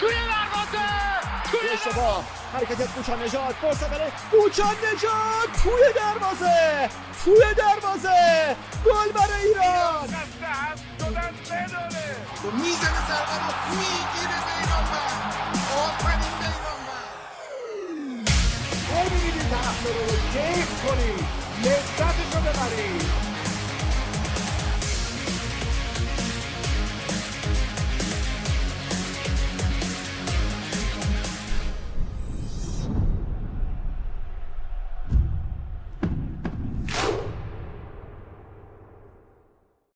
[0.00, 0.88] توی دروازه
[1.50, 1.68] توی
[2.52, 3.54] حرکت کوچان نجات
[4.30, 6.90] کوچان نجات توی دروازه
[7.24, 10.08] توی دروازه گل برای ایران
[12.52, 15.08] می‌زنه ضربه رو می‌گیره به ایران من
[15.78, 17.04] آفرین به ایران من
[18.90, 21.26] ببینید حمله رو کیف کنید
[21.64, 23.21] لذتش رو ببرید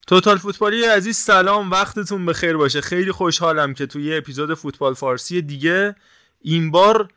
[0.06, 1.70] توتال فوتبالی عزیز سلام.
[1.70, 2.80] وقتتون بخیر باشه.
[2.80, 5.96] خیلی خوشحالم که توی اپیزود فوتبال فارسی دیگه
[6.40, 7.09] این بار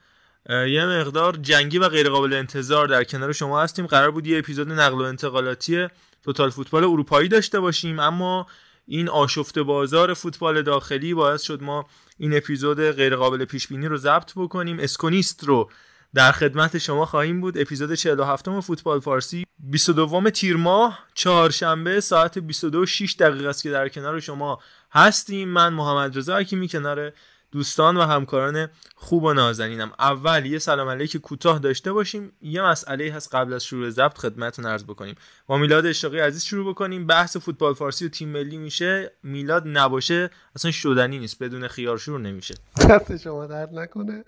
[0.49, 3.87] یه مقدار جنگی و غیرقابل انتظار در کنار شما هستیم.
[3.87, 5.87] قرار بود یه اپیزود نقل و انتقالاتی
[6.23, 8.47] توتال فوتبال اروپایی داشته باشیم اما
[8.87, 11.85] این آشفت بازار فوتبال داخلی باعث شد ما
[12.17, 14.79] این اپیزود غیرقابل پیش بینی رو ضبط بکنیم.
[14.79, 15.69] اسکونیست رو
[16.13, 17.57] در خدمت شما خواهیم بود.
[17.57, 19.45] اپیزود 47 فوتبال فارسی.
[19.59, 24.59] 22 تیر ماه چهارشنبه ساعت 22 6 دقیقه است که در کنار شما
[24.91, 25.49] هستیم.
[25.49, 27.11] من محمد رضا حکیمی کنار
[27.51, 29.91] دوستان و همکاران خوب و نازنینم.
[29.99, 32.31] اول یه سلام علیک کوتاه داشته باشیم.
[32.41, 35.15] یه مسئله هست قبل از شروع ضبط خدمتتون عرض بکنیم.
[35.47, 37.07] با میلاد اشتاقی عزیز شروع بکنیم.
[37.07, 39.11] بحث فوتبال فارسی و تیم ملی میشه.
[39.23, 41.43] میلاد نباشه اصلا شدنی نیست.
[41.43, 42.55] بدون خیار شروع نمیشه.
[42.89, 44.23] دست شما درد نکنه.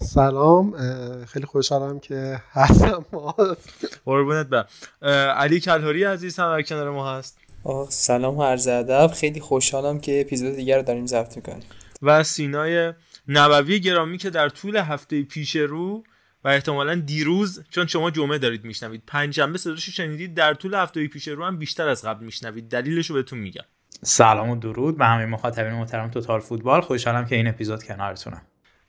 [0.00, 0.74] سلام
[1.24, 3.34] خیلی خوشحالم که هستم ما
[4.04, 4.66] قربونت برم.
[5.36, 7.38] علی کلهوری عزیز هم در کنار ما هست.
[7.88, 9.10] سلام و عرض ادب.
[9.14, 11.62] خیلی خوشحالم که اپیزود دیگر رو داریم ضبط می‌کنیم.
[12.02, 12.92] و سینای
[13.28, 16.04] نبوی گرامی که در طول هفته پیش رو
[16.44, 21.28] و احتمالا دیروز چون شما جمعه دارید میشنوید پنجشنبه صداشو شنیدید در طول هفته پیش
[21.28, 22.68] رو هم بیشتر از قبل میشنوید.
[22.68, 23.64] دلیلش رو بهتون میگم.
[24.02, 26.80] سلام و درود به همه مخاطبین محترم توتال فوتبال.
[26.80, 28.42] خوشحالم که این اپیزود کنارتونم.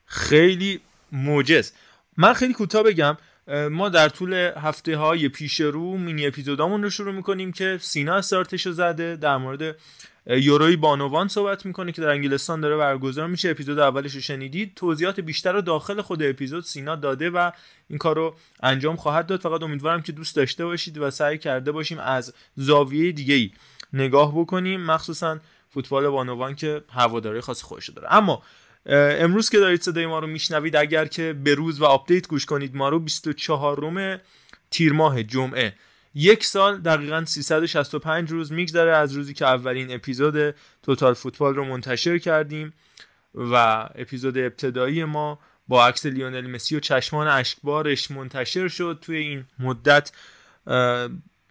[0.05, 0.81] خیلی
[1.11, 1.71] موجز
[2.17, 3.17] من خیلی کوتاه بگم
[3.71, 8.65] ما در طول هفته های پیش رو مینی اپیزودامون رو شروع می‌کنیم که سینا استارتش
[8.65, 9.75] رو زده در مورد
[10.27, 13.49] یوروی بانوان صحبت می‌کنه که در انگلستان داره برگزار میشه.
[13.49, 14.71] اپیزود اولش رو شنیدید.
[14.75, 17.51] توضیحات بیشتر رو داخل خود اپیزود سینا داده و
[17.89, 19.41] این کار رو انجام خواهد داد.
[19.41, 23.51] فقط امیدوارم که دوست داشته باشید و سعی کرده باشیم از زاویه دیگه
[23.93, 24.81] نگاه بکنیم.
[24.81, 25.39] مخصوصا
[25.69, 28.13] فوتبال بانوان که هواداری خاص خودش داره.
[28.13, 28.43] اما
[28.85, 32.75] امروز که دارید صدای ما رو میشنوید اگر که به روز و update گوش کنید
[32.75, 34.19] ما رو 24 اُم
[34.71, 35.73] تیر ماه جمعه.
[36.15, 42.17] یک سال دقیقا 365 روز میگذره از روزی که اولین اپیزود توتال فوتبال رو منتشر
[42.17, 42.73] کردیم
[43.35, 43.55] و
[43.95, 48.99] اپیزود ابتدایی ما با عکس لیونل مسی و چشمان اشکبارش منتشر شد.
[49.01, 50.11] توی این مدت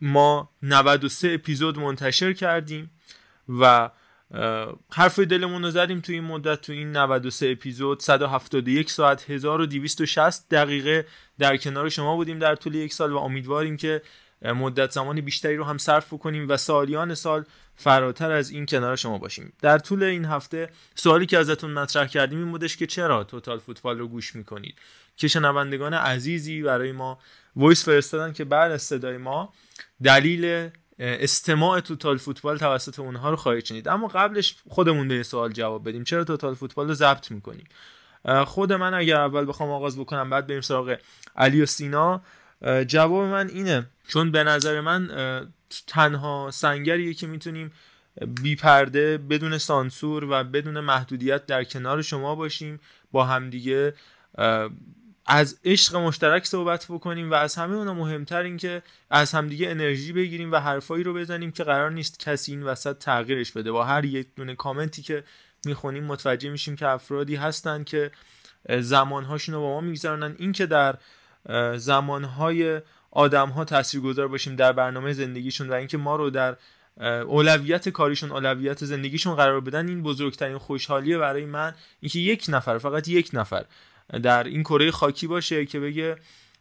[0.01, 2.91] ما 93 اپیزود منتشر کردیم
[3.49, 3.91] و
[4.93, 8.01] حرف دلمون رو زدیم تو این مدت تو این 93 اپیزود.
[8.01, 11.07] 171 ساعت 1260 دقیقه
[11.39, 14.03] در کنار شما بودیم در طول یک سال و امیدواریم که
[14.43, 17.45] مدت زمان بیشتری رو هم صرف بکنیم و سالیان سال
[17.77, 19.53] فراتر از این کنار شما باشیم.
[19.63, 23.99] در طول این هفته سوالی که ازتون مطرح کردیم این بودش که چرا توتال فوتبال
[23.99, 24.75] رو گوش می‌کنید؟
[25.17, 27.19] که شنوندگان عزیزی برای ما
[27.57, 29.53] وایس فرستادن که بعد از صدای ما
[30.03, 33.89] دلیل استماع توتال فوتبال توسط اونها رو خواهید شنید.
[33.89, 36.05] اما قبلش خودمون به سوال جواب بدیم.
[36.05, 37.65] چرا توتال فوتبال رو ضبط می‌کنیم؟
[38.47, 40.97] خود من اگر اول بخوام آغاز بکنم بعد بریم سراغ
[41.37, 42.23] علی و سینا.
[42.87, 43.87] جواب من اینه.
[44.09, 45.11] چون به نظر من
[45.87, 47.73] تنها سنگریه که می‌تونیم
[48.43, 52.81] بی پرده بدون سانسور و بدون محدودیت در کنار شما باشیم
[53.13, 53.95] با همدیگه
[55.31, 60.13] از عشق مشترک صحبت بکنیم و از همه اونا مهمتر این که از همدیگه انرژی
[60.13, 63.73] بگیریم و حرفایی رو بزنیم که قرار نیست کسی این وسط تغییرش بده.
[63.73, 65.25] با هر یک دونه کامنتی که
[65.67, 68.11] می‌خونیم متوجه میشیم که افرادی هستن که
[68.81, 70.99] زمانهاشون رو با ما میگذارنن این که در
[71.77, 72.81] زمانهای
[73.11, 76.57] آدم ها تاثیرگذار باشیم در برنامه زندگیشون و اینکه ما رو در
[77.27, 83.09] اولویت کاریشون اولویت زندگیشون قرار بدن این بزرگترین خوشحالیه برای من اینکه یک نفر فقط
[83.09, 83.65] یک نفر
[84.23, 86.17] در این کره خاکی باشه که بگه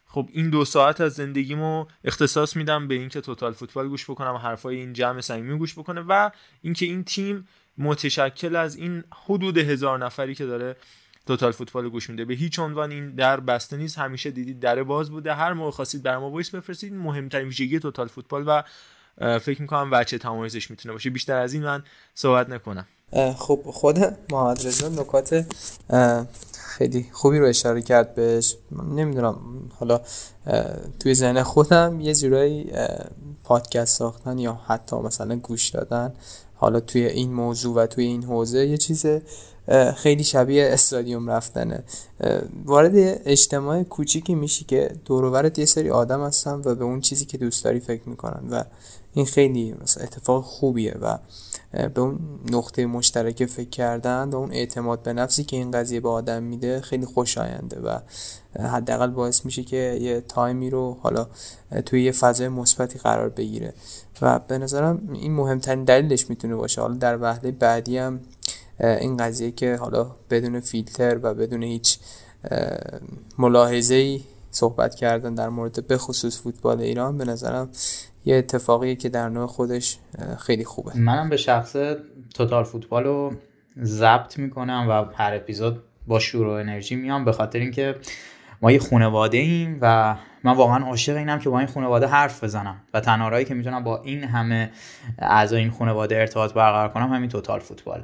[0.05, 4.75] خب این دو ساعت از زندگیمو اختصاص میدم به اینکه توتال فوتبال گوش بکنم حرفای
[4.75, 6.29] این جمع صمیمی گوش بکنه و
[6.61, 7.47] اینکه این تیم
[7.77, 10.75] متشکل از این حدود هزار نفری که داره
[11.25, 12.25] توتال فوتبال گوش میده.
[12.25, 13.97] به هیچ عنوان این در بسته نیست.
[13.97, 15.33] همیشه دیدید در باز بوده.
[15.33, 16.93] هر موقع خواستید بر ما voice بفرستید.
[16.93, 18.63] مهمترین ویژگی توتال فوتبال و
[19.39, 21.09] فکر می‌کنم وجه تمایزش می‌تونه باشه.
[21.09, 21.83] بیشتر از این من
[22.13, 22.87] صحبت نکنم.
[23.13, 23.99] خب خود
[24.31, 25.45] محمد رضا نکات
[26.53, 28.55] خیلی خوبی رو اشاره کرد بهش.
[28.95, 29.35] نمی‌دونم
[29.79, 30.01] حالا
[30.99, 32.71] توی ذهن خودم یه جورایی
[33.43, 36.13] پادکست ساختن یا حتی مثلا گوش دادن
[36.55, 39.05] حالا توی این موضوع و توی این حوزه یه چیز
[39.95, 41.83] خیلی شبیه استادیوم رفتنه.
[42.65, 42.93] وارد
[43.25, 47.63] اجتماع کوچیکی میشی که دوروبرت یه سری آدم هستن و به اون چیزی که دوست
[47.63, 48.49] داری فکر می‌کنن.
[48.49, 48.63] و
[49.13, 51.17] این خیلی مثلا اتفاق خوبیه و
[51.71, 52.19] به اون
[52.51, 56.81] نقطه مشترک فکر کردن و اون اعتماد به نفسی که این قضیه به آدم میده
[56.81, 57.99] خیلی خوشاینده و
[58.59, 61.27] حداقل باعث میشه که یه تایمی رو حالا
[61.85, 63.73] توی یه فضای مثبتی قرار بگیره.
[64.21, 66.81] و به نظرم این مهمترین دلیلش می‌تونه باشه.
[66.81, 68.19] حالا در وهله بعدی هم
[68.79, 71.99] این قضیه که حالا بدون فیلتر و بدون هیچ
[73.37, 77.69] ملاحظه ای صحبت کردن در مورد به خصوص فوتبال ایران به نظرم
[78.27, 79.97] یه اتفاقیه که در نوع خودش
[80.39, 80.97] خیلی خوبه.
[80.97, 81.75] منم به شخص
[82.35, 83.33] توتال فوتبال رو
[83.83, 87.95] ضبط می‌کنم و هر اپیزود با شور و انرژی میام به خاطر اینکه
[88.61, 92.75] ما یه خانواده ایم و من واقعا عاشق اینم که با این خانواده حرف بزنم
[92.93, 94.71] و تنها که می‌تونم با این همه
[95.19, 98.03] اعضای این خانواده ارتباط برقرار کنم همین توتال فوتبال.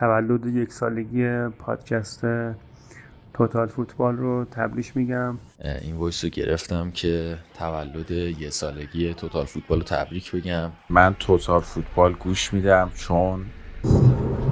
[0.00, 2.20] تولد یک سالگی پادکست
[3.34, 5.38] توتال فوتبال رو تبریک میگم.
[5.82, 10.70] این voice رو گرفتم که تولد یه سالگی توتال فوتبال رو تبریک بگم.
[10.90, 13.46] من توتال فوتبال گوش میدم چون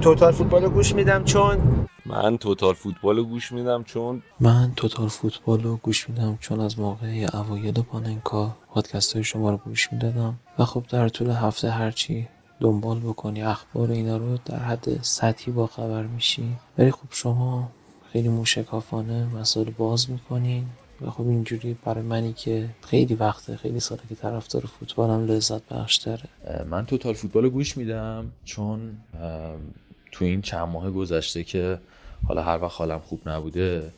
[0.01, 1.57] توتال فوتبال رو گوش میدم چون
[2.05, 6.79] من توتال فوتبال رو گوش میدم چون من توتال فوتبال رو گوش میدم چون از
[6.79, 12.27] موقع اوایل پاننکا پادکست های شما رو گوش می‌دادم و خب در طول هفته هرچی
[12.59, 16.55] دنبال بکنی اخبار اینا رو در حد سطحی با خبر میشی.
[16.77, 17.71] ولی خب شما
[18.11, 20.65] خیلی موشکافانه مسائل باز می‌کنین
[21.01, 25.95] و خب اینجوری برای منی که خیلی وقته خیلی ساله که طرفدار فوتبالم لذت بخش
[25.95, 26.23] داره.
[26.69, 28.97] من توتال فوتبال گوش میدم چون
[30.11, 31.79] تو این چند ماه گذشته که
[32.27, 33.91] حالا هر وقت حالم خوب نبوده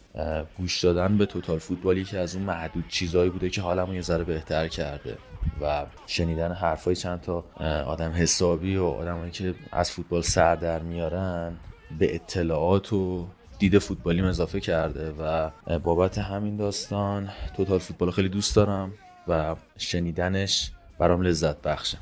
[0.58, 4.24] گوش دادن به توتال فوتبالی که از اون محدود چیزایی بوده که حالمو یه ذره
[4.24, 5.18] بهتر کرده.
[5.62, 7.44] و شنیدن حرفای چند تا
[7.86, 11.56] آدم حسابی و آدمایی که از فوتبال سر در میارن
[12.00, 13.26] به اطلاعات و
[13.60, 15.50] دید فوتبالیم اضافه کرده و
[15.80, 18.94] بابت همین داستان توتال فوتبال خیلی دوست دارم
[19.28, 21.98] و شنیدنش برام لذت بخشه.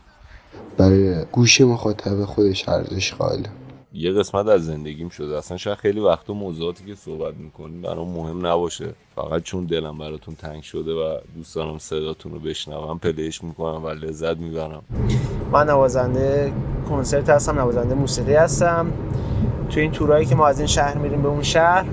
[0.78, 3.50] برای گوش مخاطب خودش ارزش قائله.
[4.00, 5.38] یه قسمت از زندگیم شده.
[5.38, 8.94] اصلا شاید خیلی وقت و موضوعاتی که صحبت می‌کنیم برام مهم نباشه.
[9.16, 13.90] فقط چون دلم براتون تنگ شده و دوست دارم صداتون رو بشنوم پلیش می‌کنم و
[13.90, 14.84] لذت می‌برم.
[15.52, 16.54] من نوازنده
[16.90, 18.92] کنسرت هستم نوازنده موسیقی هستم.
[19.70, 21.86] تو این تورایی که ما از این شهر میریم به اون شهر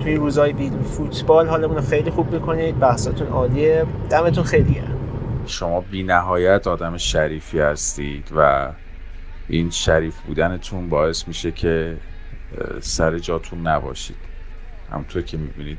[0.00, 2.78] تو این روزهای بید فوتبال حالمون رو خیلی خوب می‌کنید.
[2.78, 3.86] بحثاتون عالیه.
[4.10, 4.82] دمتون خیلیه
[5.46, 8.72] شما بی نهایت آدم شریفی هستید و
[9.52, 11.96] این شریف بودنتون باعث میشه که
[12.80, 14.16] سر جاتون نباشید.
[14.90, 15.78] همونطور که می‌بینید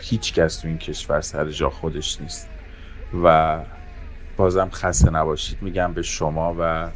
[0.00, 2.48] هیچ کس تو این کشور سر جا خودش نیست.
[3.24, 3.58] و
[4.36, 5.62] بازم خسته نباشید.
[5.62, 6.88] میگم به شما و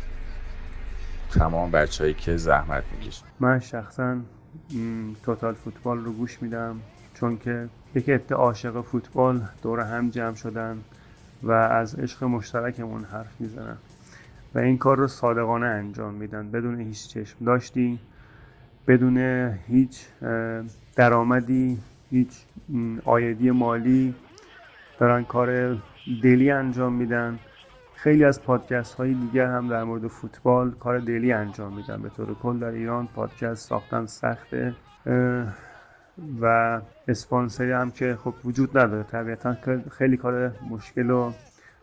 [1.30, 3.24] تمام بچههایی که زحمت می‌کشید.
[3.40, 4.16] من شخصا
[5.22, 6.80] توتال فوتبال رو گوش میدم.
[7.14, 10.78] چون که یک عده عاشق فوتبال دور هم جمع شدن
[11.42, 13.76] و از عشق مشترکمون حرف می‌زنن.
[14.54, 16.50] و این کار رو صادقانه انجام میدن.
[16.50, 17.98] بدون هیچ چشم داشتی
[18.86, 19.18] بدون
[19.66, 20.06] هیچ
[20.96, 21.78] درآمدی
[22.10, 22.28] هیچ
[23.04, 24.14] آیدی مالی.
[24.98, 25.78] دارن کار
[26.22, 27.38] دلی انجام میدن.
[27.94, 32.02] خیلی از پادکست های دیگر هم در مورد فوتبال کار دلی انجام میدن.
[32.02, 34.74] به طور کل در ایران پادکست ساختن سخته.
[36.40, 39.02] و اسپانسری هم که خب وجود نداره.
[39.02, 39.56] طبیعتا
[39.90, 41.32] خیلی کار مشکل و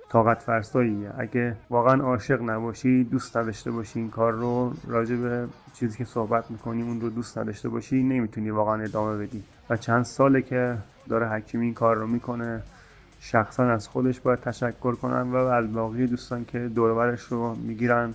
[0.10, 5.98] طاقت فرساییه اگه واقعا عاشق نباشی دوست نداشته باشی این کار رو راجع به چیزی
[5.98, 9.44] که صحبت می‌کنی اون رو دوست نداشته باشی نمی‌تونی واقعا ادامه بدی.
[9.70, 10.78] و چند ساله که
[11.10, 12.64] داره حکیم این کار رو می‌کنه
[13.20, 18.14] شخصا از خودش باید تشکر کنن و از باقی دوستان که دورورش رو می‌گیرن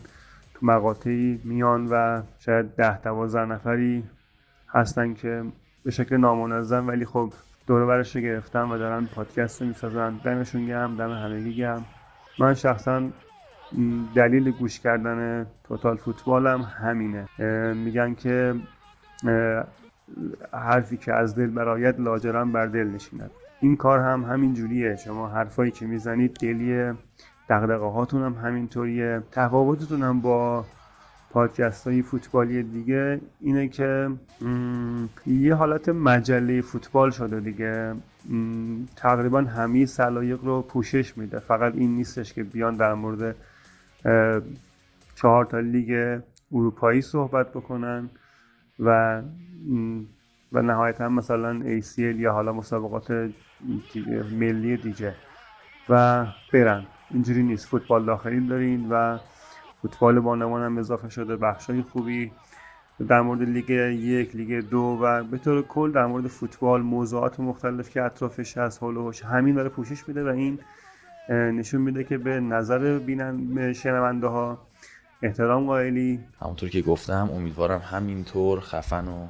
[0.55, 4.05] تو مقاطعی میان و شاید ده دوازده نفری
[4.69, 5.45] هستن که
[5.85, 7.33] به شکل نامنظم ولی خب
[7.67, 10.21] دورورش رو گرفتن و دارن پادکست رو می‌سازن.
[10.25, 11.85] دمشون گرم دم همگی گرم.
[12.39, 13.03] من شخصا
[14.15, 17.29] دلیل گوش کردن توتال فوتبالم همینه.
[17.75, 18.55] میگن که
[20.53, 23.31] حرفی که از دل برایت لاجرم بر دل نشیند.
[23.61, 24.97] این کار هم همین جوریه.
[24.97, 26.95] شما حرفایی که می‌زنید دلیه
[27.49, 29.23] دقدقه هاتون هم همینطوریه.
[29.33, 30.65] تفاوتتون هم با
[31.35, 34.11] پادکست های فوتبالی دیگه اینه که
[35.27, 37.95] یه حالت مجله فوتبال شده دیگه.
[38.97, 41.39] تقریبا همه سلایق رو پوشش میده.
[41.39, 43.37] فقط این نیستش که بیان در مورد
[45.15, 46.21] چهار تا لیگ
[46.53, 48.11] اروپایی صحبت بکنن
[48.81, 49.23] و
[50.53, 53.31] و نهایتا مثلا ACL یا حالا مسابقات
[54.33, 55.15] ملی دیگه
[55.89, 56.87] و برن.
[57.11, 57.69] اینجوری نیست.
[57.69, 59.19] فوتبال داخلی دارین و
[59.85, 62.33] فوتبال بانوان هم اضافه شده بخشای خوبی
[63.09, 67.91] در مورد لیگ یک لیگ دو و به طور کل در مورد فوتبال موضوعات مختلف
[67.91, 70.59] که اطرافش هست هلوش همین داره پوشش میده و این
[71.29, 74.59] نشون میده که به نظر بینن شنونده ها
[75.23, 76.21] احترام قائلی.
[76.41, 79.27] همونطور که گفتم امیدوارم همینطور خفن و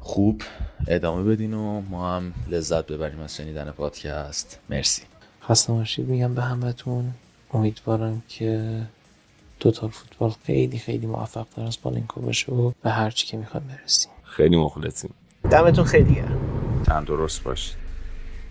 [0.00, 0.42] خوب
[0.88, 4.60] ادامه بدین و ما هم لذت ببریم از شنیدن پادکست.
[4.70, 5.02] مرسی.
[5.42, 7.10] خسته باشید میگم به همتون
[7.52, 8.82] امیدوارم که
[9.60, 13.62] توتال فوتبال خیلی خیلی موفق تر از بالینکو باشه و به هر چی که می‌خواد
[13.66, 14.12] برسیم.
[14.24, 15.10] خیلی مخلصیم.
[15.50, 16.38] دمتون خیلی گرم.
[16.86, 17.76] تندرست باشید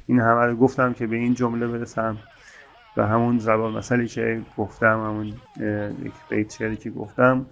[0.07, 2.17] این همه رو گفتم که به این جمله برسم.
[2.97, 5.27] و همون زبان مسئله که گفتم همون
[6.05, 7.45] یک بیت شعری که گفتم.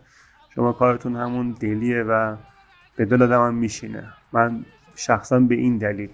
[0.56, 2.36] شما کارتون همون دلیه و
[2.96, 4.04] به دل آدم میشینه.
[4.34, 6.10] من شخصا به این دلیل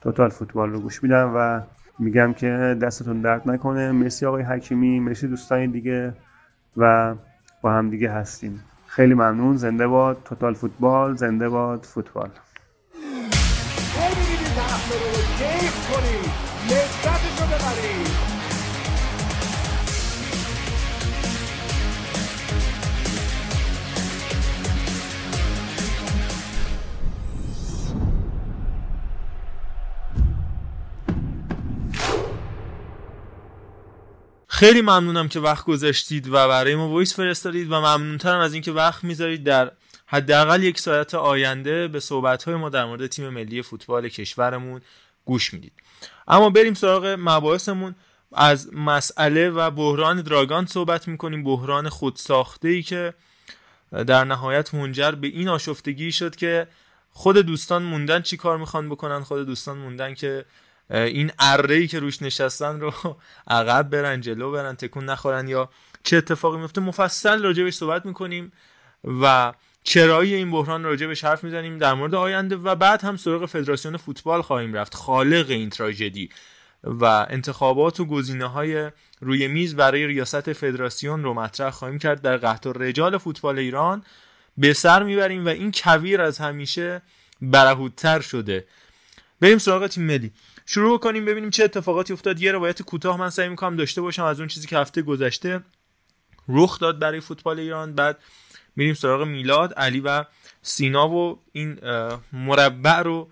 [0.00, 1.60] توتال فوتبال رو گوش میدم و
[1.98, 3.92] میگم که دستتون درد نکنه.
[3.92, 6.14] مرسی آقای حکیمی مرسی دوستان دیگه.
[6.76, 7.14] و
[7.62, 8.64] با هم دیگه هستیم.
[8.86, 9.56] خیلی ممنون.
[9.56, 10.22] زنده باد.
[10.24, 11.82] توتال فوتبال زنده باد.
[11.84, 12.30] فوتبال
[34.62, 39.04] خیلی ممنونم که وقت گذاشتید و برای ما وایس فرستادید و ممنونترم از اینکه وقت
[39.04, 39.72] می‌ذارید در
[40.06, 44.80] حداقل یک ساعت آینده به صحبت‌های ما در مورد تیم ملی فوتبال کشورمون
[45.24, 45.72] گوش می‌دید.
[46.28, 47.94] اما بریم سراغ مباحثمون.
[48.32, 51.44] از مسئله و بحران دراگان صحبت می‌کنیم.
[51.44, 53.14] بحران خودساخته ای که
[54.06, 56.66] در نهایت منجر به این آشفتگی شد که
[57.10, 60.44] خود دوستان موندن چی کار می‌خوان بکنن خود دوستان موندن که
[60.92, 62.92] این اره ای که روش نشستن رو
[63.48, 65.70] عقب برن جلو برن تکون نخورن یا
[66.02, 68.52] چه اتفاقی میفته مفصل راجبش صحبت می‌کنیم
[69.22, 69.52] و
[69.84, 74.42] چرایی این بحران راجبش حرف می‌زنیم در مورد آینده و بعد هم سراغ فدراسیون فوتبال
[74.42, 76.30] خواهیم رفت خالق این تراژدی
[76.84, 82.36] و انتخابات و گزینه های روی میز برای ریاست فدراسیون رو مطرح خواهیم کرد در
[82.36, 84.04] قحط رجال فوتبال ایران.
[84.58, 87.02] به سر می‌بریم و این کویر از همیشه
[87.42, 88.64] برهودتر شده.
[89.40, 90.32] بریم سراغ تیم ملی.
[90.66, 92.40] شروع کنیم ببینیم چه اتفاقاتی افتاد.
[92.40, 95.60] یه روایت کوتاه من سعی می‌کنم داشته باشم از اون چیزی که هفته گذشته
[96.48, 97.94] رخ داد برای فوتبال ایران.
[97.94, 98.18] بعد
[98.76, 100.24] میریم سراغ میلاد علی و
[100.62, 101.78] سینا و این
[102.32, 103.30] مربع رو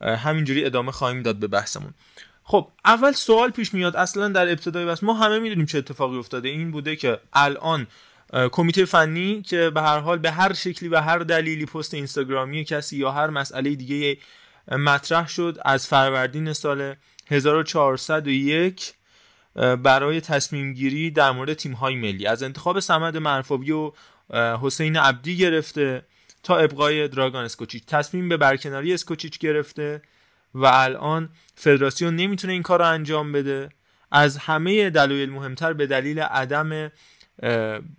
[0.00, 1.94] همینجوری ادامه خواهیم داد به بحثمون.
[2.44, 3.96] خب اول سوال پیش میاد.
[3.96, 6.48] اصلا در ابتدای بس ما همه می‌دونیم چه اتفاقی افتاده.
[6.48, 7.86] این بوده که الان
[8.52, 12.96] کمیته فنی که به هر حال به هر شکلی و هر دلیلی پست اینستاگرامی کسی
[12.96, 14.18] یا هر مسئله دیگه
[14.70, 16.94] مطرح شد از فروردین سال
[17.30, 18.94] 1401
[19.54, 22.26] برای تصمیم گیری در مورد تیم های ملی.
[22.26, 23.92] از انتخاب سمد مرفوی و
[24.62, 26.02] حسین عبدی گرفته
[26.42, 27.82] تا ابقای دراگان اسکوچیچ.
[27.86, 30.02] تصمیم به برکناری اسکوچیچ گرفته
[30.54, 33.68] و الان فدراسیون نمی‌تونه این کار رو انجام بده.
[34.10, 36.92] از همه دلایل مهمتر به دلیل عدم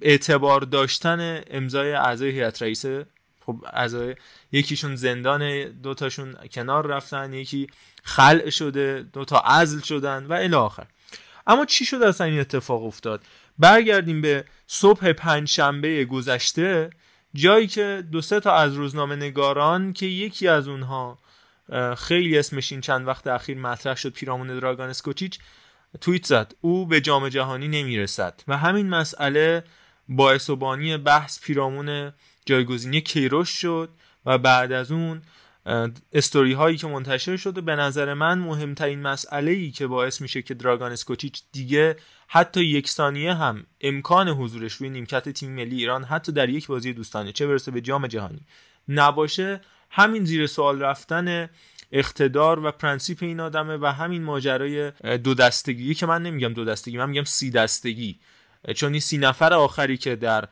[0.02, 3.06] اعتبار داشتن امضای اعضای هیئت رئیسه
[3.46, 4.16] خب اعضای
[4.52, 7.68] یکیشون زندان دوتاشون کنار رفتن یکی
[8.04, 10.86] خلع شده دوتا عزل شدن و الی آخر.
[11.48, 13.24] اما چی شد اصلا این اتفاق افتاد؟
[13.60, 16.90] برگردیم به صبح پنج شنبه گذشته
[17.34, 21.20] جایی که دو سه تا از روزنامه نگاران که یکی از اونها
[21.98, 25.40] خیلی اسمش این چند وقت اخیر مطرح شد پیرامون دراگان اسکوچیچ
[26.02, 26.54] توییت زد.
[26.62, 28.42] او به جام جهانی نمی‌رسد.
[28.48, 29.64] و همین مسئله
[30.10, 32.14] باعث و بانی بحث پیرامون
[32.46, 33.90] جایگزینی کیروش شد
[34.26, 35.22] و بعد از اون
[36.14, 40.54] استوری هایی که منتشر شده به نظر من مهمترین مسئله ای که باعث میشه که
[40.54, 41.96] دراگان اسکوچیچ دیگه
[42.28, 46.94] حتی یک ثانیه هم امکان حضورش روی نیمکت تیم ملی ایران حتی در یک بازی
[46.94, 48.42] دوستانه چه برسه به جام جهانی
[48.88, 51.50] نباشه همین زیر سوال رفتن
[51.92, 56.98] اقتدار و پرنسیپ این آدمه و همین ماجرای دو دستگی که من نمیگم دو دستگی
[56.98, 58.20] من میگم سی دستگی
[58.76, 60.48] چون این سی نفر آخری که در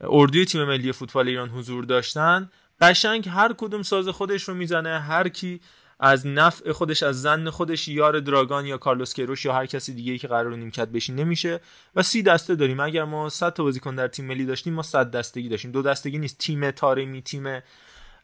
[0.00, 2.50] اردوی تیم ملی فوتبال ایران حضور داشتن.
[2.80, 5.60] قشنگ هر کدوم ساز خودش رو می‌زنه هر کی
[6.00, 10.18] از نفع خودش از زن خودش یار دراگان یا کارلوس کیروش یا هر کسی دیگه
[10.18, 11.60] که قرار نیمکت بشین نمیشه
[11.96, 12.80] و سی دسته داریم.
[12.80, 15.72] اگر ما 100 تا بازیکن در تیم ملی داشتیم ما 100 دستگی داشتیم.
[15.72, 16.38] دو دستگی نیست.
[16.38, 17.62] تیم تارمی تیم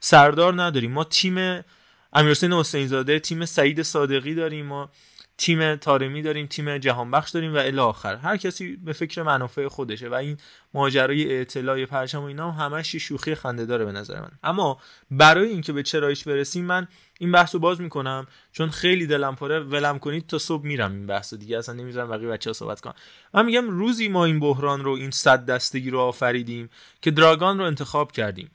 [0.00, 0.92] سردار نداریم.
[0.92, 1.64] ما تیم
[2.12, 4.66] امیرحسین حسین زاده تیم سعید صادقی داریم.
[4.66, 4.90] ما
[5.38, 8.16] تیم تارمی داریم تیم جهانبخش داریم و الی آخر.
[8.16, 10.36] هر کسی به فکر منافع خودشه و این
[10.74, 14.30] ماجرای اطلاع پرچم و اینا هم همش شوخی خنده داره به نظر من.
[14.42, 14.78] اما
[15.10, 16.88] برای اینکه به چرایش برسیم من
[17.20, 19.60] این بحث رو باز می‌کنم چون خیلی دلم پره.
[19.60, 22.94] ولم کنید تا صبح میرم این بحث دیگه اصلا نمی‌ذارم بقیه بچه صحبت کنم
[23.34, 26.70] من میگم روزی ما این بحران رو این صد دستگی رو آفریدیم
[27.00, 28.50] که دراگان رو انتخاب کردیم.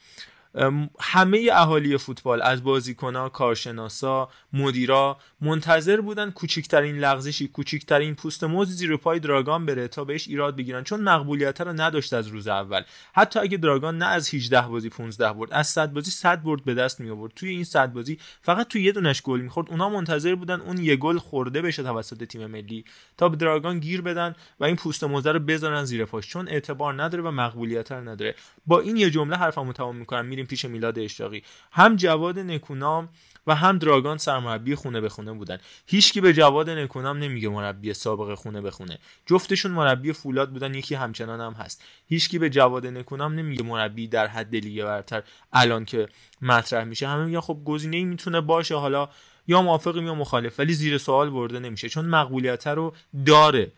[0.99, 8.97] همه اهالی فوتبال از بازیکنها کارشناسا مدیرا منتظر بودن کوچکترین لغزشی کوچکترین پوست موز زیر
[8.97, 10.83] پای دراگان بره تا بهش ایراد بگیرن.
[10.83, 12.81] چون مقبولیت رو نداشت از روز اول.
[13.13, 16.73] حتی اگه دراگان نه از 18 بازی 15 برد از 100 بازی 100 برد به
[16.73, 19.69] دست می آورد توی این 100 بازی فقط توی یه دونش گل می‌خورد.
[19.69, 22.85] اونا منتظر بودن اون یه گل خورده بشه توسط تیم ملی.
[23.17, 26.27] تا به دراگان گیر بدن و این پوست موزه رو بذارن زیر پاش.
[26.27, 28.35] چون اعتبار نداره و مقبولیت رو نداره.
[28.65, 30.25] با این یه جمله حرفمو تمام می‌کنم.
[30.25, 31.43] میریم پیش میلاد اشتاقی.
[31.71, 33.09] هم جواد نکونام
[33.47, 35.57] و هم دراگان سرمربی خونه به خونه بودن.
[35.85, 38.97] هیچکی به جواد نکونام نمیگه مربی سابق خونه به خونه.
[39.25, 41.83] جفتشون مربی فولاد بودن یکی همچنان هم هست.
[42.07, 45.23] هیچکی به جواد نکونام نمیگه مربی در حد لیگ برتر
[45.53, 46.09] الان که
[46.41, 47.07] مطرح میشه.
[47.07, 49.09] همه میگن خب گزینه ای می‌تونه باشه حالا
[49.47, 51.89] یا موافقیم یا مخالف ولی زیر سوال برده نمیشه.
[51.89, 53.71] چون مقبولیت رو داره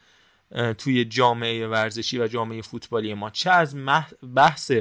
[0.77, 3.29] توی جامعه ورزشی و جامعه فوتبالی ما.
[3.29, 3.75] چه از
[4.35, 4.71] بحث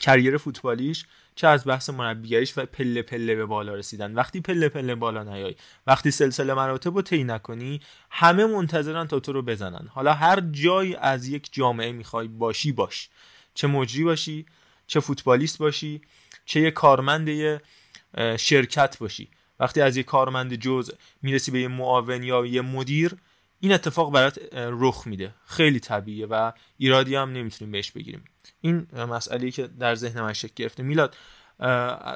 [0.00, 1.04] کریر فوتبالیش
[1.38, 4.14] چه از بحث مربیگریش و پله پله به بالا رسیدن.
[4.14, 5.54] وقتی پله پله بالا نیای
[5.86, 7.80] وقتی سلسله مراتب رو طی نکنی
[8.10, 9.88] همه منتظرن تا تو رو بزنن.
[9.90, 13.08] حالا هر جایی از یک جامعه می‌خوای باشی باش.
[13.54, 14.46] چه مجری باشی
[14.86, 16.00] چه فوتبالیست باشی
[16.44, 17.28] چه یه کارمند
[18.38, 19.28] شرکت باشی.
[19.60, 20.90] وقتی از یه کارمند جز
[21.22, 23.16] می‌رسی به یه معاون یا یه مدیر
[23.60, 25.34] این اتفاق برات رخ میده.
[25.46, 28.24] خیلی طبیعیه و ایرادی هم نمی‌تونیم بهش بگیریم.
[28.60, 30.82] این مسئله که در ذهن من شکل گرفته.
[30.82, 31.16] میلاد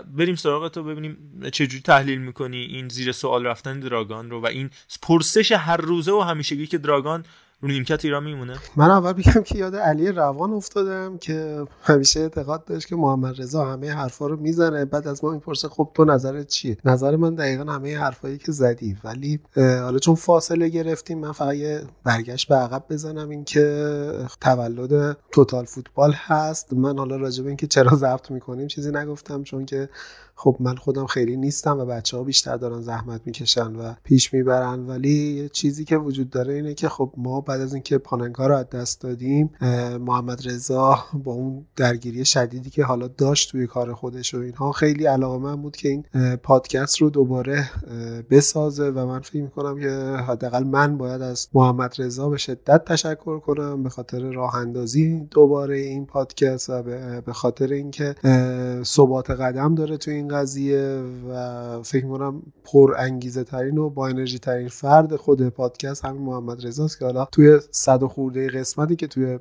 [0.06, 4.70] بریم سراغ تو ببینیم چجوری تحلیل می‌کنی این زیر سوال رفتن دراگان رو و این
[5.02, 7.25] پرسش هر روزه و همیشگی که دراگان
[7.62, 8.56] رو نیمکت ایران میمونه.
[8.76, 13.64] من اول بگم که یاد علی روان افتادم که همیشه اعتقاد داشت که محمد رضا
[13.64, 14.84] همه حرفا رو می‌زنه.
[14.84, 18.96] بعد از ما می‌پرسه خب تو نظرت چیه نظر من دقیقا همه حرفایی که زدی.
[19.04, 23.30] ولی حالا چون فاصله گرفتیم من فقط یه برگشت به عقب بزنم.
[23.30, 26.72] این که تولد توتال فوتبال هست.
[26.72, 29.88] من حالا راجع به اینکه چرا ضبط می‌کنیم چیزی نگفتم چون که
[30.43, 34.87] خب من خودم خیلی نیستم و بچه ها بیشتر دارن زحمت می‌کشن و پیش می‌برن.
[34.87, 38.71] ولی چیزی که وجود داره اینه که خب ما بعد از اینکه پاننکا رو از
[38.71, 39.50] دست دادیم
[40.00, 45.07] محمد رضا با اون درگیری شدیدی که حالا داشت توی کار خودش و اینها خیلی
[45.07, 46.05] علاقه من بود که این
[46.37, 47.71] پادکست رو دوباره
[48.31, 49.91] بسازه و من فکر می‌کنم که
[50.28, 55.78] حداقل من باید از محمد رضا به شدت تشکر کنم به خاطر راه اندازی دوباره
[55.78, 56.83] این پادکست و
[57.26, 58.15] به خاطر اینکه
[58.85, 64.38] ثبات قدم داره توی این قضیه و فکر می‌کنم پر انگیزه ترین و با انرژی
[64.38, 69.38] ترین فرد خود پادکست همین محمد رضاست که حالا توی صد خورده قسمتی که توی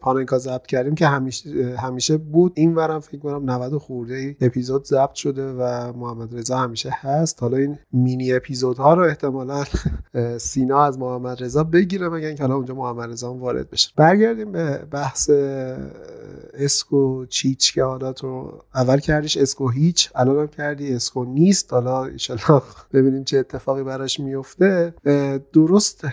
[0.00, 2.52] پاننکا ضبط کردیم که همیشه همیشه بود.
[2.54, 7.42] این ورم فکر کنم 90 خورده اپیزود ضبط شده و محمد رضا همیشه هست.
[7.42, 9.64] حالا این مینی اپیزودها رو احتمالا
[10.38, 13.90] سینا از محمد رضا بگیره مگه اینکه حالا اونجا محمد رضا وارد بشه.
[13.96, 15.30] برگردیم به بحث
[16.54, 21.72] اسکو چیچ که حالا تو اول کردیش اسکو هیچ الان هم کردی اسکو نیست.
[21.72, 22.60] حالا ان
[22.92, 24.94] ببینیم چه اتفاقی براش میفته.
[25.52, 26.04] درست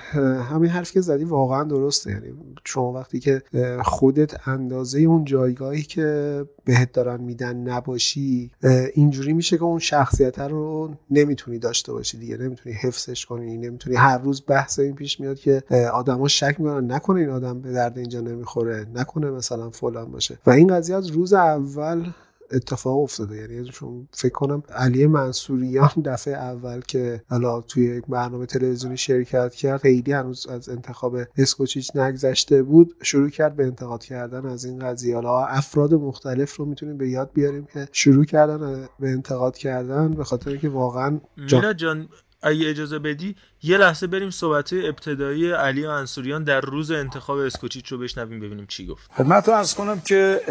[0.51, 2.11] همین حرف که زدی واقعا درسته.
[2.11, 2.33] یعنی
[2.65, 3.41] شما وقتی که
[3.83, 8.51] خودت اندازه اون جایگاهی که بهت دارن میدن نباشی
[8.93, 12.37] اینجوری میشه که اون شخصیت رو نمی‌تونی داشته باشی دیگه.
[12.37, 17.19] نمی‌تونی حفظش کنی نمی‌تونی هر روز بحث این پیش میاد که آدما شک می‌کنن نکنه
[17.19, 20.37] این آدم به درد اینجا نمی‌خوره نکنه مثلا فلان باشه.
[20.45, 22.05] و این قضیه از روز اول
[22.51, 23.35] اتفاق افتاده.
[23.35, 29.53] یعنی چون فکر کنم علی منصوریان دفعه اول که حالا توی یک برنامه تلویزیونی شرکت
[29.53, 32.95] کرد خیلی هنوز از انتخاب اسکوچیچ نگذشته بود.
[33.01, 35.15] شروع کرد به انتقاد کردن از این قضیه.
[35.15, 40.23] حالا افراد مختلف رو می‌تونیم به یاد بیاریم که شروع کردن به انتقاد کردن به
[40.23, 42.07] خاطر اینکه واقعا جان, جان
[42.41, 47.97] اگه اجازه بدی یه لحظه بریم صحبت ابتدایی علی انصوریان در روز انتخاب اسکوچیچ رو
[47.97, 49.11] بشنویم ببینیم چی گفت.
[49.17, 50.41] خدمت ارز کنم که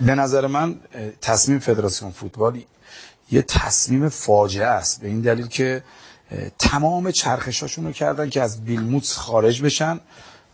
[0.00, 0.76] به نظر من
[1.20, 2.60] تصمیم فدراسیون فوتبال
[3.32, 5.82] یه تصمیم فاجعه است به این دلیل که
[6.58, 10.00] تمام چرخشاشون رو کردن که از بیلموتس خارج بشن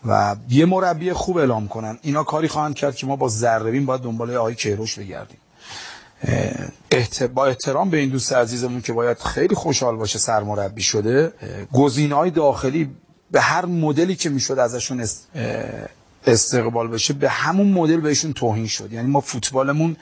[0.07, 1.99] و یه مربی خوب اعلام کنن.
[2.03, 5.39] اینا کاری خواهند کرد که ما با ذربین باید دنبال آقای کیروش بگردیم.
[6.91, 7.23] احت...
[7.23, 11.33] با احترام به این دوست عزیزمون که باید خیلی خوشحال باشه سرمربی شده
[11.73, 12.91] گزینه‌های داخلی
[13.31, 15.29] به هر مدلی که می‌شد ازشون است...
[16.27, 18.93] استقبال بشه به همون مدل بهشون توهین شد.
[18.93, 19.97] یعنی ما فوتبالمون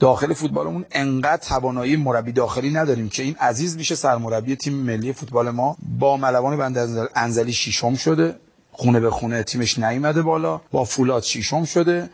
[0.00, 5.50] داخل فوتبالمون انقدر توانایی مربی داخلی نداریم که این عزیز میشه سرمربی تیم ملی فوتبال
[5.50, 5.76] ما.
[5.98, 8.36] با ملوان بند انزلی شیشم شده
[8.72, 12.10] خونه به خونه تیمش نیومده بالا با فولاد شیشم شده.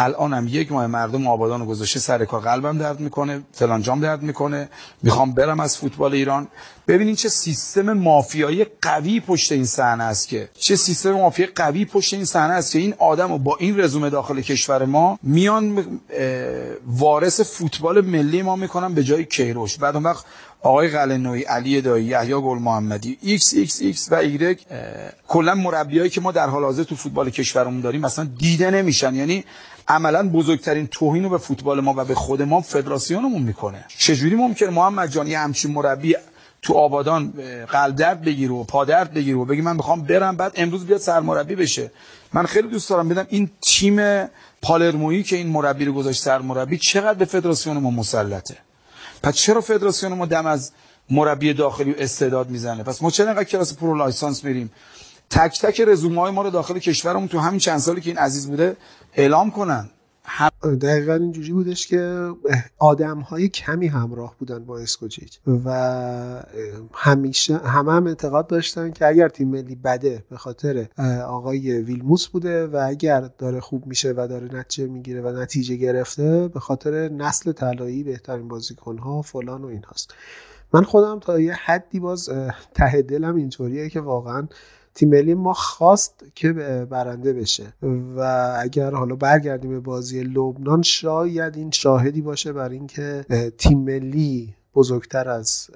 [0.00, 2.40] الان هم یک ماه مردم آبادان گذاشته سر کار.
[2.40, 4.68] قلبم درد می‌کنه فلان جام درد می‌کنه.
[5.02, 6.48] می‌خوام برم از فوتبال ایران.
[6.88, 10.48] ببینین چه سیستم مافیایی قوی پشت این صحنه است که.
[10.58, 14.40] چه سیستم مافیایی قوی پشت این صحنه است که این آدم با این رزومه داخل
[14.40, 15.84] کشور ما میان
[16.86, 19.78] وارد فوتبال ملی ما می‌کنن به جای کیروش.
[19.78, 20.24] بعد اون وقت
[20.62, 24.60] آقای قلعه‌نویی علی دایی یحیی گل محمدی ایکس ایکس ایکس و ایگرگ
[25.28, 29.14] کلا مربیایی که ما در حال حاضر تو فوتبال کشورمون داریم مثلا دیده نمیشن.
[29.14, 29.44] یعنی
[29.88, 33.84] عملا بزرگترین توهین رو به فوتبال ما و به خود ما فدراسیونمون می‌کنه.
[33.98, 36.16] چجوری ممکنه محمد جان یه همچین مربی
[36.62, 37.32] تو آبادان
[37.68, 41.00] قلب درد بگیره و پا درد بگیره و بگی من می‌خوام برم بعد امروز بیاد
[41.00, 41.90] سرمربی بشه.
[42.32, 44.28] من خیلی دوست دارم بدم این تیم
[44.62, 48.56] پالرمویی که این مربی رو گذاشت سرمربی چقدر به فدراسیون ما مسلطه.
[49.22, 50.72] پس چرا فدراسیون ما دم از
[51.10, 54.70] مربی داخلی و استعداد می‌زنه؟ پس ما چرا انقدر کلاس pro license میریم؟
[55.30, 58.46] تک تک رزومه های ما رو داخل کشورمون تو همین چند سالی که این عزیز
[58.46, 58.76] بوده
[59.14, 59.90] اعلام کنن.
[60.80, 62.30] دقیقا اینجوری بودش که
[62.78, 66.42] آدم های کمی همراه بودن با اسکوچیچ و
[66.92, 70.86] همیشه همه هم اعتقاد داشتن که اگر تیم ملی بده به خاطر
[71.26, 76.48] آقای ویلموتس بوده و اگر داره خوب میشه و داره نتیجه می‌گیره و نتیجه گرفته
[76.48, 80.14] به خاطر نسل طلایی بهترین بازیکن ها فلان و این هاست
[80.72, 82.30] من خودم تا یه حدی باز
[82.74, 84.48] ته دلم اینطوریه که واقعا
[84.98, 86.52] تیم ملی ما خواست که
[86.90, 87.72] برنده بشه.
[88.16, 88.20] و
[88.60, 93.24] اگر حالا برگردیم به بازی لبنان شاید این شاهدی باشه بر اینکه
[93.58, 95.70] تیم ملی بزرگتر از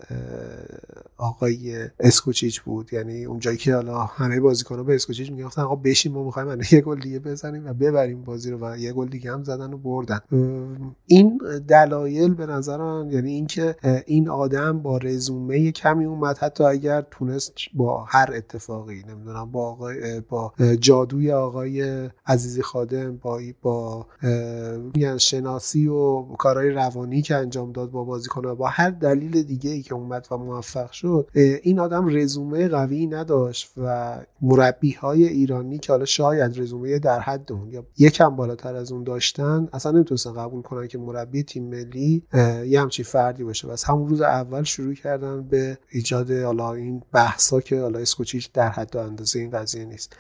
[1.17, 2.93] آقای اسکوچیچ بود.
[2.93, 7.01] یعنی اونجایی که حالا همه بازیکن‌ها به اسکوچیچ می‌گفتن آقا بشین ما می‌خوایم یه گل
[7.01, 10.21] دیگه بزنیم و ببریم بازی رو و یه گل دیگه هم زدن و بردن.
[11.07, 17.03] این دلایل به نظر من یعنی اینکه این آدم با رزومه کمی اومد حتی اگر
[17.11, 24.07] تونست با هر اتفاقی نمی‌دونم با آقای با جادوی آقای عزیزی خادم با با
[24.95, 29.83] میگن شناسی و کارهای روانی که انجام داد با بازیکن‌ها با هر دلیل دیگه ای
[29.83, 31.29] که اومد و موفق شد
[31.63, 37.53] این آدم رزومه قوی نداشت و مربی های ایرانی که حالا شاید رزومه در حد
[37.53, 42.23] اون یا یکم بالاتر از اون داشتن اصلا نمی‌تونستن قبول کنن که مربی تیم ملی
[42.67, 43.69] یه همچین فردی باشه.
[43.69, 48.69] و همون روز اول شروع کردن به ایجاد حالا این بحثا که حالا اسکوچیچ در
[48.69, 50.17] حد و اندازه این قضیه نیست.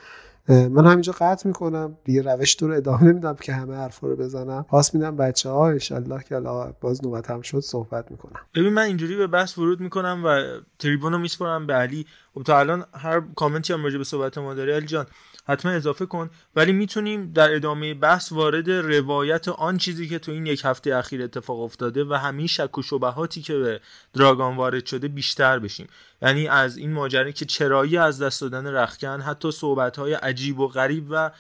[0.49, 1.97] من همینجا قطع می‌کنم.
[2.05, 4.63] دیگه روش تو رو ادامه نمیدم که همه حرفا رو بزنم.
[4.69, 6.41] پاس میدم بچه ها انشالله که
[6.81, 8.41] باز نوبت هم شد صحبت می‌کنم.
[8.55, 10.43] ببین من اینجوری به بحث ورود می‌کنم و
[10.79, 12.07] تریبون رو میسپرم به علی.
[12.35, 15.07] خب تا الان هر کامنتی هم راجع به صحبت ما داری علی جان.
[15.45, 16.31] حتما اضافه کن.
[16.57, 21.23] ولی می‌تونیم در ادامه بحث وارد روایت آن چیزی که تو این یک هفته اخیر
[21.23, 23.81] اتفاق افتاده و همین شک و شبهاتی که به
[24.15, 25.89] دراگان وارد شده بیشتر بشیم.
[26.23, 30.69] یعنی از این ماجرا که چرایی از دست دادن رخکن حتی صحبت های عجیب و
[30.69, 31.31] غریب و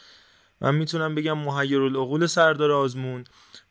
[0.60, 3.24] من می‌تونم بگم محیر العقول سردار آزمون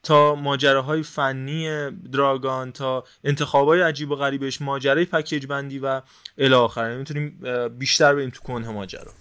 [0.03, 6.01] تا ماجراهای فنی دراگان تا انتخابای عجیب و غریبش ماجرای پکیج بندی و
[6.37, 6.83] الی آخر.
[6.83, 7.39] یعنی می‌تونیم
[7.79, 9.11] بیشتر بریم تو کنه ماجرا.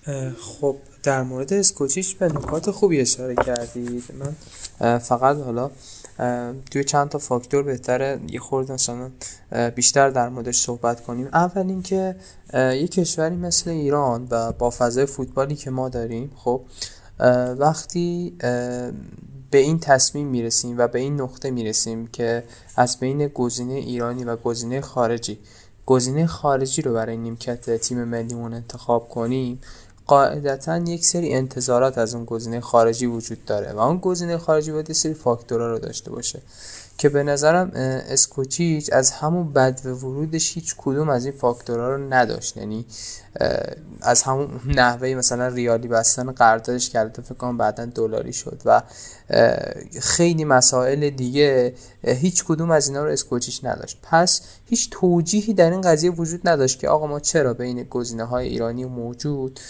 [0.40, 4.04] خب در مورد اسکوچیش به نکات خوبی اشاره کردید.
[4.18, 5.70] من فقط حالا
[6.70, 9.10] توی چند تا فاکتور بهتره یه خورده مثلا
[9.74, 11.28] بیشتر در موردش صحبت کنیم.
[11.32, 12.16] اول اینکه
[12.54, 16.62] یه کشوری مثل ایران و با فضای فوتبالی که ما داریم خب
[17.58, 18.34] وقتی
[19.50, 22.44] به این تصمیم می‌رسیم و به این نقطه می‌رسیم که
[22.76, 25.38] از بین گزینه ایرانی و گزینه خارجی
[25.86, 29.60] گزینه خارجی رو برای نیمکت تیم ملیمون انتخاب کنیم
[30.06, 34.92] قاعدتا یک سری انتظارات از اون گزینه خارجی وجود داره و اون گزینه خارجی باید
[34.92, 36.42] سری فاکتورها رو داشته باشه.
[37.00, 37.70] که به نظرم
[38.08, 42.56] اسکوچیچ از همون بد و ورودش هیچ کدوم از این فاکتورها رو نداشت.
[42.56, 42.86] یعنی
[44.02, 48.82] از همون نحوه مثلا ریالی بستن قراردادش کرده فکر کنم بعدا دلاری شد و
[50.00, 53.98] خیلی مسائل دیگه هیچ کدوم از اینا رو اسکوچیچ نداشت.
[54.02, 58.48] پس هیچ توجیهی در این قضیه وجود نداشت که آقا ما چرا بین گزینه های
[58.48, 59.60] ایرانی موجود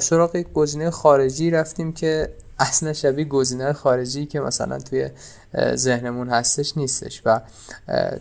[0.00, 5.10] سراغ یک گزینه خارجی رفتیم که اصلا شبیه گزینه خارجی که مثلا توی
[5.74, 7.40] ذهنمون هستش نیستش و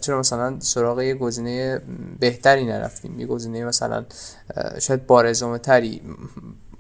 [0.02, 1.82] چرا مثلا سراغ یه گزینه
[2.20, 4.06] بهتری نرفتیم؟ یه گزینه مثلا
[4.80, 6.02] شاید بارزومه تری.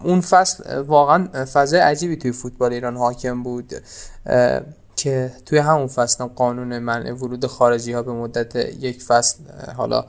[0.04, 3.74] اون فصل واقعا فضای عجیبی توی فوتبال ایران حاکم بود
[4.96, 9.38] که توی همون فصل قانون منع ورود خارجی ها به مدت یک فصل
[9.78, 10.06] حالا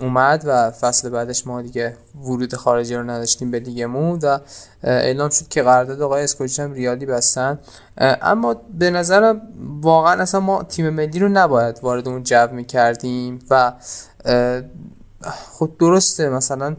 [0.00, 4.38] اومد و فصل بعدش ما دیگه ورود خارجی رو نداشتیم به لیگمون و
[4.82, 7.58] اعلام شد که قرارداد آقای اسکوچ هم ریالی بستن.
[7.98, 9.40] اما به نظرم
[9.82, 13.72] واقعا اصلا ما تیم ملی رو نباید وارد اون جو می‌کردیم و
[15.50, 16.76] خود درسته مثلا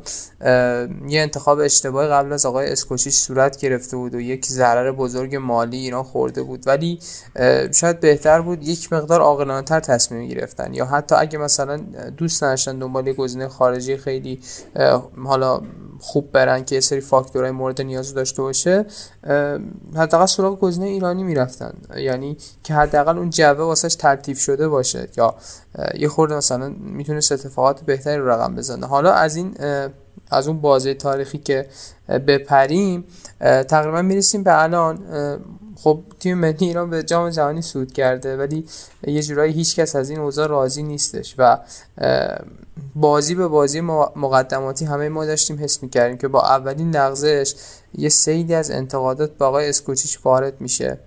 [1.07, 5.77] یه انتخاب اشتباهی قبل از آقای اسکوچیش صورت گرفته بود و یک ضرر بزرگ مالی
[5.77, 6.99] ایران خورده بود ولی
[7.73, 10.73] شاید بهتر بود یک مقدار عاقلانه تر تصمیم گرفتن.
[10.73, 11.77] یا حتی اگه مثلا
[12.17, 14.41] دوست نداشتن دنبال گزینه خارجی خیلی
[15.25, 15.61] حالا
[15.99, 18.85] خوب برن که یه سری فاکتورهای مورد نیاز داشته باشه
[19.95, 21.73] حداقل سراغ گزینه ایرانی می‌رفتن.
[21.97, 25.07] یعنی که حداقل اون جوه واسش ترتیب شده باشه.
[25.17, 25.35] یا
[25.95, 28.87] یه خورده مثلا می‌تونست اتفاقات بهتری رقم بزنه.
[28.87, 29.55] حالا از این
[30.31, 31.67] از اون بازه تاریخی که
[32.27, 33.03] بپریم
[33.67, 34.99] تقریبا می‌رسیم به الان.
[35.75, 38.65] خب تیم ملی ایران به جام جهانی سود کرده ولی
[39.07, 41.57] یه جورایی هیچ کس از این اوضاع راضی نیستش و
[42.95, 43.81] بازی به بازی
[44.15, 47.55] مقدماتی همه ما داشتیم حس می‌کردیم که با اولین لغزش
[47.97, 50.97] یه سیلی از انتقادات به آقای اسکوچیچ وارد میشه.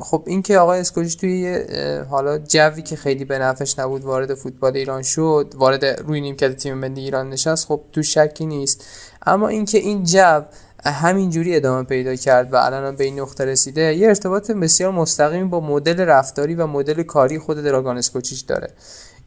[0.00, 1.64] خب این که آقای اسکوچیچ توی
[2.10, 6.74] حالا جوی که خیلی به نفعش نبود وارد فوتبال ایران شد وارد روی نیمکت تیم
[6.74, 8.84] ملی ایران نشست خب تو شکی نیست.
[9.26, 10.42] اما اینکه این جو
[10.84, 15.60] همینجوری ادامه پیدا کرد و الان به این نقطه رسیده یه ارتباط بسیار مستقیم با
[15.60, 18.70] مدل رفتاری و مدل کاری خود دراگان اسکوچیچ داره.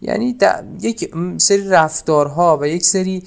[0.02, 0.38] یعنی
[0.82, 3.24] یک سری رفتارها و یک سری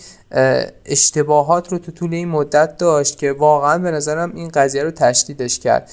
[0.84, 5.58] اشتباهات رو تو طول این مدت داشت که واقعا به نظرم این قضیه رو تشدیدش
[5.58, 5.90] کرد.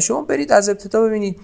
[0.00, 1.40] شما برید از ابتدا ببینید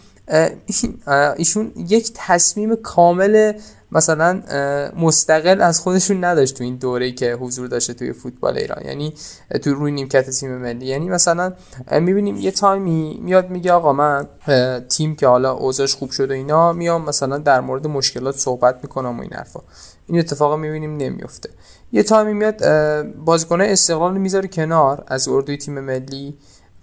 [1.36, 3.52] ایشون یک تصمیم کامل
[3.92, 4.42] مثلا
[4.96, 8.82] مستقل از خودشون نداشت تو این دوره که حضور داشته توی فوتبال ایران.
[8.86, 9.14] یعنی
[9.62, 10.86] تو روی نیمکت تیم ملی.
[10.86, 11.52] یعنی مثلا
[12.00, 14.26] می‌بینیم یه تایمی میاد میگه آقا من
[14.88, 19.22] تیم که حالا اوضاعش خوب شده اینا میام مثلا در مورد مشکلات صحبت می‌کنم و
[19.22, 19.60] این حرفا.
[20.06, 21.50] این اتفاق می‌بینیم نمیفته
[21.92, 22.62] یه تایمی میاد
[23.14, 26.34] بازیکنه استقلال می‌ذاره کنار از اردوی تیم ملی.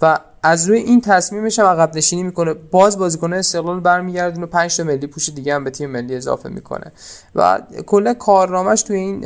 [0.02, 2.54] و از روی این تصمیمش هم عقب نشینی می‌کنه.
[2.54, 6.50] باز بازیکن استقلال برمیگردونه و 5 تا ملی پوش دیگه هم به تیم ملی اضافه
[6.50, 6.92] می‌کنه.
[7.36, 9.26] و کلا کارنامهش توی این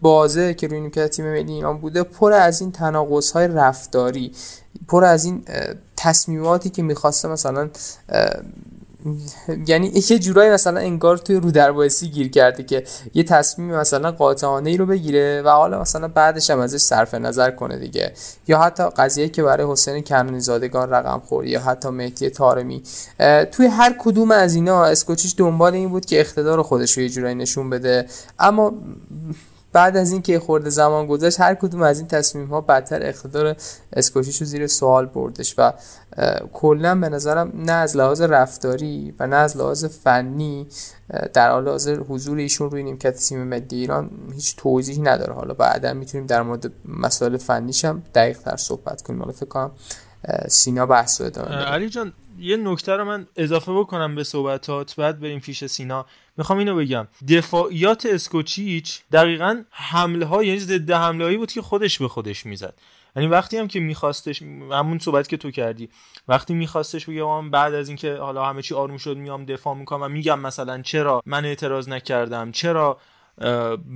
[0.00, 4.32] بازه که روی نیمکت تیم ملی ایران بوده پر از این تناقض های رفتاری
[4.88, 5.44] پر از این
[5.96, 7.70] تصمیماتی که می‌خواسته مثلا
[9.66, 14.70] یعنی یه جورایی مثلا انگار توی رو دربایسی گیر کرده که یه تصمیم مثلا قاطعانه
[14.70, 18.12] ای رو بگیره و حالا مثلا بعدش هم ازش صرف نظر کنه دیگه.
[18.48, 22.82] یا حتی قضیه که برای حسین کنونی زادگان رقم خورد یا حتی مهدی تارمی
[23.52, 27.34] توی هر کدوم از اینا اسکوچیش دنبال این بود که اقتدار خودش رو یه جورایی
[27.34, 28.06] نشون بده.
[28.38, 28.72] اما
[29.72, 33.56] بعد از اینکه خورده زمان گذشت هر کدوم از این تصمیم ها بدتر اقتدار
[33.92, 35.72] اسکوچیش رو زیر سوال بردش و
[36.52, 40.66] کلا به نظرم نه از لحاظ رفتاری و نه از لحاظ فنی
[41.32, 45.32] در حال حاضر حضور ایشون روی نیمکت تیم ملی ایران هیچ توضیحی نداره.
[45.32, 49.18] حالا بعدا می‌تونیم در مورد مسائل فنیش هم دقیق تر صحبت کنیم.
[49.18, 49.70] حالا فکر کنم
[50.48, 55.20] سینا بحث رو ادامه علی جان یه نکته رو من اضافه بکنم به صحبتات بعد
[55.20, 56.06] بریم پیش سینا.
[56.36, 57.08] می‌خوام اینو بگم.
[57.28, 62.74] دفاعیات اسکوچیچ دقیقا حمله ها یعنی ضد حمله هایی بود که خودش به خودش می‌زد.
[63.16, 65.88] یعنی وقتی هم که میخواستش همون صحبت که تو کردی
[66.28, 70.08] وقتی میخواستش بگم بعد از اینکه حالا همه چی آروم شد میام دفاع می‌کنم و
[70.08, 72.98] میگم مثلا چرا من اعتراض نکردم چرا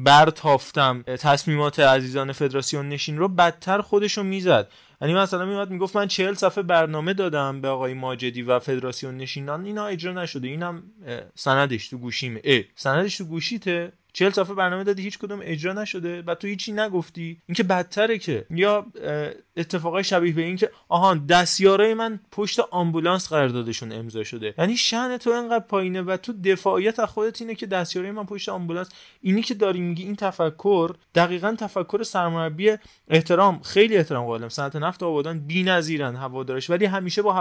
[0.05, 4.68] برتافتم تصمیمات عزیزان فدراسیون نشین رو بدتر خودشو می‌زد.
[5.02, 9.64] یعنی مثلا میومد می‌گفت من چهل صفحه برنامه دادم به آقای ماجدی و فدراسیون نشینان
[9.64, 10.48] اینا اجرا نشده.
[10.48, 10.82] اینم
[11.34, 12.40] سندش تو گوشیمه.
[12.44, 13.92] اه سندش تو گوشیته.
[14.12, 16.22] چهل صفحه برنامه دادی هیچ کدوم اجرا نشده.
[16.22, 17.40] و تو هیچی نگفتی.
[17.46, 18.46] اینکه بدتره که.
[18.50, 18.86] یا
[19.56, 24.54] اتفاقای شبیه به این که آهان دستیاره من پشت آمبولانس قراردادشون امضا شده.
[24.58, 28.48] یعنی شأن تو انقدر پایینه و تو دفاعیت از خودت اینه که دستیاره من پشت
[28.48, 28.88] آمبولانس
[29.20, 32.76] اینی که داری میگی این تفکر دقیقا تفکر سرمربی
[33.08, 34.48] احترام خیلی احترام قائلم.
[34.48, 37.32] صنعت نفت آبادان بی‌نظیرن هوادارش ولی همیشه با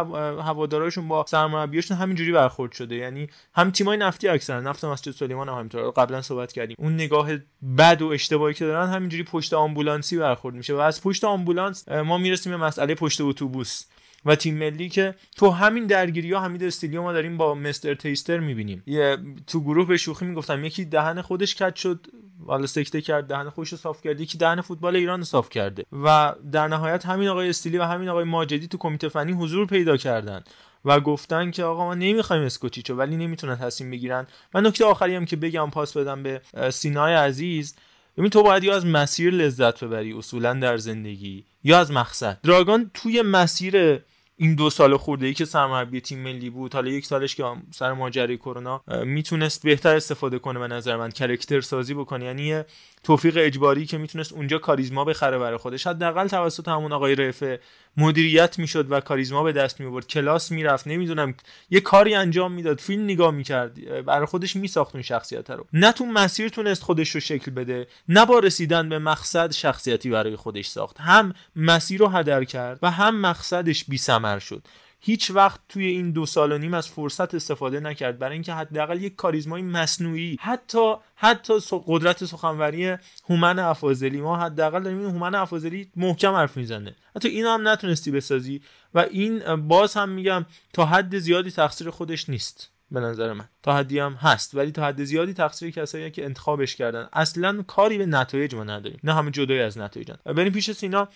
[0.41, 2.95] هواداراشون با سرمربیاشون همینجوری برخورد شده.
[2.95, 5.91] یعنی هم تیمای نفتی اکثرا نفت مسجد سلیمان هم همینطور.
[5.91, 6.76] قبلا صحبت کردیم.
[6.80, 7.30] اون نگاه
[7.78, 10.74] بد و اشتباهی که دارن همینجوری پشت آمبولانسی برخورد میشه.
[10.74, 13.86] و از پشت آمبولانس ما می‌رسیم به مسئله پشت اتوبوس
[14.26, 18.40] و تیم ملی که تو همین درگیری ها حمید استیلیو ما داریم با مستر تیستر
[18.40, 18.84] می‌بینیم.
[18.86, 22.08] یه تو گروه به شوخی می‌گفتم یکی دهن خودش کج شد
[22.40, 25.86] والا سکته کرد دهن خودش رو صاف کرد یکی دهن فوتبال ایران رو صاف کرده.
[26.04, 29.98] و در نهایت همین آقای استیلی و همین آقای ماجدی تو کمیته فنی حضور پیدا
[29.98, 30.44] کردن
[30.86, 34.28] و گفتن که آقا ما نمی‌خوایم اسکوچیچو ولی نمی‌تونن تصمیم بگیرن.
[34.54, 37.76] و نکته آخری هم که بگم پاس بدم به سینای عزیز.
[38.17, 42.39] ببین تو باید یا از مسیر لذت ببری اصولا در زندگی یا از مقصد.
[42.43, 44.00] دراگان توی مسیر
[44.38, 47.93] این دو سال خورده ای که سرمربی تیم ملی بود حالا یک سالش که سر
[47.93, 52.26] ماجرای کرونا می‌تونست بهتر استفاده کنه به نظر من کرکتر سازی بکنه.
[52.26, 52.62] یعنی
[53.04, 55.88] توفیق اجباری که می‌تونست اونجا کاریزما بخره برای خودش.
[55.88, 57.60] حداقل توسط همون آقای رفه
[57.97, 61.36] مدیریت می‌شد و کاریزما به دست میورد کلاس می‌رفت نمی‌دونم
[61.69, 62.80] یه کاری انجام می‌داد.
[62.80, 64.06] فیلم نگاه می‌کرد.
[64.06, 65.67] برای خودش میساخت اون شخصیت رو.
[65.73, 70.36] نه تو مسیر تونست خودش رو شکل بده نه با رسیدن به مقصد شخصیتی برای
[70.36, 70.99] خودش ساخت.
[70.99, 73.97] هم مسیر رو هدر کرد و هم مقصدش بی
[74.39, 74.63] شد.
[75.04, 78.20] هیچ وقت توی این دو سال و نیم از فرصت استفاده نکرد.
[78.20, 81.54] برای اینکه حداقل یک کاریزمای مصنوعی حتی حتی
[81.86, 82.96] قدرت سخنوری
[83.30, 84.22] هومن افاضلی.
[84.22, 86.96] ما حداقل داریم هومن افاضلی محکم حرف می‌زنه.
[87.16, 88.62] حتی این هم نتونستی بسازی
[88.94, 92.72] و این باز هم میگم تا حد زیادی تقصیر خودش نیست.
[92.92, 93.50] به نظر من.
[93.64, 94.56] تا حدی هم هست.
[94.56, 97.10] ولی تا حد زیادی تقصیر کسایی که انتخابش کردن.
[97.14, 99.00] اصلا کاری به نتایج ما نداریم.
[99.04, 100.16] نه همه جدای از نتایجن.
[100.26, 101.08] بریم پیش سینا.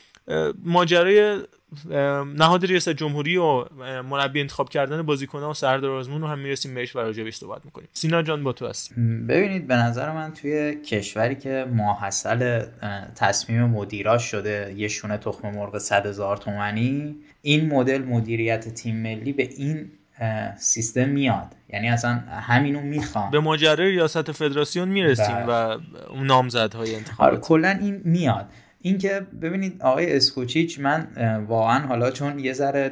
[0.64, 1.40] ماجرای
[2.36, 3.66] نهاد ریاست جمهوری و
[4.02, 7.88] مربی انتخاب کردن بازیکن‌ها و سردار آزمون رو هم می‌رسیم بهش و راجبش صحبت می‌کنیم.
[7.94, 12.66] سینا جان با تو هستیم ببینید به نظر من توی کشوری که ماحصل
[13.16, 19.34] تصمیم مدیراش شده یه شونه تخم مرغ 100 هزار تومنی این مدل مدیریت تیم ملی
[19.34, 19.92] به این
[20.58, 21.56] سیستم میاد.
[21.70, 22.12] یعنی اصلا
[22.48, 25.76] همینو می‌خوام به ماجرای ریاست فدراسیون می‌رسیم بله.
[25.76, 25.80] و
[26.24, 27.34] نامزدهای انتخابات.
[27.34, 28.46] آره کلا این میاد.
[28.86, 31.08] اینکه ببینید آقای اسکوچیچ من
[31.48, 32.92] واقعا حالا چون یه ذره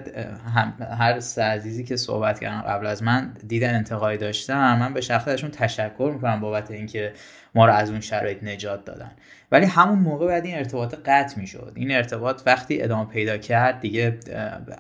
[1.00, 6.12] هر عزیزی که صحبت کردن قبل از من دید انتقایی داشتم من به شخصشون تشکر
[6.14, 7.14] می‌کنم بابت اینکه
[7.56, 9.12] ما رو از اون شرایط نجات دادن.
[9.52, 11.74] ولی همون موقع بعد این ارتباط قطع می‌شد.
[11.76, 14.18] این ارتباط وقتی ادامه پیدا کرد دیگه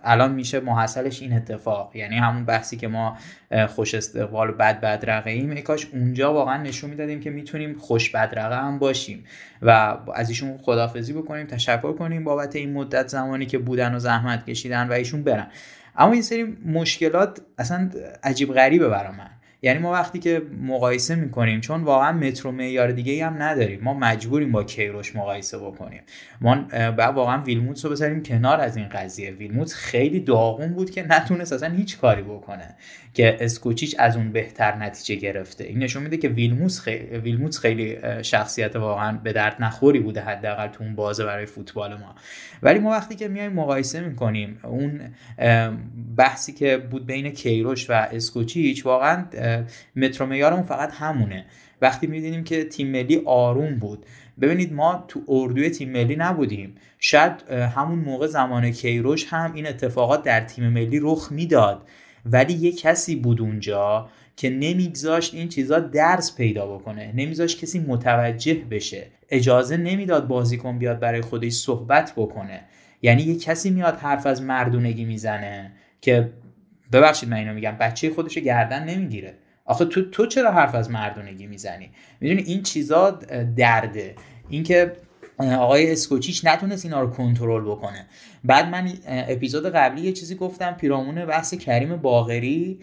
[0.03, 1.95] الان میشه محصلش این اتفاق.
[1.95, 3.17] یعنی همون بحثی که ما
[3.67, 8.57] خوش استقبال و بد بدرقه ایم کاش اونجا واقعا نشون می‌دادیم که می‌تونیم خوش بدرقه
[8.57, 9.23] هم باشیم
[9.62, 14.45] و از ایشون خدافزی بکنیم تشکر کنیم بابت این مدت زمانی که بودن و زحمت
[14.45, 15.47] کشیدن و ایشون برن.
[15.95, 17.89] اما این سری مشکلات اصلا
[18.23, 19.29] عجیب غریبه برای من.
[19.65, 23.80] یعنی ما وقتی که مقایسه می‌کنیم چون واقعا مترو معیار دیگه هم نداریم.
[23.84, 26.02] ما مجبوریم با کیروش مقایسه بکنیم.
[26.41, 29.32] ما بعد واقعا ویلموتس رو بذاریم کنار از این قضیه.
[29.32, 32.76] ویلموتس خیلی داغون بود که نتونست اصلا هیچ کاری بکنه.
[33.13, 35.63] که اسکوچیچ از اون بهتر نتیجه گرفته.
[35.63, 40.67] این نشون میده که ویلموس خیلی ویلموتس خیلی شخصیت واقعا به درد نخوری بوده حداقل
[40.67, 42.15] تو اون بازه برای فوتبال ما.
[42.63, 45.02] ولی ما وقتی که میایم مقایسه می‌کنیم اون
[46.17, 49.26] بحثی که بود بین کیروش و اسکوچیچ واقعا
[49.95, 51.45] مترو معیارمون فقط همونه.
[51.82, 54.06] وقتی می‌دونیم که تیم ملی آروم بود
[54.41, 56.76] ببینید ما تو اردوی تیم ملی نبودیم.
[56.99, 61.88] شاید همون موقع زمان کیروش هم این اتفاقات در تیم ملی رخ می‌داد.
[62.25, 68.53] ولی یه کسی بود اونجا که نمیگذاشت این چیزا درس پیدا بکنه نمیذاشت کسی متوجه
[68.53, 69.07] بشه.
[69.29, 72.62] اجازه نمی‌داد بازیکن بیاد برای خودش صحبت بکنه.
[73.01, 76.33] یعنی یه کسی میاد حرف از مردونگی می‌زنه که
[76.91, 79.33] ببخشید من اینو میگم بچه خودش گردن نمی‌گیره.
[79.65, 83.12] آخه تو تو چرا حرف از مردونگی می‌زنی؟ می‌دونی این چیزا
[83.55, 84.15] درده.
[84.49, 84.91] اینکه
[85.39, 88.06] آقای اسکوچیچ نتونست اینا رو کنترل بکنه.
[88.43, 92.80] بعد من اپیزود قبلی یه چیزی گفتم پیرامون بحث کریم باغری.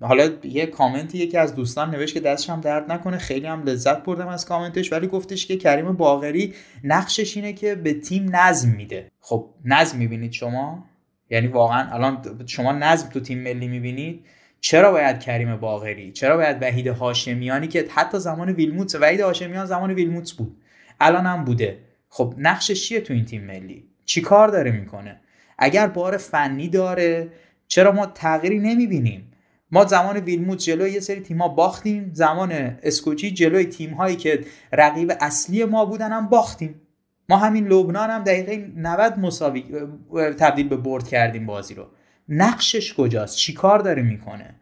[0.00, 4.02] حالا یه کامنتی یکی از دوستان نوشت که دستش هم درد نکنه خیلی هم لذت
[4.02, 6.54] بردم از کامنتش ولی گفتش که کریم باغری
[6.84, 9.10] نقشش اینه که به تیم نظم میده.
[9.20, 10.84] خب نظم می‌بینید شما؟
[11.30, 14.24] یعنی واقعا الان شما نظم تو تیم ملی می‌بینید؟
[14.60, 19.90] چرا باید کریم باغری؟ چرا باید وحید هاشمیانی که حتی زمان ویلموتس وحید هاشمیان زمان
[19.90, 20.56] ویلموتس بود.
[21.00, 21.78] الان هم بوده.
[22.08, 25.20] خب نقشش چیه تو این تیم ملی؟ چی کار داره می‌کنه؟
[25.58, 27.28] اگر بار فنی داره
[27.68, 29.32] چرا ما تغییری نمی‌بینیم؟
[29.70, 35.64] ما زمان ویلموت جلوی یه سری تیم‌ها باختیم زمان اسکوچی جلوی تیم‌هایی که رقیب اصلی
[35.64, 36.80] ما بودن هم باختیم.
[37.28, 39.64] ما همین لبنان هم دقیقه 90 مساوی
[40.38, 41.86] تبدیل به برد کردیم بازی رو.
[42.28, 44.54] نقشش کجاست؟ چی کار داره می‌کنه؟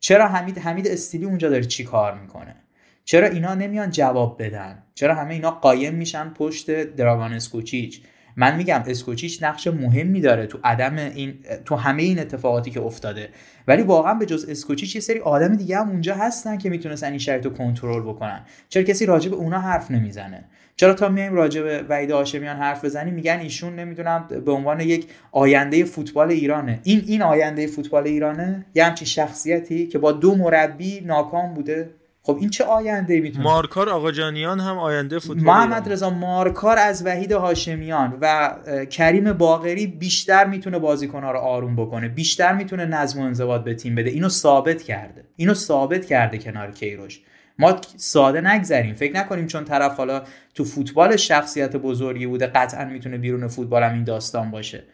[0.00, 2.63] چرا حمید حمید استیلی اونجا داره چی کار می‌کنه؟
[3.04, 8.02] چرا اینا نمیان جواب بدن؟ چرا همه اینا قایم میشن پشت دراگان اسکوچیچ؟
[8.36, 13.28] من میگم اسکوچیچ نقش مهمی داره تو عدم این تو همه این اتفاقاتی که افتاده.
[13.68, 17.18] ولی واقعا به جز اسکوچیچ یه سری آدم دیگه هم اونجا هستن که می‌تونستن این
[17.18, 18.40] شرط رو کنترل بکنن.
[18.68, 20.44] چرا کسی راجع به اونا حرف نمی‌زنه؟
[20.76, 25.06] چرا تا میایم راجع به وحید هاشمیان حرف بزنیم میگن ایشون نمی‌دونم به عنوان یک
[25.32, 26.80] آینده فوتبال ایرانه.
[26.82, 31.90] این این آینده فوتبال ایرانه؟ یه همچین شخصیتی که با دو مربی ناکام بوده؟
[32.26, 37.06] خب این چه آینده می‌تونه؟ مارکار آقا جانیان هم آینده فوتبال محمد رضا مارکار از
[37.06, 38.54] وحید هاشمیان و
[38.90, 42.08] کریم باقری بیشتر می‌تونه بازیکن‌ها رو آروم بکنه.
[42.08, 44.10] بیشتر می‌تونه نظم و انضباط به تیم بده.
[44.10, 45.24] اینو ثابت کرده.
[45.36, 47.20] اینو ثابت کرده کنار کیروش.
[47.58, 48.94] ما ساده نگذریم.
[48.94, 50.22] فکر نکنیم چون طرف حالا
[50.54, 54.84] تو فوتبال شخصیت بزرگی بوده قطعا می‌تونه بیرون فوتبال هم این داستان باشه.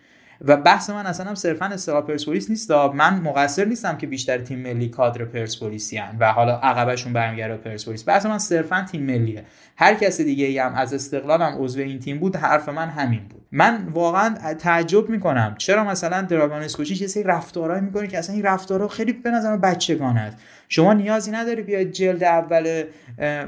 [0.44, 4.58] و بحث من اصلا هم صرفا استقلال پرسپولیس نیست من مقصر نیستم که بیشتر تیم
[4.58, 8.08] ملی کادر پرسپولیسی و حالا عقبشون برمیگرده پرسپولیس.
[8.08, 9.44] بحث من صرفا تیم ملیه.
[9.76, 13.20] هر کس دیگه ای هم از استقلال هم عضو این تیم بود حرف من همین
[13.28, 13.40] بود.
[13.52, 18.44] من واقعا تعجب می‌کنم چرا مثلا دراگان اسکوچی یه سری رفتارهایی می‌کنه که اصلا این
[18.44, 20.36] رفتارها خیلی به نظر بچگانه است.
[20.72, 22.84] شما نیازی نداری بیاید جلد اول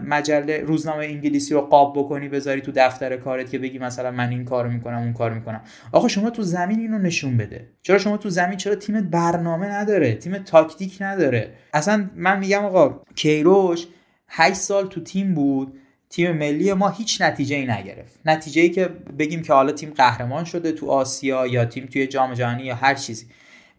[0.06, 4.44] مجله روزنامه انگلیسی رو قاب بکنی بذاری تو دفتر کارت که بگی مثلا من این
[4.44, 5.60] کارو می‌کنم اون کارو می‌کنم.
[5.92, 7.68] آقا شما تو زمین اینو نشون بده.
[7.82, 11.52] چرا شما تو زمین چرا تیمت برنامه نداره؟ تیم تاکتیک نداره.
[11.74, 13.86] اصلا من میگم آقا کیروش
[14.28, 15.78] 8 سال تو تیم بود
[16.10, 18.20] تیم ملی ما هیچ نتیجه ای نگرفت.
[18.24, 22.34] نتیجه ای که بگیم که حالا تیم قهرمان شده تو آسیا یا تیم توی جام
[22.34, 23.26] جهانی یا هر چیزی.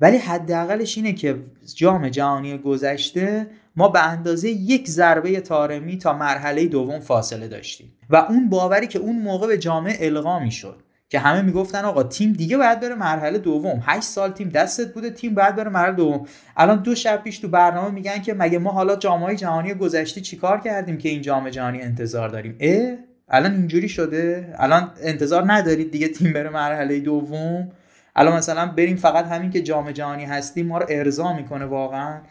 [0.02, 1.36] ولی حداقلش اینه که
[1.76, 7.94] جام جهانی گذشته ما به اندازه یک ضربه تارمی تا مرحله دوم فاصله داشتیم.
[8.10, 12.34] و اون باوری که اون موقع به جامعه القا می‌شد که همه می‌گفتن آقا تیم
[12.34, 13.84] دیگه باید بره مرحله دوم.
[13.86, 16.26] 8 سال تیم دستت بوده تیم باید بره مرحله دوم.
[16.58, 20.60] الان دو شب پیش تو برنامه میگن که مگه ما حالا جامعه جهانی گذشته چیکار
[20.60, 22.98] کردیم که این جام جهانی انتظار داریم؟ اه
[23.30, 27.72] الان اینجوری شده؟ الان انتظار ندارید دیگه تیم بره مرحله دوم؟
[28.16, 32.22] الان مثلا بریم فقط همین که جام جهانی هستیم ما رو ارضا می‌کنه واقعا.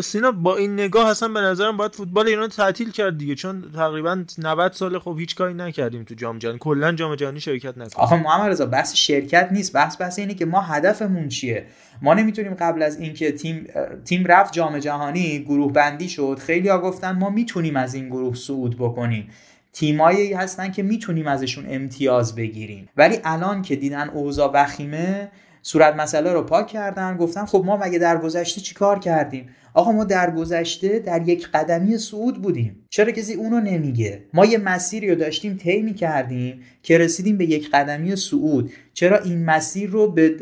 [0.00, 4.24] سینا با این نگاه اصلا به نظرم باید فوتبال ایران تعطیل کرد دیگه چون تقریبا
[4.38, 6.58] 90 سال خب هیچ کاری نکردیم تو جام جهانی.
[6.58, 9.72] کلا جام جهانی شرکت نکردیم آخه محمد رضا بحث شرکت نیست.
[9.72, 11.66] بحث بحث اینه که ما هدفمون چیه؟
[12.02, 13.66] ما نمی‌تونیم قبل از اینکه تیم
[14.04, 18.34] تیم رفت جام جهانی گروه بندی شد خیلی ها گفتن ما می‌تونیم از این گروه
[18.34, 19.30] صعود بکنیم.
[19.74, 22.88] تیمایی هستن که می‌تونیم ازشون امتیاز بگیریم.
[22.96, 25.28] ولی الان که دیدن اوضاع وخیمه
[25.62, 30.04] صورت مسئله رو پاک کردن گفتن خب ما مگه در گذشته چیکار کردیم؟ آقا ما
[30.04, 32.86] در گذشته در یک قدمی صعود بودیم.
[32.90, 37.70] چرا کسی اونو نمیگه؟ ما یه مسیری رو داشتیم طی کردیم که رسیدیم به یک
[37.70, 38.72] قدمی صعود.
[38.92, 40.36] چرا این مسیر رو به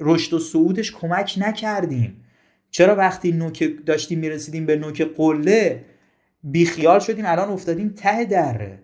[0.00, 2.24] رشد و صعودش کمک نکردیم؟
[2.70, 5.84] چرا وقتی نوک داشتیم می‌رسیدیم به نوک قله
[6.44, 8.78] بیخیال شدیم الان افتادیم ته دره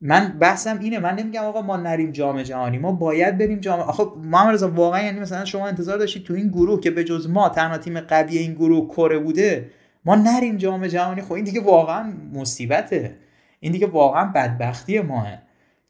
[0.00, 4.04] من بحثم اینه من نمیگم آقا ما نریم جام جهانی ما باید بریم جام آخه
[4.22, 7.48] محمد رضا واقعا یعنی مثلا شما انتظار داشتید تو این گروه که به جز ما
[7.48, 9.70] تنها تیم قوی این گروه کره بوده
[10.04, 11.22] ما نریم جام جهانی.
[11.22, 13.16] خب این دیگه واقعا مصیبته.
[13.60, 15.26] این دیگه واقعا بدبختی ماه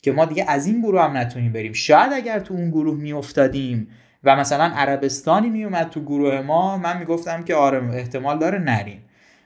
[0.02, 1.72] که ما دیگه از این گروه هم نتونیم بریم.
[1.72, 3.88] شاید اگر تو اون گروه میافتادیم
[4.24, 9.02] و مثلا عربستانی میومد تو گروه ما من می‌گفتم که آره احتمال داره نریم.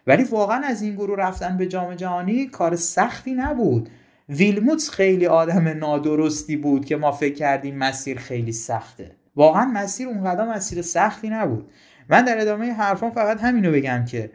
[0.07, 3.89] ولی واقعا از این گروه رفتن به جام جهانی کار سختی نبود.
[4.29, 9.11] ویلموتس خیلی آدم نادرستی بود که ما فکر کردیم مسیر خیلی سخته.
[9.37, 11.71] واقعا مسیر اونقدر مسیر سختی نبود.
[12.09, 14.31] من در ادامه حرفان فقط همینو بگم که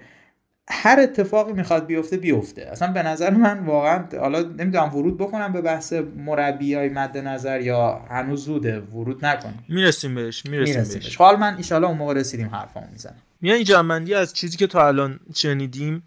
[0.70, 2.62] هر اتفاقی می‌خواد بیفته بیفته.
[2.62, 7.62] اصلا به نظر من واقعا حالا نمی‌دونم ورود بکنم به بحث مربی های مد نظر
[7.62, 11.16] یا هنوز زوده ورود نکنم می‌رسیم بهش می‌رسیم, می‌رسیم بهش.
[11.16, 13.22] حال من ایشالا اون موقع رسیدیم حرفامو می‌زنم.
[13.42, 16.04] میان جمعندی از چیزی که تا الان شنیدیم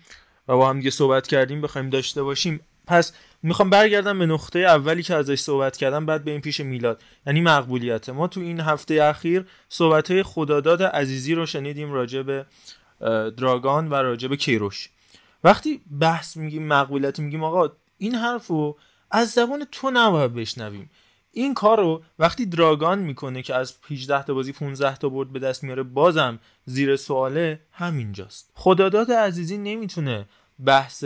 [0.48, 2.60] و با هم دیگه صحبت کردیم بخوایم داشته باشیم.
[2.86, 3.12] پس
[3.42, 7.02] می‌خوام برگردم به نقطه اولی که ازش صحبت کردم بعد به این پیش میلاد.
[7.26, 8.08] یعنی مقبولیت.
[8.08, 12.46] ما تو این هفته اخیر صحبت های خداداد عزیزی رو شنیدیم راجع به
[13.36, 14.88] دراگان و راجع به کیروش.
[15.44, 18.78] وقتی بحث میگیم مقبولیت میگیم آقا این حرف رو
[19.10, 20.90] از زبان تو نباید بشنویم.
[21.34, 25.38] این کار رو وقتی دراگان می‌کنه که از 18 تا بازی 15 تا برد به
[25.38, 28.50] دست میاره بازم زیر سواله همینجاست.
[28.54, 30.26] خداداد عزیزی نمی‌تونه
[30.64, 31.04] بحث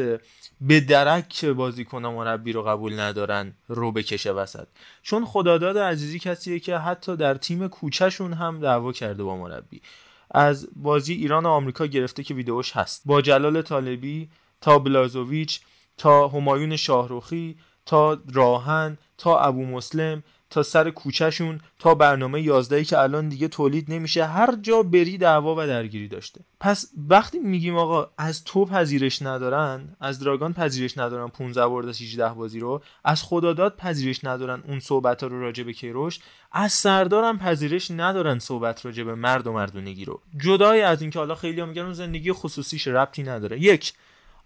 [0.60, 4.66] به درک بازیکن مربی رو قبول ندارن رو بکشه وسط.
[5.02, 9.82] چون خداداد عزیزی کسیه که حتی در تیم کوچهشون هم دعوا کرده با مربی.
[10.30, 13.02] از بازی ایران و آمریکا گرفته که ویدیوش هست.
[13.04, 14.28] با جلال طالبی
[14.60, 15.60] تا بلازوویچ
[15.96, 17.56] تا همایون شاهروخی
[17.88, 23.92] تا راهن تا ابو مسلم تا سر کوچهشون تا برنامه 11 که الان دیگه تولید
[23.92, 26.40] نمیشه هر جا بری دعوا و درگیری داشته.
[26.60, 32.02] پس وقتی میگیم آقا از تو پذیرش ندارن از دراگان پذیرش ندارن 15 برد از
[32.02, 36.20] 18 بازی رو از خداداد پذیرش ندارن اون صحبت ها رو راجع به کیروش
[36.52, 40.20] از سردارم پذیرش ندارن صحبت راجع به مرد و مردونگی رو.
[40.36, 43.60] جدای از اینکه حالا خیلی میگن اون زندگی خصوصیش ربطی نداره.
[43.60, 43.92] یک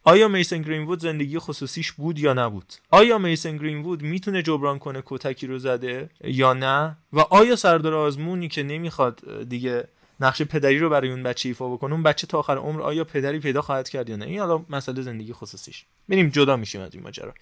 [0.05, 5.47] آیا میسن گرینوود زندگی خصوصیش بود یا نبود؟ آیا میسن گرینوود می‌تونه جبران کنه کتکی
[5.47, 9.89] رو زده یا نه؟ و آیا سردار آزمونی که نمی‌خواد دیگه
[10.21, 13.39] نقش پدری رو برای اون بچه ایفا بکنه اون بچه تا آخر عمر آیا پدری
[13.39, 15.85] پیدا خواهد کرد یا نه؟ این حالا مسئله زندگی خصوصیش.
[16.09, 17.35] بریم جدا میشیم از این ماجرا.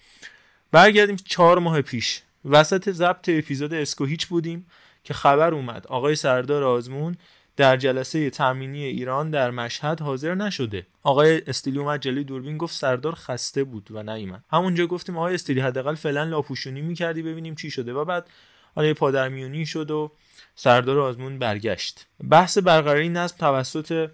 [0.71, 2.21] برگردیم چهار ماه پیش.
[2.45, 4.65] وسط ضبط اپیزود اسکو هیچ بودیم
[5.03, 5.87] که خبر اومد.
[5.87, 7.17] آقای سردار آزمون
[7.61, 10.87] در جلسه تامینی ایران در مشهد حاضر نشده.
[11.03, 15.59] آقای استیلی اومد جلوی دوربین گفت سردار خسته بود و نیومد همونجا گفتیم آقای استیلی
[15.59, 17.93] حداقل فعلا لاپوشونی می‌کردی ببینیم چی شده.
[17.93, 18.29] و بعد
[18.75, 20.11] حالا یه پادرمیونی شد و
[20.55, 22.07] سردار آزمون برگشت.
[22.29, 24.09] بحث برقراری نظم توسط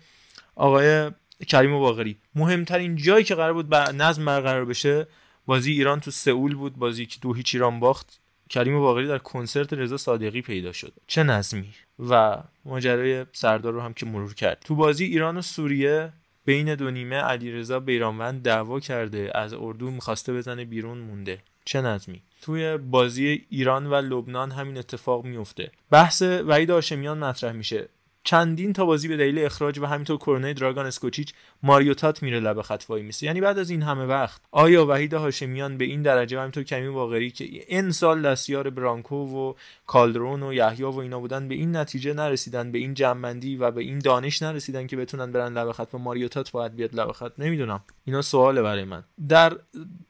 [0.56, 1.12] آقای
[1.48, 2.18] کریم باقری.
[2.36, 5.08] مهمترین جایی که قرار بود نظم برقرار بشه
[5.46, 8.20] بازی ایران تو سئول بود بازی که دو هیچ ایران باخت.
[8.50, 10.94] کریم باقری در کنسرت رضا صادقی پیدا شد.
[11.08, 11.70] چه نظمی؟
[12.10, 14.62] و ماجرای سردار رو هم که مرور کرد.
[14.66, 16.14] تو بازی ایران و سوریه
[16.46, 21.40] بین دو نیمه علیرضا بیرانوند دعوا کرده از اردو می‌خواسته بزنه بیرون مونده.
[21.66, 27.88] چه نظمی؟ توی بازی ایران و لبنان همین اتفاق میفته بحث وحید هاشمیان مطرح میشه.
[28.28, 32.84] چندین تا بازی به دلیل اخراج و همینطور کرونا دراگان اسکوچیچ ماریوتات میره لب خط
[32.90, 36.40] وای میسه یعنی بعد از این همه وقت آیا وحید هاشمیان به این درجه و
[36.40, 39.54] همینطور کمی باقری که این سال دستیار برانکو و
[39.86, 43.82] کالدرون و یحیی و اینا بودن به این نتیجه نرسیدن به این جنبندی و به
[43.82, 47.84] این دانش نرسیدن که بتونن برن لب خط و ماریوتات باید بیاد لب خط؟ نمی‌دونم.
[48.06, 49.04] اینا سواله برای من.
[49.30, 49.58] در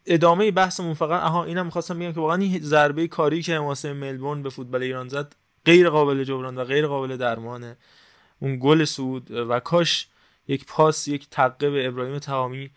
[0.05, 4.43] ادامه بحثمون فقط آها اینم می‌خواستم بگم که واقعا این ضربه کاری که حماسه ملبورن
[4.43, 7.77] به فوتبال ایران زد غیر قابل جبران و غیر قابل درمانه.
[8.39, 10.07] اون گل سود و کاش
[10.47, 12.71] یک پاس یک تقه به ابراهیم تمامی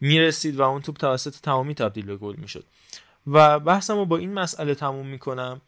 [0.00, 2.64] می‌رسید و اون توپ توسط تمامی تبدیل به گل می‌شد.
[3.26, 5.60] و بحثمو با این مسئله تموم می‌کنم.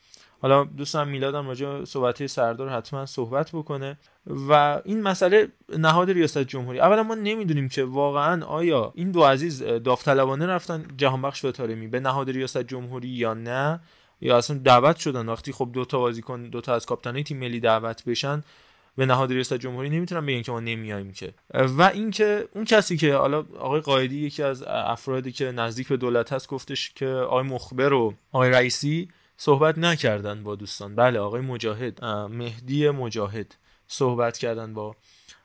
[0.43, 3.99] حالا دوستم میلادم راجع صحبت سردار حتما صحبت بکنه.
[4.27, 6.81] و این مسئله نهاد ریاست جمهوری.
[6.81, 11.87] اولا ما نمی‌دونیم که واقعا آیا این دو عزیز داوطلبانه رفتن جهان بخش به تارمی
[11.87, 13.81] به نهاد ریاست جمهوری یا نه
[14.21, 17.61] یا اصلا دعوت شدن وقتی خب دو تا بازیکن دو تا از کاپیتانای تیم ملی
[17.61, 18.43] دعوت بشن.
[18.97, 21.35] به نهاد ریاست جمهوری نمی‌تونن بگن که ما نمیایم که.
[21.55, 26.33] و اینکه اون کسی که حالا آقای قائدی یکی از افرادی که نزدیک به دولت
[26.33, 30.95] هست گفتش که آقای مخبر و آقای رئیسی صحبت نکردن با دوستان.
[30.95, 33.55] بله آقای مجاهد مهدی مجاهد
[33.87, 34.97] صحبت کردن با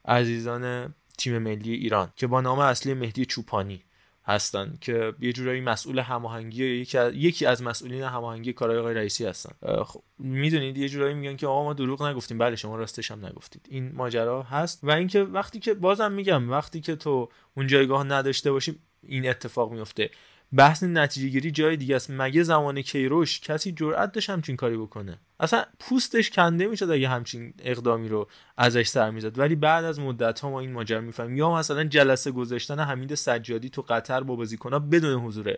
[0.06, 3.85] عزیزان تیم ملی ایران که با نام اصلی مهدی چوپانی.
[4.28, 9.26] هستن که یه جورایی مسئول هماهنگی یکی از یکی از مسئولین هماهنگی کارهای آقای رئیسی
[9.26, 9.84] هستن.
[9.84, 12.38] خب می‌دونید یه جورایی میگن که آقا ما دروغ نگفتیم.
[12.38, 13.68] بله شما راستش هم نگفتید.
[13.70, 14.80] این ماجرا هست.
[14.84, 19.72] و اینکه وقتی که بازم میگم وقتی که تو اون جایگاه نداشته باشی این اتفاق
[19.72, 20.10] میفته
[20.56, 22.12] بحث نتیجه گیری جای دیگه است.
[22.14, 27.54] مگه زمان کیروش کسی جرأت داشت همچین کاری بکنه؟ اصلا پوستش کنده می‌شد اگه همچین
[27.60, 28.28] اقدامی رو
[28.58, 29.40] ازش سر می‌زد.
[29.40, 31.38] ولی بعد از مدت ها ما این ماجرا می‌فهمیم.
[31.38, 35.56] یا مثلا جلسه گذاشتن حمید سجادی تو قطر با بازیکنها بدون حضور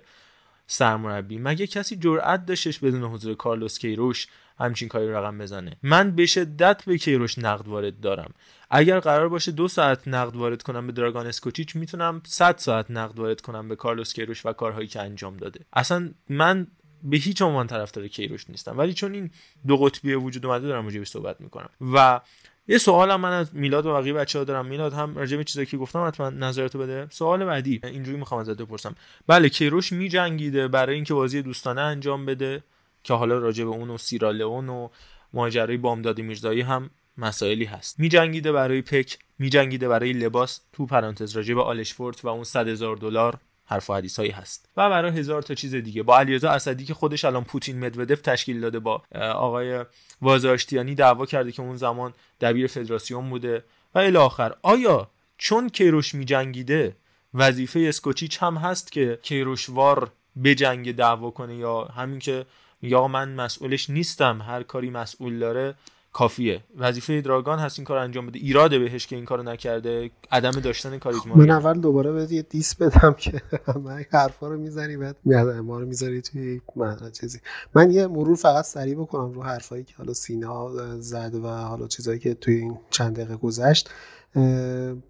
[0.67, 1.37] سرمربی.
[1.37, 4.27] مگه کسی جرأت داشتش بدون حضور کارلوس کیروش
[4.59, 8.33] همچین کاری رقم بزنه؟ من به شدت به کیروش نقد وارد دارم.
[8.69, 13.19] اگر قرار باشه دو ساعت نقد وارد کنم به دراگان اسکوچیچ می‌تونم 100 ساعت نقد
[13.19, 15.59] وارد کنم به کارلوس کیروش و کارهایی که انجام داده.
[15.73, 16.67] اصلا من
[17.03, 18.77] به هیچ عنوان طرفدار کیروش نیستم.
[18.77, 19.31] ولی چون این
[19.67, 21.69] دو قطبی وجود اومده دارم راجع صحبت می‌کنم.
[21.93, 22.21] و
[22.67, 24.65] یه سوال من از میلاد و بقیه بچه‌ها دارم.
[24.65, 27.07] میلاد هم راجع به چیزایی که گفتم حتما نظرتو بده.
[27.09, 27.81] سوال بعدی.
[27.83, 28.95] اینجوری می‌خوام ازت بپرسم.
[29.27, 32.63] بله کیروش میجنگیده برای اینکه بازی دوستانه انجام بده
[33.03, 34.89] که حالا راجع به اون و سیرالئون و
[35.33, 37.99] ماجرای بامداد میرزایی هم مسائلی هست.
[37.99, 42.97] میجنگیده برای پک میجنگیده برای لباس تو پرانتز راجع به آلشفورت و اون 100 هزار
[42.97, 44.69] دلار حرف و حدیث هایی هست.
[44.77, 46.03] و برای هزار تا چیز دیگه.
[46.03, 49.85] با علیرضا اسدی که خودش الان پوتین مدودف تشکیل داده با آقای
[50.21, 53.63] وازاشتیانی دعوا کرده که اون زمان دبیر فدراسیون بوده.
[53.95, 56.95] و الی آخر آیا چون کیروش میجنگیده
[57.33, 62.45] وظیفه اسکوچیچ هم هست که کیروشوار به جنگ دعوا کنه یا همین که
[62.81, 65.75] یا من مسئولش نیستم هر کاری مسئول داره
[66.17, 66.63] کافیه.
[66.77, 68.39] وظیفه دراگان هست این کار انجام بده.
[68.39, 70.11] ایراده بهش که این کارو نکرده.
[70.31, 73.41] عدم داشتن کاریزما من اول دوباره بهت یه دیس بدم که
[73.85, 77.39] من حرفا رو می‌زنی بعد میاد ما رو می‌ذاری توی من چیزی.
[77.75, 82.19] من یه مرور فقط سریع بکنم رو حرفایی که حالا سینا زد و حالا چیزایی
[82.19, 83.89] که توی این چند دقیقه گذشت.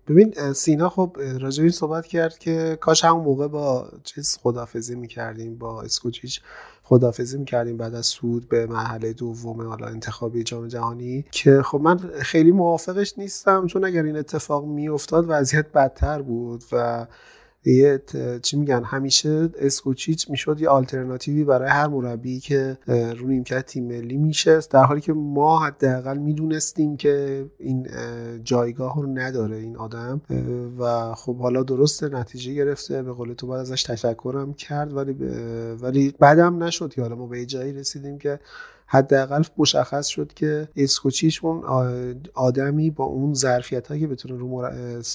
[0.07, 5.57] ببین سینا خب راجع این صحبت کرد که کاش همون موقع با چیز خدافزی می‌کردیم
[5.57, 6.41] با اسکوچیچ.
[6.89, 11.97] خدافزی می‌کردیم بعد از سود به مرحله دوم حالا انتخابی جام جهانی که خب من
[11.97, 17.07] خیلی موافقش نیستم چون اگر این اتفاق میافتاد وضعیت بدتر بود و
[17.65, 18.01] یه
[18.41, 24.17] چی میگن همیشه اسکوچیچ می‌شد یه آلترناتیوی برای هر مربی که رو نیمکت تیم ملی
[24.17, 27.87] میشه در حالی که ما حداقل می‌دونستیم که این
[28.43, 30.21] جایگاه رو نداره این آدم
[30.79, 35.13] و خب حالا درست نتیجه گرفته به قول تو باید ازش تشکرم کرد ولی
[35.81, 38.39] ولی بعدم نشد که حالا ما به جایی رسیدیم که
[38.87, 41.63] حداقل مشخص شد که اسکوچیش اون
[42.33, 44.71] آدمی با اون ظرفیت هایی که بتونه رو مر...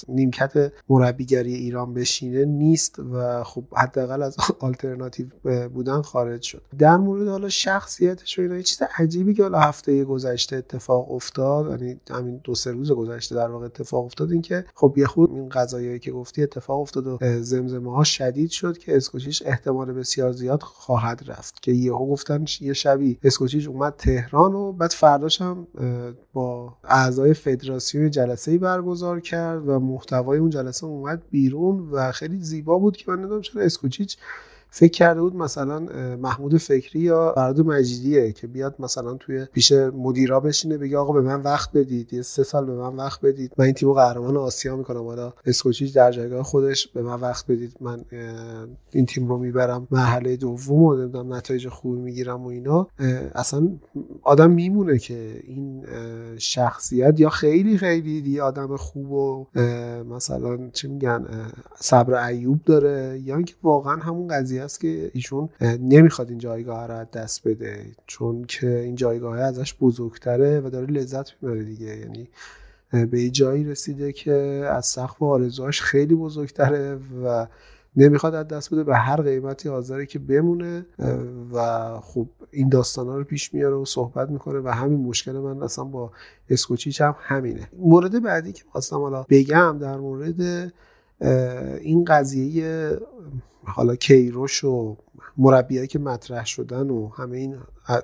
[0.07, 5.27] نیمکت مربیگری ایران بشینه نیست و خب حداقل از آلترناتیو
[5.73, 6.61] بودن خارج شد.
[6.77, 11.99] در مورد حالا شخصیتش و اینا چیز عجیبی که حالا هفته گذشته اتفاق افتاد یعنی
[12.09, 15.49] همین دو سه روز گذشته در واقع اتفاق افتاد این که خب یه خود این
[15.49, 20.61] قضایایی که گفتی اتفاق افتاد و زمزمه ها شدید شد که اسکوچیش احتمال بسیار زیاد
[20.61, 21.61] خواهد رفت.
[21.61, 25.67] که یهو گفتن یه شبی اسکوچیچ اسکوچیچ اومد تهران و بعد فرداش هم
[26.33, 32.39] با اعضای فدراسیون جلسه ای برگزار کرد و محتوای اون جلسه اومد بیرون و خیلی
[32.39, 34.17] زیبا بود که من نمی‌دونم چرا اسکوچیچ
[34.75, 35.79] فکر کرده بود مثلا
[36.15, 41.21] محمود فکری یا فرد مجیدیه که بیاد مثلا توی پیش مدیرا بشینه بگه آقا به
[41.21, 43.51] من وقت بدید یه سه سال به من وقت بدید.
[43.57, 45.03] من این تیمو قهرمان آسیا می‌کنم.
[45.03, 47.75] حالا اسکوچیچ در جایگاه خودش به من وقت بدید.
[47.81, 48.01] من
[48.91, 52.87] این تیم رو می‌برم مرحله دوم و نتایج خوبی می‌گیرم و اینا.
[53.35, 53.69] اصلا
[54.23, 55.85] آدم میمونه که این
[56.37, 59.45] شخصیت یا خیلی خیلی دیگه آدم خوب و
[60.09, 61.25] مثلا چی میگن
[61.75, 67.05] صبر ایوب داره یا اینکه واقعا همون قضیه است که ایشون نمی‌خواد این جایگاه رو
[67.13, 71.97] دست بده چون که این جایگاه ازش بزرگتره و داره لذت می‌بره دیگه.
[71.97, 72.29] یعنی
[73.05, 74.33] به یه جایی رسیده که
[74.71, 77.47] از سقف آرزوهاش خیلی بزرگتره و
[77.95, 80.85] نمی‌خواد از دست بده به هر قیمتی حاضره که بمونه
[81.53, 85.63] و خب این داستان ها رو پیش میاره و صحبت می‌کنه و همین مشکل من
[85.63, 86.11] اصلا با
[86.49, 87.69] اسکوچیچ هم همینه.
[87.79, 90.73] مورد بعدی که خواستم حالا بگم در مورد
[91.81, 92.89] این قضیه
[93.65, 94.97] حالا کیروش و
[95.37, 97.57] مربیایی که مطرح شدن و همه این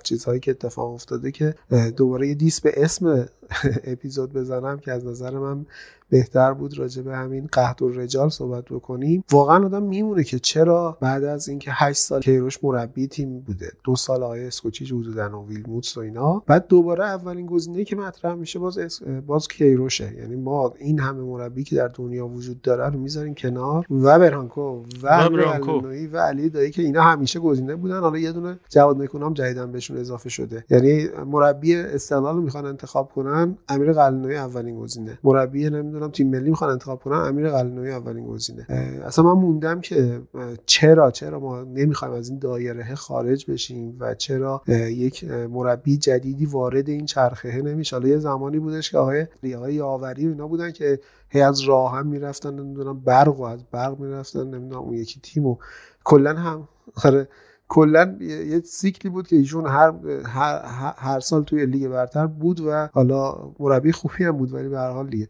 [0.03, 1.55] چیزهایی که اتفاق افتاده که
[1.97, 3.25] دوباره یه دیس به اسم
[3.91, 5.65] اپیزود بزنم که از نظر من
[6.09, 9.23] بهتر بود راجع به همین قهد و رجال صحبت بکنیم.
[9.31, 13.95] واقعا آدم میمونه که چرا بعد از اینکه 8 سال کیروش مربی تیم بوده دو
[13.95, 18.59] سال آقای اسکوچیچ حدودا و ویلموتس و اینا بعد دوباره اولین گزینه که مطرح میشه
[18.59, 19.03] باز اس...
[19.03, 20.13] باز کیروشه.
[20.13, 24.61] یعنی ما این همه مربی که در دنیا وجود داره رو می‌ذاریم کنار و برانکو
[24.61, 25.87] و برانکو.
[26.11, 27.99] و علی دایی که اینا همیشه گزینه بودن.
[27.99, 29.33] حالا یه دونه جواد نکونام
[29.69, 30.65] جدیدن بهشون اضافه شده.
[30.69, 35.19] یعنی مربی استقلال رو می‌خوان انتخاب کنن امیر قلنوی اولین گزینه.
[35.23, 38.65] مربی نمی‌دونم تیم ملی می‌خوان انتخاب کنن امیر قلنوی اولین گزینه.
[39.05, 40.21] اصلا من موندم که
[40.65, 46.89] چرا چرا ما نمی‌خوایم از این دایره خارج بشیم و چرا یک مربی جدیدی وارد
[46.89, 47.95] این چرخه نمیشه.
[47.95, 50.99] حالا یه زمانی بودش که آقای آقای یاوری و اینا بودن که
[51.29, 55.57] هی از راه هم می‌رفتن نمی‌دونم برق و از برق می‌رفتن نمی‌دونم اون یکی تیمو
[56.03, 56.67] کلا هم
[57.03, 57.27] آره
[57.69, 59.93] کلا یه سیکلی بود که ایشون هر,
[60.25, 64.77] هر, هر سال توی لیگ برتر بود و حالا مربی خوبی هم بود ولی به
[64.77, 65.27] هر حال دیگه.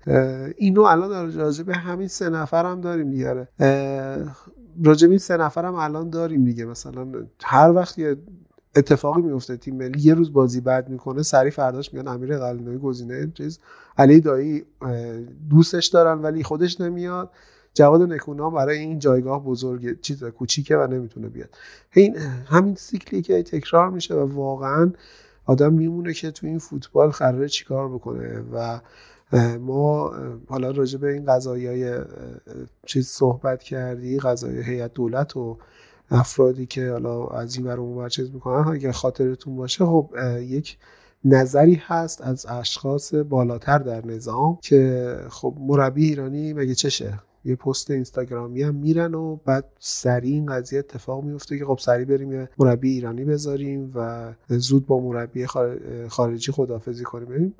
[0.57, 3.47] اینو الان راجع به همین سه نفر هم داریم دیگه
[4.83, 6.65] راجع به این سه نفر هم الان داریم دیگه.
[6.65, 7.07] مثلا
[7.43, 8.15] هر وقت یه
[8.75, 13.31] اتفاقی میفته تیم ملی یه روز بازی بد می‌کنه سری فرداش میگن امیر قلنوی گزینه
[13.33, 13.59] چیز.
[13.97, 14.65] علی دایی
[15.49, 17.31] دوستش دارن ولی خودش نمیاد.
[17.79, 21.49] جواد نکونا برای این جایگاه بزرگ چیز کوچیکه و نمی‌تونه بیاد.
[21.93, 22.17] این
[22.47, 24.91] همین سیکلی که تکرار میشه و واقعا
[25.45, 28.79] آدم میمونه که تو این فوتبال قراره چیکار بکنه و
[29.59, 30.13] ما
[30.47, 31.93] حالا راجع به این قضایی
[32.85, 35.57] چیز صحبت کردی قضایی هیئت دولت و
[36.11, 40.77] افرادی که حالا از این ور اون چیز می‌کنن اگر خاطرتون باشه خب یک
[41.25, 47.19] نظری هست از اشخاص بالاتر در نظام که خب مربی ایرانی مگه چشه؟
[47.49, 52.05] یه پست اینستاگرامی هم میرن و بعد سریع این قضیه اتفاق میفته که خب سریع
[52.05, 55.45] بریم یه مربی ایرانی بذاریم و زود با مربی
[56.07, 57.27] خارجی خدافزی کنیم.
[57.27, 57.53] ببین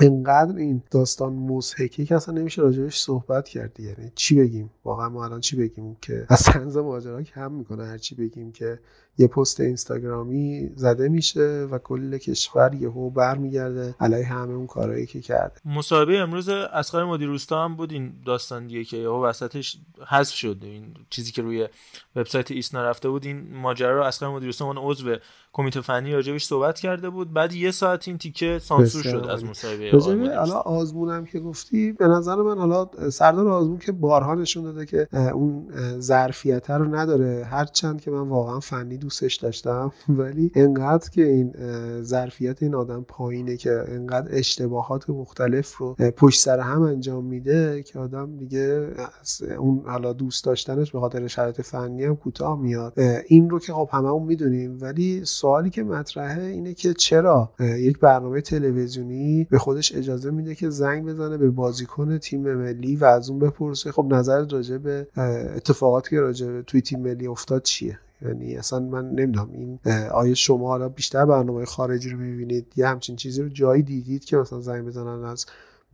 [0.00, 5.24] انقدر این داستان مضحکه که اصلا نمیشه راجبش صحبت کردی یعنی چی بگیم؟ واقعا ما
[5.24, 8.78] الان چی بگیم که از طنز ماجرا کم می‌کنه هر چی بگیم که
[9.18, 15.20] یه پست اینستاگرامی زده میشه و کل کشور یهو برمیگرده علیه همه اون کارهایی که
[15.20, 15.60] کرده.
[15.64, 20.58] مصاحبه امروز اسقر مدیر روستا هم بود این داستان دیگه که یهو وسطش حذف شد.
[20.62, 21.68] این چیزی که روی
[22.16, 25.16] وبسایت ایسنا رفته بود این ماجرا رو اسقر مدیر روستا اون عضو
[25.52, 27.32] کمیته فنی راجبش صحبت کرده بود.
[27.32, 29.90] بعد یه ساعت این تیکه سانسور شد از مصاحبه
[30.36, 35.08] حالا آزمونم که گفتی به نظر من حالا سردار آزمون که بارها نشون داده که
[35.14, 35.68] اون
[36.00, 37.44] ظرفیت رو نداره.
[37.50, 41.52] هر چند که من واقعا فنی دوستش داشتم ولی انقدر که این
[42.02, 47.98] ظرفیت این آدم پایینه که انقدر اشتباهات مختلف رو پشت سر هم انجام میده که
[47.98, 48.90] آدم دیگه
[49.58, 53.00] اون حالا دوست داشتنش به خاطر شرایط فنی هم کوتاه میاد.
[53.26, 58.40] این رو که خب هممون می‌دونیم ولی سوالی که مطرحه اینه که چرا یک برنامه
[58.40, 63.38] تلویزیونی به خودش اجازه میده که زنگ بزنه به بازیکن تیم ملی و از اون
[63.38, 65.08] بپرسه خب نظر راجع به
[65.56, 69.78] اتفاقاتی که راجع توی تیم ملی افتاد چیه؟ یعنی اصلا من نمی‌دونم این
[70.10, 74.36] آیا شما حالا بیشتر برنامه خارجی رو می‌بینید یه همچین چیزی رو جایی دیدید که
[74.36, 75.46] مثلا زنگ بزنن از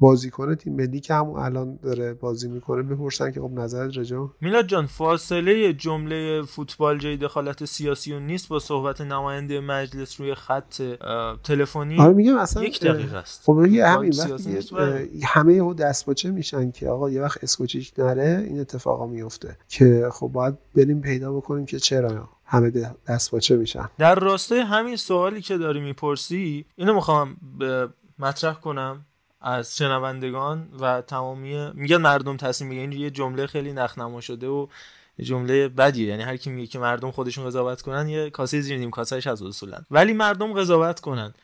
[0.03, 4.67] بازیکن تیم ملی که همون الان داره بازی می‌کنه بپرسن که خب نظرت راجع میلاد
[4.67, 10.83] جان فاصله جمله فوتبال جای دخالت سیاسی و نیست با صحبت نماینده مجلس روی خط
[11.45, 13.43] تلفنی؟ آره میگم اصلا یک دقیقه است.
[13.45, 14.13] خب میگه همین
[15.25, 20.09] همه یهو دست باچه میشن که آقا یه وقت اسکوچیچ نره این اتفاقا میفته که
[20.13, 22.73] خب باید بریم پیدا بکنیم که چرا همه
[23.09, 23.89] دست باچه میشن.
[23.99, 27.37] در راستای همین سوالی که داری می‌پرسی اینو می‌خوام
[28.19, 29.05] مطرح کنم.
[29.43, 34.67] از شنوندگان و تمامی میگن مردم تصمیم این یه جمله خیلی نخنما شده و
[35.21, 36.07] جمله بدیه.
[36.07, 39.43] یعنی هر کی میگه که مردم خودشون قضاوت کنن یه کاسه زیر نیم کاسهش از
[39.43, 41.35] اصولا ولی مردم قضاوت کنن.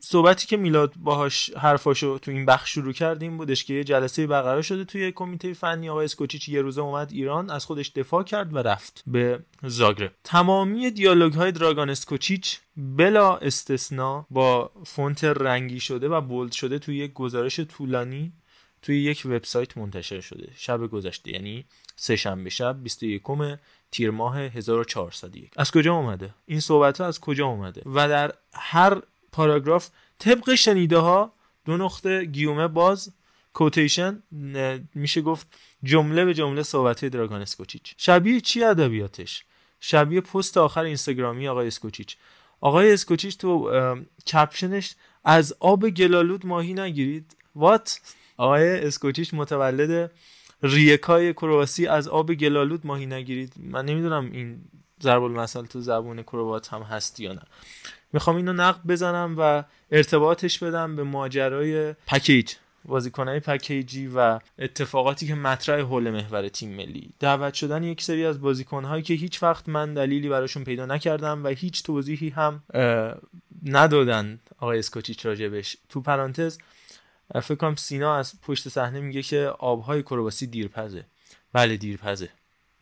[0.00, 4.62] صحبتی که میلاد باهاش حرفاشو تو این بخش شروع کردیم بودش که یه جلسه برقرار
[4.62, 8.58] شده توی کمیته فنی آقای اسکوچیچ یه روزه اومد ایران از خودش دفاع کرد و
[8.58, 10.12] رفت به زاگرب.
[10.24, 16.96] تمامی دیالوگ های دراگان اسکوچیچ بلا استثنا با فونت رنگی شده و بولد شده توی
[16.96, 18.32] یک گزارش طولانی
[18.84, 20.52] توی یک وبسایت منتشر شده.
[20.56, 21.64] شب گذشته یعنی
[21.96, 23.22] سه شنبه شب 21
[23.90, 29.02] تیر ماه 1401 از کجا اومده؟ این صحبت ها از کجا اومده؟ و در هر
[29.32, 31.32] پاراگراف طبق شنیده ها
[31.64, 33.12] دو نقطه گیومه باز
[33.52, 34.22] کوتیشن
[34.94, 35.46] میشه گفت
[35.82, 37.94] جمله به جمله صحبت دراگان اسکوچیچ.
[37.96, 39.44] شبیه چی ادبیاتش؟
[39.80, 42.16] شبیه پست آخر اینستاگرامی آقای اسکوچیچ.
[42.60, 43.70] آقای اسکوچیچ تو
[44.32, 47.36] کپشنش از آب گلالود ماهی نگیرید.
[47.54, 48.00] وات
[48.36, 50.10] آقای اسکوچیچ متولد
[50.62, 53.52] ریکای کرواسی از آب گلالود ماهی نگیرید.
[53.56, 54.60] من نمی‌دونم این
[55.02, 57.42] ضرب المثل تو زبون کروات هم هست یا نه.
[58.12, 62.52] می‌خوام اینو نقد بزنم و ارتباطش بدم به ماجرای پکیج
[62.84, 67.10] بازیکنهای پکیجی و اتفاقاتی که مطرح حول محور تیم ملی.
[67.20, 71.48] دعوت شدن یک سری از بازیکنهایی که هیچ وقت من دلیلی براشون پیدا نکردم و
[71.48, 72.62] هیچ توضیحی هم
[73.64, 76.58] ندادن آقای اسکوچیچ راجبش تو پرانتز
[77.32, 81.04] فکر کنم سینا از پشت صحنه میگه که آبهای کرواسی دیرپزه.
[81.52, 82.28] بله دیرپزه.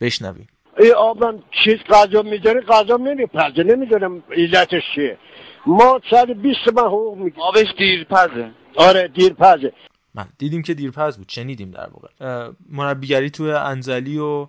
[0.00, 0.48] بشنویم.
[0.78, 3.62] ای آبم چیز غذا می‌ذاره غذا نمیپزه.
[3.62, 5.18] نمی‌دونم علتش چیه.
[5.66, 8.50] ما 120 من حقوق میگیم آبش دیرپزه.
[8.76, 9.72] آره دیرپزه.
[10.14, 11.28] من دیدیم که دیرپز بود.
[11.28, 12.52] شنیدیم در واقع.
[12.68, 14.48] مربیگری توی انزلی و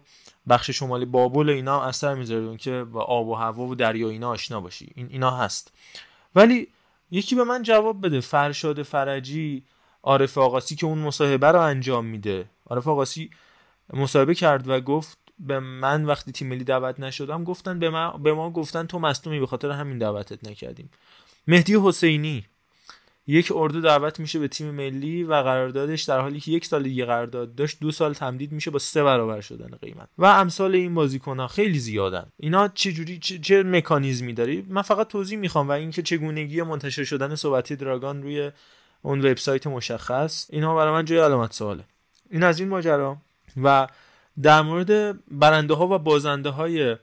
[0.49, 4.29] بخش شمالی بابل اینا هم اثر می‌ذاره که با آب و هوا و دریا اینا
[4.29, 4.91] آشنا باشی.
[4.95, 5.73] این اینا هست.
[6.35, 6.67] ولی
[7.11, 8.19] یکی به من جواب بده.
[8.19, 9.63] فرشاد فرجی
[10.04, 12.45] عارف آقاسی که اون مصاحبه رو انجام میده.
[12.66, 13.30] عارف آقاسی
[13.93, 18.34] مصاحبه کرد و گفت به من وقتی تیم ملی دعوت نشدم گفتن به ما به
[18.34, 20.89] ما گفتن تو مصدومی به خاطر همین دعوتت نکردیم.
[21.47, 22.45] مهدی حسینی
[23.28, 27.06] یک اردو دعوت میشه به تیم ملی و قراردادش در حالی که یک سال دیگه
[27.06, 30.10] قرارداد داشت دو سال تمدید میشه با سه برابر شدن قیمت.
[30.18, 32.26] و امثال این بازیکن ها خیلی زیادن.
[32.38, 37.04] اینا چه جوری چه, چه مکانیزمی داری؟ من فقط توضیح می‌خوام و اینکه چگونگی منتشر
[37.04, 38.51] شدن صحبتی دراگان روی
[39.06, 40.47] اون وبسایت مشخص.
[40.49, 41.84] اینها برای من جای علامت سواله.
[42.30, 43.18] این از این ماجرا.
[43.64, 43.88] و
[44.41, 46.97] در مورد برنده ها و بازنده های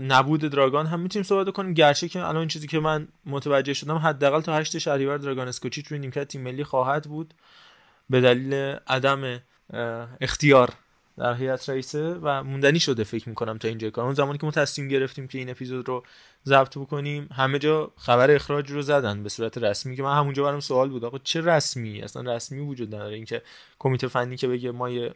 [0.00, 1.74] نبود دراگان هم می‌تونیم صحبت کنیم.
[1.74, 5.98] گرچه که الان چیزی که من متوجه شدم حداقل تا 8 شهریور دراگان اسکوچیچ روی
[5.98, 7.34] نیمکت تیم ملی خواهد بود.
[8.10, 8.54] به دلیل
[8.86, 9.40] عدم
[10.20, 10.72] اختیار.
[11.18, 14.04] در هیئت رئیسه و موندنی شده فکر می‌کنم تا اینجا کار.
[14.04, 16.04] اون زمانی که ما تصمیم گرفتیم که این اپیزود رو
[16.46, 20.60] ضبط بکنیم همه جا خبر اخراج رو زدن به صورت رسمی که من همونجا برام
[20.60, 23.14] سوال بود آقا چه رسمی؟ اصلا رسمی وجود نداره.
[23.14, 23.42] اینکه
[23.78, 25.14] کمیته فنی که بگه ما یه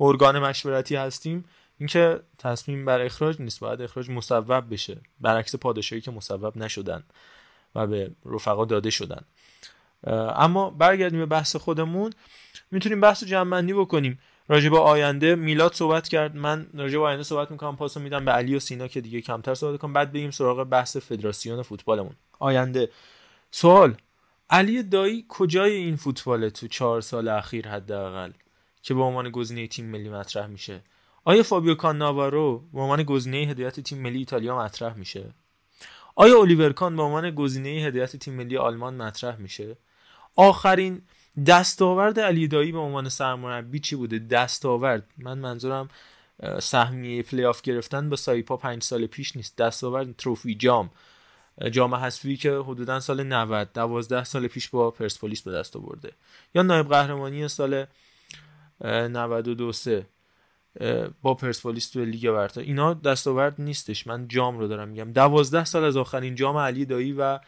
[0.00, 1.44] ارگان مشورتی هستیم
[1.78, 7.02] اینکه تصمیم بر اخراج نیست باید اخراج مصوب بشه برعکس پادشاهی که مصوب نشدن
[7.74, 9.24] و به رفقا داده شدن.
[10.36, 12.12] اما برگردیم به بحث خودمون.
[12.70, 14.18] می‌تونیم بحث جمعنی بکنیم.
[14.50, 16.36] راجع آینده میلاد صحبت کرد.
[16.36, 19.80] من راجع آینده صحبت می‌کنم پاسو میدم به علی و سینا که دیگه کمتر صحبت
[19.80, 22.12] کنم بعد بریم سراغ بحث فدراسیون فوتبالمون.
[22.38, 22.90] آینده.
[23.50, 23.94] سوال.
[24.50, 28.30] علی دایی کجای این فوتباله تو چهار سال اخیر حداقل
[28.82, 30.80] که به عنوان گزینه تیم ملی مطرح میشه؟
[31.24, 35.34] آیا فابیو کاناوارو به عنوان گزینه هدایت تیم ملی ایتالیا مطرح میشه؟
[36.14, 39.76] آیا الیور کان به عنوان گزینه هدایت تیم ملی آلمان مطرح میشه؟
[40.36, 41.02] آخرین
[41.46, 45.06] دستاورد علی دایی به عنوان سرمربی چی بوده؟ دستاورد.
[45.18, 45.88] من منظورم
[46.58, 49.56] سهمیه پلی آف گرفتن با سایپا پنج سال پیش نیست.
[49.56, 50.90] دستاورد trophy جام.
[51.72, 56.12] جام حذفی که حدودا سال 90 12 سال پیش با پرسپولیس به دست آورده.
[56.54, 57.86] یا نایب قهرمانی سال
[58.80, 60.06] 92 3
[61.22, 62.60] با پرسپولیس تو لیگ برتر.
[62.60, 64.06] اینا دستاورد نیستش.
[64.06, 65.12] من جام رو دارم میگم.
[65.12, 67.38] 12 سال از آخرین جام علی دایی و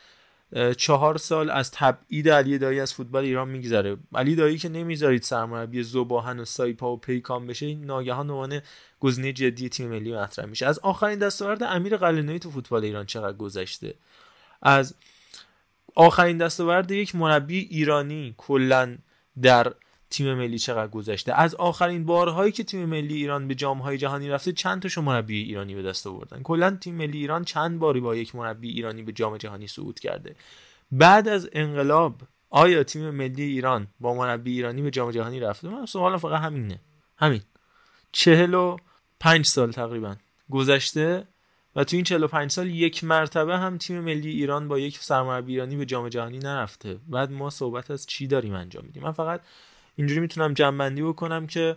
[0.77, 3.97] چهار سال از تبعید علی دایی از فوتبال ایران میگذره.
[4.15, 8.61] علی دایی که نمی‌ذارید سرمربی زباهن و سایپا و پیکان بشه ناگهان عنوان
[9.01, 10.67] گزینه جدی تیم ملی مطرح میشه.
[10.67, 13.95] از آخرین دستاورد امیر قلعه‌نویی تو فوتبال ایران چقدر گذشته؟
[14.63, 14.95] از
[15.95, 18.97] آخرین دستاورد یک مربی ایرانی کلا
[19.43, 19.73] در
[20.13, 21.33] تیم ملی چقدر گذشته.
[21.33, 25.75] از آخرین بارهایی که تیم ملی ایران به جامهای جهانی رفته چند تا مربی ایرانی
[25.75, 29.37] به دست آوردن؟ کلا تیم ملی ایران چند باری با یک مربی ایرانی به جام
[29.37, 30.37] جهانی صعود کرده.
[30.93, 32.15] بعد از انقلاب
[32.51, 36.81] آیا تیم ملی ایران با مربی ایرانی به جام جهانی رفته؟ من سوالم فقط همینه.
[37.17, 37.41] همین.
[38.13, 38.77] چهل و
[39.21, 40.17] پنج سال تقریبا
[40.51, 41.27] گذشته
[41.77, 45.77] و تو این 45 سال یک مرتبه هم تیم ملی ایران با یک سرمربی ایرانی
[45.77, 46.99] به جام جهانی نرفته.
[47.09, 49.41] بعد ما صحبت از چی داریم انجام میدیم؟ من فقط
[49.97, 51.75] اینجوری می‌تونم جنبندی بکنم که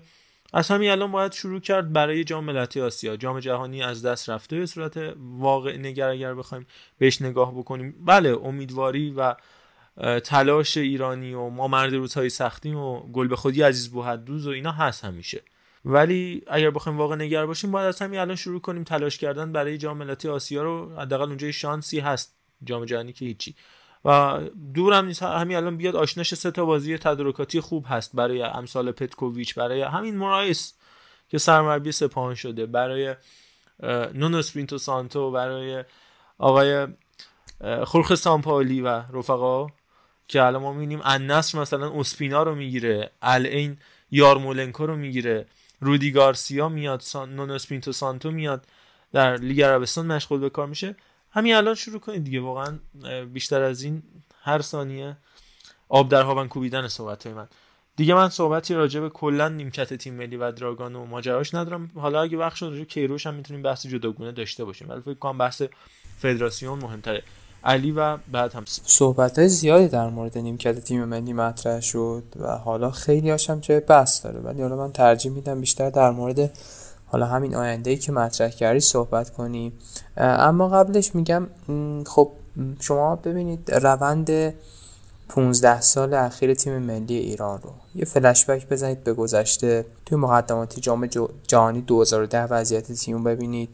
[0.53, 3.15] از همین الان باید شروع کرد برای جام ملتی آسیا.
[3.15, 6.65] جام جهانی از دست رفته به صورت واقع نگر اگر بخوایم
[6.97, 7.95] بهش نگاه بکنیم.
[8.05, 9.35] بله امیدواری و
[10.19, 14.71] تلاش ایرانی و ما مرد روزهای سختیم و گل به خودی عزیز بوحدوز و اینا
[14.71, 15.41] هست همیشه.
[15.85, 19.77] ولی اگر بخوایم واقع نگر باشیم باید از همین الان شروع کنیم تلاش کردن برای
[19.77, 22.35] جام ملتی آسیا رو حداقل اونجا شانسی هست.
[22.63, 23.55] جام جهانی که هیچی.
[24.05, 24.39] و
[24.73, 28.91] دور هم نیست همین الان بیاد آشناش سه تا بازی تدارکاتی خوب هست برای امثال
[28.91, 30.73] پتکوویچ برای همین مرایس
[31.29, 33.15] که سرمربی سپاهان شده برای
[34.13, 35.83] نونو اسپرینتو سانتو برای
[36.37, 36.87] آقای
[37.83, 39.67] خورخ سامپالی و رفقا
[40.27, 43.77] که الان ما می‌بینیم النصر مثلا اسپینا رو می‌گیره الین
[44.11, 45.45] یارمولنکو رو می‌گیره
[45.79, 47.03] رودی گارسیا میاد.
[47.15, 48.65] نونو اسپرینتو سانتو میاد
[49.11, 50.95] در لیگ عربستان مشغول به کار میشه
[51.35, 52.79] همین الان شروع کنید دیگه واقعا
[53.33, 54.03] بیشتر از این
[54.41, 55.17] هر ثانیه
[55.89, 57.47] آب در هاون کوبیدن صحبت های من.
[57.95, 61.91] دیگه من صحبتی راجع به کلا نیمکت تیم ملی و دراگان و ماجراش ندارم.
[61.95, 65.61] حالا اگه وقت شد کیروش هم می‌تونیم بحث جداگونه داشته باشیم ولی فکر کنم بحث
[66.19, 67.23] فدراسیون مهمتره.
[67.63, 72.57] علی و بعد هم صحبت های زیادی در مورد نیمکت تیم ملی مطرح شد و
[72.57, 76.57] حالا خیلی هاشم جای بحث داره ولی حالا من ترجیح میدم بیشتر در مورد
[77.15, 79.73] حالا همین آینده ای که مطرح کردی صحبت کنیم
[80.17, 81.47] اما قبلش میگم
[82.05, 82.31] خب
[82.79, 84.53] شما ببینید روند
[85.29, 87.69] 15 سال اخیر تیم ملی ایران رو.
[87.95, 89.85] یه فلشبک بزنید به گذشته.
[90.05, 91.09] توی مقدماتی جام
[91.47, 93.69] جهانی 2010 وضعیت تیم ببینید.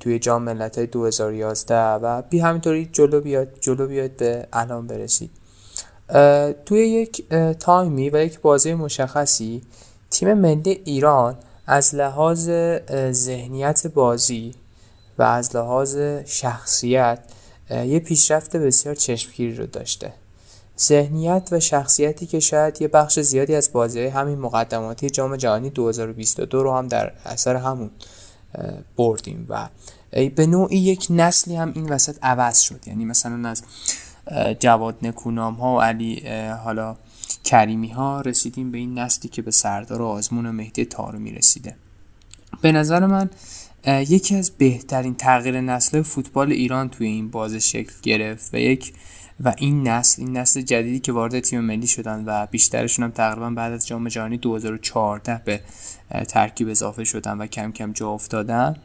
[0.00, 5.30] توی جام ملت 2011 و بی همینطوری جلو بیاد جلو بیاد به الان برسید.
[6.66, 7.28] توی یک
[7.60, 9.62] تایمی و یک بازی مشخصی
[10.10, 11.36] تیم ملی ایران
[11.66, 12.50] از لحاظ
[13.10, 14.54] ذهنیت بازی
[15.18, 15.96] و از لحاظ
[16.26, 17.18] شخصیت
[17.70, 20.12] یه پیشرفت بسیار چشمگیری رو داشته.
[20.80, 26.62] ذهنیت و شخصیتی که شاید یه بخش زیادی از بازی همین مقدماتی جام جهانی 2022
[26.62, 27.90] رو هم در اثر همون
[28.96, 29.68] بردیم و
[30.10, 32.80] به نوعی یک نسلی هم این وسط عوض شد.
[32.86, 33.62] یعنی مثلا از
[34.60, 36.28] جواد نکونام ها و علی
[36.64, 36.96] حالا
[37.44, 41.76] کریمی ها رسیدیم به این نسلی که به سردار آزمون و مهدی تارو می رسیده
[42.60, 43.30] به نظر من
[43.86, 48.92] یکی از بهترین تغییر نسل فوتبال ایران توی این باز شکل گرفت و یک
[49.40, 53.50] و این نسل این نسل جدیدی که وارد تیم ملی شدن و بیشترشون هم تقریبا
[53.50, 55.60] بعد از جام جهانی 2014 به
[56.28, 58.76] ترکیب اضافه شدن و کم کم جا افتادن.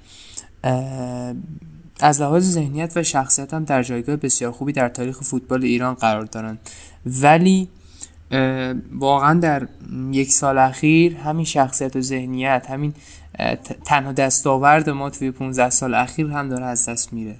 [1.99, 6.25] از لحاظ ذهنیت و شخصیت هم در جایگاه بسیار خوبی در تاریخ فوتبال ایران قرار
[6.25, 6.57] دارن.
[7.05, 7.69] ولی
[8.91, 9.67] واقعا در
[10.11, 12.93] یک سال اخیر همین شخصیت و ذهنیت همین
[13.85, 17.35] تنها دستاورد ما توی 15 سال اخیر هم داره از دست میره.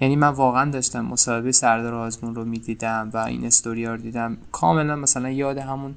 [0.00, 4.36] یعنی من واقعا داشتم مصاحبه سردار آزمون رو می‌دیدم و این استوری رو دیدم.
[4.52, 5.94] کاملا مثلا یاد همون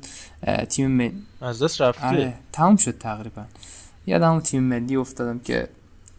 [0.69, 3.43] تیم ملی از دست رفته آره تموم شد تقریبا.
[4.05, 5.67] یاد همون تیم ملی افتادم که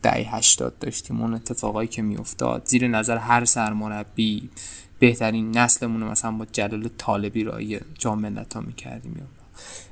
[0.03, 2.63] دهه 80 داشتیم اون اتفاقایی که میافتاد.
[2.65, 4.51] زیر نظر هر سرمربی
[4.99, 9.29] بهترین نسلمون رو مثلا با جلال طالبی رای جام ملت‌ها می‌کردیم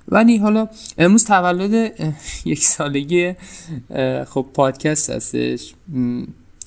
[0.09, 1.95] ولی حالا امروز تولد
[2.45, 3.35] یک سالگی
[4.27, 5.75] خب پادکست هستش.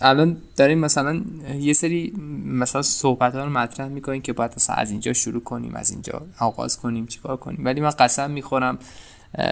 [0.01, 1.21] الان داریم مثلا
[1.59, 2.13] یه سری
[2.45, 6.21] مثلا صحبت ها رو مطرح می‌کنیم که باید مثلا از اینجا شروع کنیم از اینجا
[6.39, 7.65] آغاز کنیم چیکار کنیم.
[7.65, 8.79] ولی من قسم می‌خورم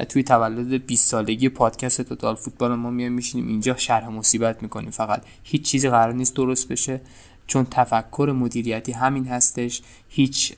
[0.10, 4.90] توی تولد 20 سالگی پادکست توتال فوتبال ما میایم میشینیم اینجا شرح مصیبت می‌کنیم.
[4.90, 7.02] فقط هیچ چیزی قرار نیست درست بشه.
[7.48, 10.54] چون تفکر مدیریتی همین هستش هیچ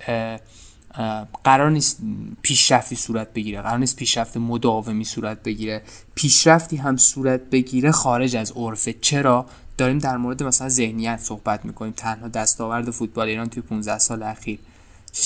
[1.43, 1.99] قرار نیست
[2.41, 5.81] پیشرفتی صورت بگیره قرار نیست پیشرفت مداومی صورت بگیره.
[6.15, 8.93] پیشرفتی هم صورت بگیره خارج از عرفه.
[8.93, 9.45] چرا؟
[9.77, 11.93] داریم در مورد مثلا ذهنیت صحبت می‌کنیم.
[11.97, 14.59] تنها دستاورد فوتبال ایران توی 15 سال اخیر.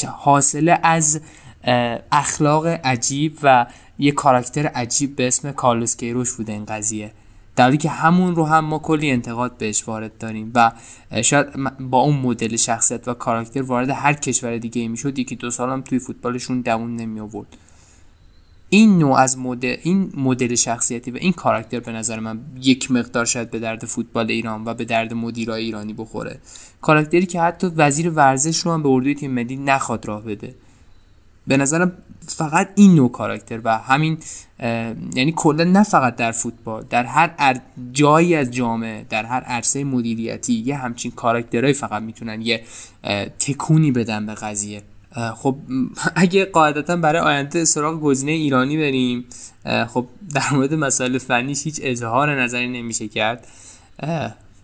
[0.08, 1.22] حاصله از
[2.12, 3.66] اخلاق عجیب و
[4.00, 7.12] یه کاراکتر عجیب به اسم کارلوس کیروش بوده این قضیه.
[7.56, 10.72] در که همون رو هم ما کلی انتقاد بهش وارد داریم و
[11.22, 11.48] شاید
[11.80, 16.00] با اون مدل شخصیت و کاراکتر وارد هر کشور دیگه می‌شد یکی دو هم توی
[16.00, 17.58] فوتبالشون دوون نمی آورد
[18.74, 23.26] این نوع از مدل این مدل شخصیتی و این کاراکتر به نظر من یک مقدار
[23.26, 26.40] شاید به درد فوتبال ایران و به درد مدیرای ایرانی بخوره.
[26.82, 30.56] کاراکتری که حتی وزیر ورزش رو هم به اردوی تیم ملی نخواد راه بده.
[31.48, 31.92] به نظرم
[32.28, 34.18] فقط این نوع کاراکتر و همین
[35.16, 37.62] یعنی کلا نه فقط در فوتبال در هر
[37.92, 42.64] جایی از جامعه در هر عرصه مدیریتی یه همچین کاراکترهایی فقط می‌تونن یه
[43.40, 44.82] تکونی بدن به قضیه.
[45.36, 45.56] خب
[46.16, 49.26] اگه قاعدتا برای آینده سراغ گزینه ایرانی بریم
[49.88, 53.48] خب در مورد مسائل فنیش هیچ اظهار نظری نمیشه کرد.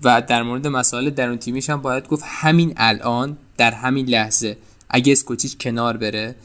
[0.04, 4.58] و در مورد مسائل درون تیمیش هم باید گفت همین الان در همین لحظه
[4.90, 6.36] اگه اسکوچیچ کنار بره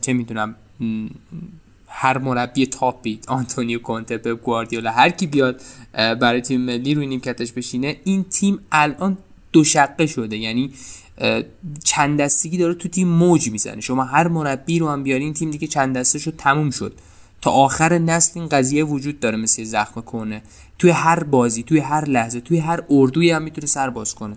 [0.00, 0.54] چه می‌دونم
[1.88, 5.60] هر مربی تاپی آنتونیو کونته پپ گواردیولا هر کی بیاد
[5.92, 9.18] برای تیم ملی روی نیمکتش بشینه این تیم الان
[9.52, 10.36] دو شقه شده.
[10.36, 10.72] یعنی
[11.84, 13.80] چند دستگی داره تو تیم موج می‌زنه.
[13.80, 16.94] شما هر مربی رو هم بیارین تیم دیگه چند دسته شد تموم شد.
[17.40, 20.42] تا آخر نسل این قضیه وجود داره مثل زخم کنه
[20.78, 24.36] توی هر بازی توی هر لحظه توی هر اردوی هم می‌تونه سر باز کنه.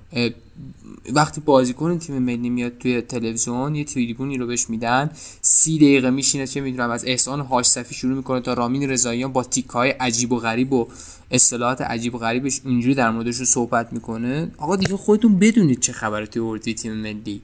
[1.13, 6.47] وقتی بازیکن تیم ملی میاد توی تلویزیون یه تریبونی رو بهش میدن سی دقیقه میشینه
[6.47, 10.37] چه می‌دونم از احسان هاش صفی شروع می‌کنه تا رامین رضاییان با تیکای عجیب و
[10.37, 10.87] غریب و
[11.31, 14.51] اصطلاحات عجیب و غریبش اینجوری در موردش رو صحبت می‌کنه.
[14.57, 17.41] آقا دیگه خودتون بدونید چه خبره توی اردوی تیم ملی.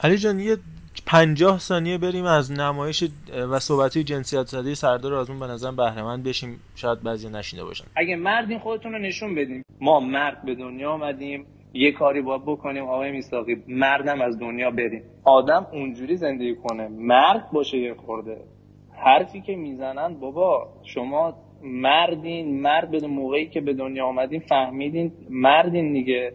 [0.00, 0.58] علی جان یه
[1.06, 3.04] پنجاه ثانیه بریم از نمایش
[3.50, 6.60] و صحبتی جنسیت زده سردار آزمون به نظر بهرهمند بشیم.
[6.74, 7.84] شاید بعضی نشینده باشن.
[7.96, 11.46] اگه مردین خودتون رو نشون بدیم ما مرد به دنیا آمدیم.
[11.72, 12.84] یه کاری باید بکنیم.
[12.84, 15.02] آقای میساقی مردم از دنیا بریم.
[15.24, 16.88] آدم اونجوری زندگی کنه.
[16.88, 18.36] مرد باشه یه خورده.
[19.04, 22.60] حرفی که می‌زنن بابا شما مردین.
[22.60, 26.32] مرد به موقعی که به دنیا آمدین فهمیدین مردین دیگه.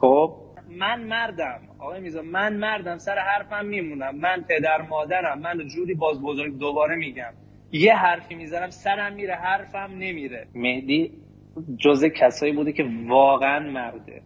[0.00, 0.34] خب؟
[0.78, 1.60] من مردم.
[1.78, 4.16] آقای میزا من مردم سر حرفم میمونم.
[4.16, 5.38] من پدر مادرم.
[5.38, 7.32] من جوری باز بزرگ دوباره میگم.
[7.72, 10.46] یه حرفی می‌زنم سرم میره حرفم نمیره.
[10.54, 11.12] مهدی
[11.78, 14.22] جز کسایی بوده که واقعا مرده.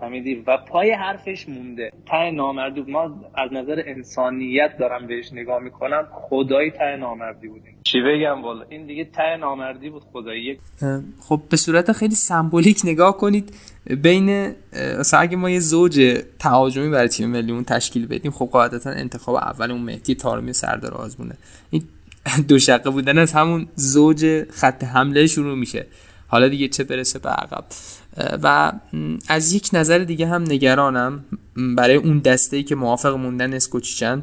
[0.00, 1.92] فهمیدی؟ و پای حرفش مونده.
[2.06, 3.02] ته نامردی ما
[3.34, 6.08] از نظر انسانیت دارم بهش نگاه می‌کنم.
[6.12, 7.76] خدایی ته نامردی بودیم.
[7.82, 10.58] چی بگم؟ والا این دیگه ته نامردی بود خدایی.
[11.20, 13.54] خب به صورت خیلی سمبولیک نگاه کنید.
[14.02, 14.54] بین
[14.98, 19.70] مثلا اگه ما یه زوج تهاجمی برای تیم ملیمون تشکیل بدیم خب قاعدتا انتخاب اول
[19.70, 21.34] اون مهدی تارمی سردار آزمونه.
[21.70, 21.82] این
[22.48, 25.86] دو شقه بودن از همون زوج خط حمله شروع میشه.
[26.28, 27.64] حالا دیگه چه برسه به عقب.
[28.16, 28.72] و
[29.28, 31.24] از یک نظر دیگه هم نگرانم
[31.76, 34.22] برای اون دسته ای که موافق موندن اسکوچیچن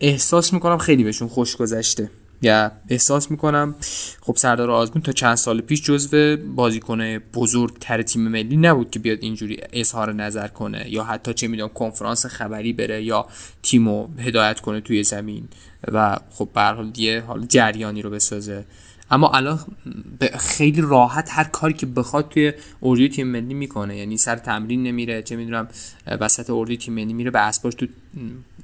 [0.00, 2.10] احساس می‌کنم خیلی بهشون خوش گذشته.
[2.42, 3.74] یا احساس می‌کنم
[4.20, 8.98] خب سردار آزمون تا چند سال پیش جزو بازیکن بزرگ تر تیم ملی نبود که
[8.98, 13.26] بیاد اینجوری اظهار نظر کنه یا حتی چه می‌دونم کنفرانس خبری بره یا
[13.62, 15.48] تیمو هدایت کنه توی زمین
[15.92, 18.64] و خب به حال دیگه حال جریانی رو بسازه.
[19.10, 19.58] اما الان
[20.38, 22.52] خیلی راحت هر کاری که بخواد توی
[22.82, 23.96] اردوی تیم ملی می‌کنه.
[23.96, 25.68] یعنی سر تمرین نمیره چه می‌دونم
[26.06, 27.86] وسط اردوی تیم ملی میره به اسباش تو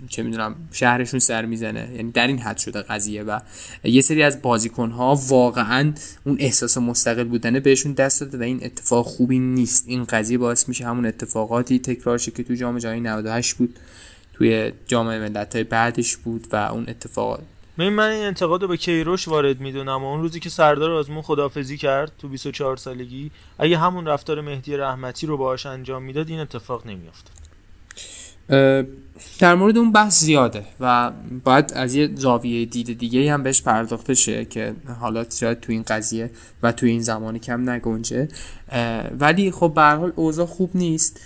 [0.09, 1.91] چه می‌دونم شهرشون سر می‌زنه.
[1.97, 3.41] یعنی در این حد شده قضیه و
[3.85, 5.93] یه سری از بازیکن ها واقعا
[6.25, 9.85] اون احساس مستقل بودنه بهشون دست داده و این اتفاق خوبی نیست.
[9.87, 13.79] این قضیه باعث میشه همون اتفاقاتی تکرار شه که تو جام جهانی 98 بود
[14.35, 17.41] توی جام ملت‌های بعدش بود و اون اتفاقات
[17.79, 21.77] من من این انتقاد رو به کیروش وارد می‌دونم اون روزی که سردار آزمون خدافزی
[21.77, 26.87] کرد تو 24 سالگی اگه همون رفتار مهدی رحمتی رو باهاش انجام می‌داد این اتفاق
[26.87, 27.31] نمیافت
[29.39, 31.13] در مورد اون بحث زیاده و
[31.45, 35.83] باید از یه زاویه دید دیگه هم بهش پرداخته شه که حالا شاید تو این
[35.83, 36.31] قضیه
[36.63, 38.29] و تو این زمانی کم نگنجه.
[39.19, 41.21] ولی خب به حال اوضاع خوب نیست.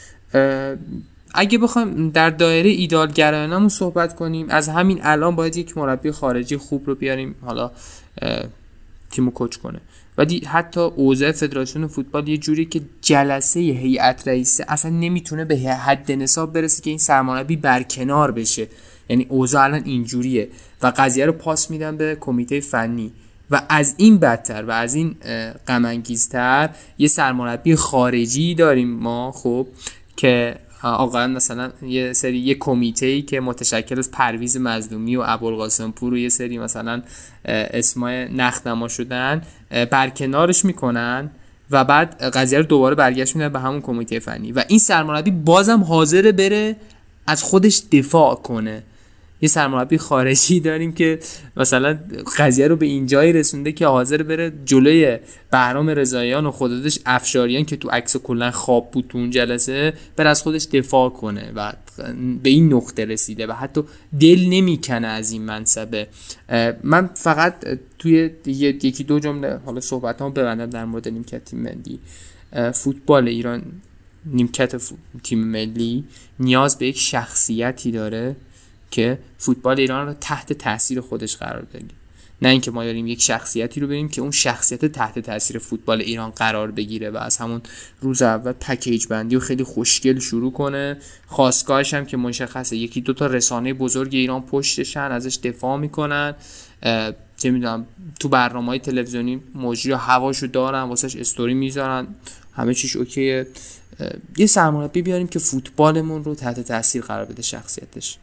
[1.34, 6.56] اگه بخوایم در دایره ایدال گرایانمون صحبت کنیم از همین الان باید یک مربی خارجی
[6.56, 7.70] خوب رو بیاریم حالا
[9.10, 9.80] تیمو کوچ کنه.
[10.18, 16.12] ولی حتی اوضاع فدراسیون فوتبال یه جوری که جلسه هیئت رئیسه اصلا نمی‌تونه به حد
[16.12, 18.68] نصاب برسه که این سرمربی برکنار بشه.
[19.08, 20.48] یعنی اوضاع الان اینجوریه
[20.82, 23.12] و قضیه رو پاس میدن به کمیته فنی.
[23.50, 25.16] و از این بدتر و از این
[25.68, 26.02] غم
[26.98, 29.66] یه سرمربی خارجی داریم ما خب
[30.16, 35.90] که آقا مثلا یه سری یه کمیته ای که متشکل از پرویز مظلومی و ابوالقاسم
[35.90, 37.02] پور و یه سری مثلا
[37.44, 39.42] اسمای نخنما شدن
[39.90, 41.30] برکنارش می‌کنن
[41.70, 44.52] و بعد قضیه رو دوباره برگشت میدن به همون کمیته فنی.
[44.52, 46.76] و این سرمربی بازم حاضر بره
[47.26, 48.82] از خودش دفاع کنه.
[49.42, 51.18] یه سرمربی خارجی داریم که
[51.56, 51.98] مثلا
[52.36, 55.18] قضیه رو به این جایی رسونده که حاضر بره جلوی
[55.50, 60.26] بهرام رضاییان و خودش افشاریان که تو عکس کلا خواب بود تو اون جلسه بر
[60.26, 61.72] از خودش دفاع کنه و
[62.42, 63.84] به این نقطه رسیده و حتی
[64.20, 66.06] دل نمی‌کنه از این منصبه.
[66.82, 67.54] من فقط
[67.98, 71.98] توی یکی دو جمله حالا صحبت ها ببندم در مورد نیمکت تیم ملی.
[72.72, 73.62] فوتبال ایران
[74.26, 74.80] نیمکت
[75.22, 76.04] تیم ملی
[76.40, 78.36] نیاز به یک شخصیتی داره
[78.90, 81.84] که فوتبال ایران رو تحت تاثیر خودش قرار بده
[82.42, 86.30] نه اینکه ما داریم یک شخصیتی رو بریم که اون شخصیت تحت تاثیر فوتبال ایران
[86.30, 87.62] قرار بگیره و از همون
[88.00, 90.96] روز اول پکیج بندی و خیلی خوشگل شروع کنه.
[91.26, 92.76] خواستگاهش هم که مشخصه.
[92.76, 96.34] یکی دو تا رسانه بزرگ ایران پشتشن ازش دفاع می‌کنن.
[97.36, 97.86] چه می‌دونم
[98.20, 102.06] تو برنامه های تلویزیونی مجری هواشو دارن واسش استوری می‌ذارن.
[102.52, 103.46] همه چیش اوکیه.
[104.36, 108.18] یه سرمربی بیاریم که فوتبالمون رو تحت تاثیر قرار بده شخصیتش.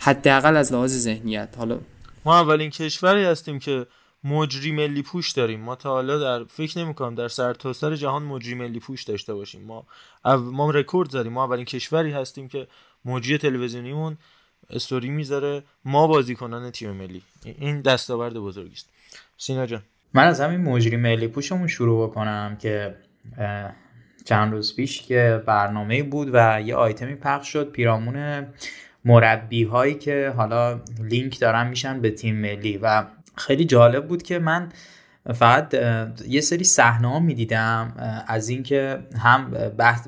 [0.00, 1.54] حداقل از لحاظ ذهنیت.
[1.58, 1.80] حالا
[2.24, 3.86] ما اولین کشوری هستیم که
[4.24, 5.60] مجری ملی پوش داریم.
[5.60, 9.62] ما تا حالا در فکر نمی کنم در سرتاسر جهان مجری ملی پوش داشته باشیم.
[9.62, 9.86] ما
[10.36, 11.32] ما رکورد زدیم.
[11.32, 12.66] ما اولین کشوری هستیم که
[13.04, 14.18] مجری تلویزیونیمون
[14.70, 17.22] استوری می‌ذاره ما بازیکنان تیم ملی.
[17.44, 18.90] این دستاورد بزرگی است.
[19.36, 19.82] سینا جان.
[20.14, 22.96] من از همین مجری ملی پوشمون شروع بکنم که
[24.24, 27.70] چند روز پیش که برنامه بود و یه آیتمی پخش شد.
[27.70, 28.46] پیرامون
[29.04, 32.78] مربی هایی که حالا لینک دارن میشن به تیم ملی.
[32.82, 33.04] و
[33.36, 34.68] خیلی جالب بود که من
[35.34, 35.74] فقط
[36.28, 37.94] یه سری صحنه ها می‌دیدم
[38.26, 39.52] از اینکه هم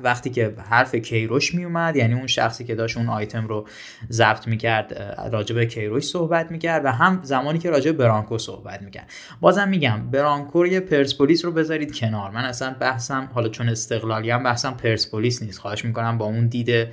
[0.03, 3.67] وقتی که حرف کیروش میومد یعنی اون شخصی که داشت اون آیتم رو
[4.11, 8.81] ضبط می‌کرد راجع به کیروش صحبت می‌کرد و هم زمانی که راجع به برانکو صحبت
[8.81, 9.09] می‌کرد.
[9.41, 12.31] بازم میگم برانکو یه پرسپولیس رو بذارید کنار.
[12.31, 15.59] من اصلا بحثم حالا چون استقلالی هم بحثم پرسپولیس نیست.
[15.59, 16.87] خواهش می‌کنم با اون دید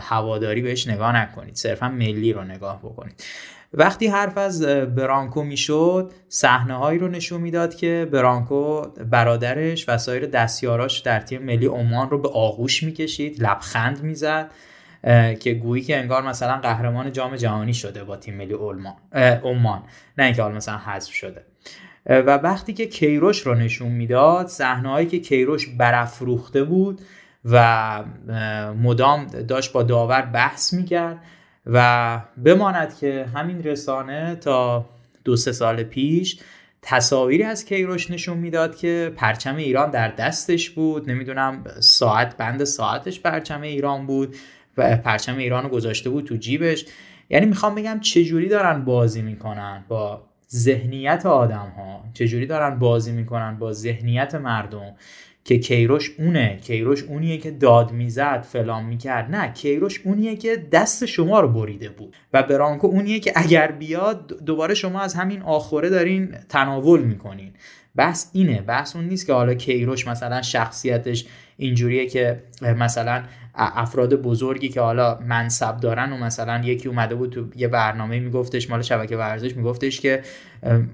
[0.00, 1.54] هواداری بهش نگاه نکنید.
[1.54, 3.24] صرفا ملی رو نگاه بکنید.
[3.72, 10.26] وقتی حرف از برانکو می‌شد صحنه هایی رو نشون می‌داد که برانکو برادرش و سایر
[10.26, 14.50] دستیاراش در تیم ملی عمان رو به آغوش می‌کشید لبخند می‌زد
[15.40, 18.54] که گویی که انگار مثلا قهرمان جام جهانی شده با تیم ملی
[19.42, 19.82] عمان.
[20.18, 21.44] نه اینکه حالا مثلا حذف شده.
[22.06, 27.00] و وقتی که کیروش رو نشون می‌داد صحنه هایی که کیروش برافروخته بود
[27.44, 28.04] و
[28.82, 31.18] مدام داشت با داور بحث می‌کرد
[31.66, 34.86] و بماند که همین رسانه تا
[35.24, 36.40] دو سه سال پیش
[36.82, 41.10] تصاویری از کیروش نشون می‌داد که پرچم ایران در دستش بود.
[41.10, 44.36] نمی‌دونم ساعت بند ساعتش پرچم ایران بود
[44.76, 46.84] و پرچم ایران رو گذاشته بود تو جیبش.
[47.30, 50.22] یعنی می‌خوام بگم چجوری دارن بازی می‌کنن با
[50.54, 54.94] ذهنیت آدم ها چجوری دارن بازی می‌کنن با ذهنیت مردم.
[55.44, 59.30] که کیروش اونه کیروش اونیه که داد می‌زد فلان می‌کرد.
[59.30, 62.16] نه کیروش اونیه که دست شما رو بریده بود.
[62.32, 67.52] و برانکو اونیه که اگر بیاد دوباره شما از همین آخوره دارین تناول می‌کنین.
[67.96, 71.26] بحث اینه بحث اون نیست که حالا کیروش مثلا شخصیتش
[71.56, 73.22] اینجوریه که مثلا
[73.54, 78.70] افراد بزرگی که حالا منصب دارن و مثلا یکی اومده بود تو یه برنامه میگفتش
[78.70, 80.22] مال شبکه ورزش میگفتش که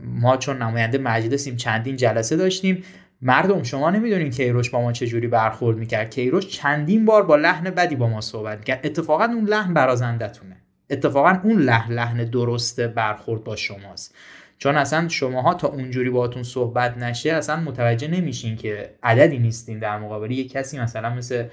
[0.04, 2.82] ما چون نماینده مجلسیم چندین جلسه داشتیم.
[3.22, 6.10] مردم شما نمی‌دونین کیروش با ما چه جوری برخورد می‌کرد.
[6.10, 8.80] کیروش چندین بار با لحن بدی با ما صحبت می‌کرد.
[8.84, 10.56] اتفاقا اون لحن برازندتونه
[10.90, 14.14] اتفاقا اون لحن لحن درست برخورد با شماست.
[14.58, 19.98] چون اصلا شماها تا اونجوری باهاتون صحبت نشه اصلا متوجه نمیشین که عددی نیستین در
[19.98, 20.30] مقابل.
[20.30, 21.44] یه کسی مثلا مثل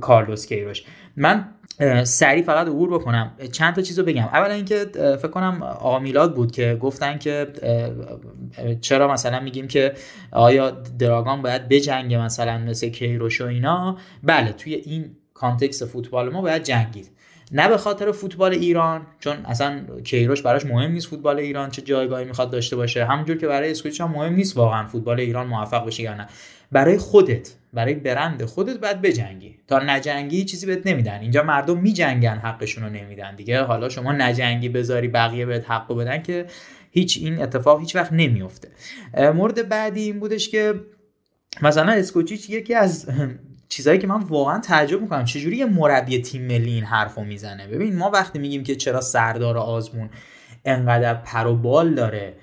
[0.00, 0.84] کارلوس کیروش.
[1.16, 1.48] من
[2.04, 3.32] سریع فقط عبور بکنم.
[3.52, 4.24] چند تا چیز بگم.
[4.24, 7.46] اولا اینکه فکر کنم آقا میلاد بود که گفتن که
[8.80, 9.94] چرا مثلا میگیم که
[10.30, 13.98] آیا دراگان باید بجنگه مثلا مثل کیروش و اینا.
[14.22, 17.10] بله توی این context فوتبال ما باید جنگید.
[17.52, 22.24] نه به خاطر فوتبال ایران چون اصلا کیروش براش مهم نیست فوتبال ایران چه جایگاهی
[22.24, 23.04] می‌خواد داشته باشه.
[23.04, 26.26] همونجور که برای اسکوچ هم مهم نیست واقعا فوتبال ایران موفق بشه یا نه.
[26.72, 29.58] برای خودت برای برند خودت باید بجنگی.
[29.66, 31.20] تا نجنگی چیزی بهت نمیدن.
[31.20, 33.62] اینجا مردم میجنگن حقشون رو نمیدن دیگه.
[33.62, 36.46] حالا شما نجنگی بذاری بقیه بهت حقو بدن که
[36.90, 38.68] هیچ این اتفاق هیچ وقت نمیفته.
[39.34, 40.74] مورد بعدی این بودش که
[41.62, 43.06] مثلا اسکوچیچ یکی از
[43.70, 45.24] چیزایی که من واقعا تعجب می‌کنم.
[45.24, 49.58] چجوری یه مربی تیم ملی این حرفو می‌زنه؟ ببین ما وقتی میگیم که چرا سردار
[49.58, 50.10] آزمون
[50.64, 52.34] انقدر پر و بال داره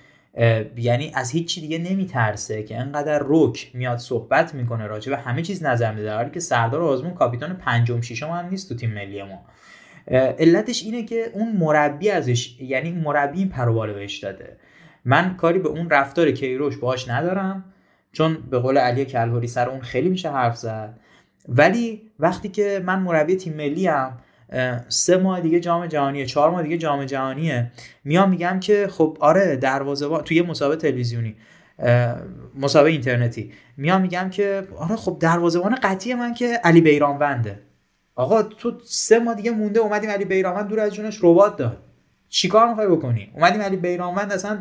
[0.78, 5.63] یعنی از هیچی دیگه نمیترسه که انقدر روک میاد صحبت می‌کنه راجع به همه چیز
[5.63, 6.13] نظر میده.
[6.13, 9.45] حالی که سردار آزمون کاپیتان پنجم ششم هم نیست تو تیم ملی ما.
[10.39, 14.57] علتش اینه که اون مربی ازش یعنی مربی این پروبال بهش داده.
[15.06, 17.65] من کاری به اون رفتار کیروش باش ندارم
[18.11, 20.99] چون به قول علی کلهوری سر اون خیلی میشه حرف زد.
[21.48, 24.18] ولی وقتی که من مربی تیم ملی هم
[24.88, 27.72] سه ماه دیگه جام جهانیه چهار ماه دیگه جام جهانیه.
[28.03, 31.36] میام میگم که خب آره دروازه توی مسابقه تلویزیونی
[32.56, 33.52] مسابقه اینترنتی.
[33.78, 37.60] میام میگم که آره خب دروازه‌بان قطعی من که علی بیرانونده.
[38.15, 41.86] آقا تو سه ماه دیگه مونده اومدیم علی بیرانوند دور از جونش ربات داد.
[42.30, 44.58] چیکار می‌خوای بکنی؟ اومدیم علی بیرانوند اصلا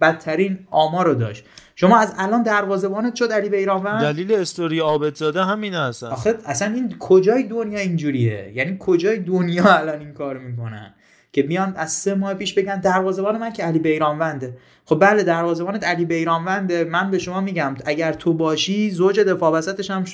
[0.00, 1.44] بدترین آمار رو داشت.
[1.74, 6.94] شما از الان دروازه‌بانت شد علی بیرانوند؟ دلیل استوری عابدزاده همین هستن آخه اصلا این
[6.98, 10.94] کجای دنیا اینجوریه؟ یعنی کجای دنیا الان این کار می‌کنن؟
[11.32, 14.56] که بیان از سه ماه پیش بگن دروازه‌بان من که علی بیرانونده.
[14.84, 16.84] خب بله دروازه‌بانت علی بیرانونده.
[16.84, 20.04] من به شما میگم اگر تو باشی زوج دفاع وسطش هم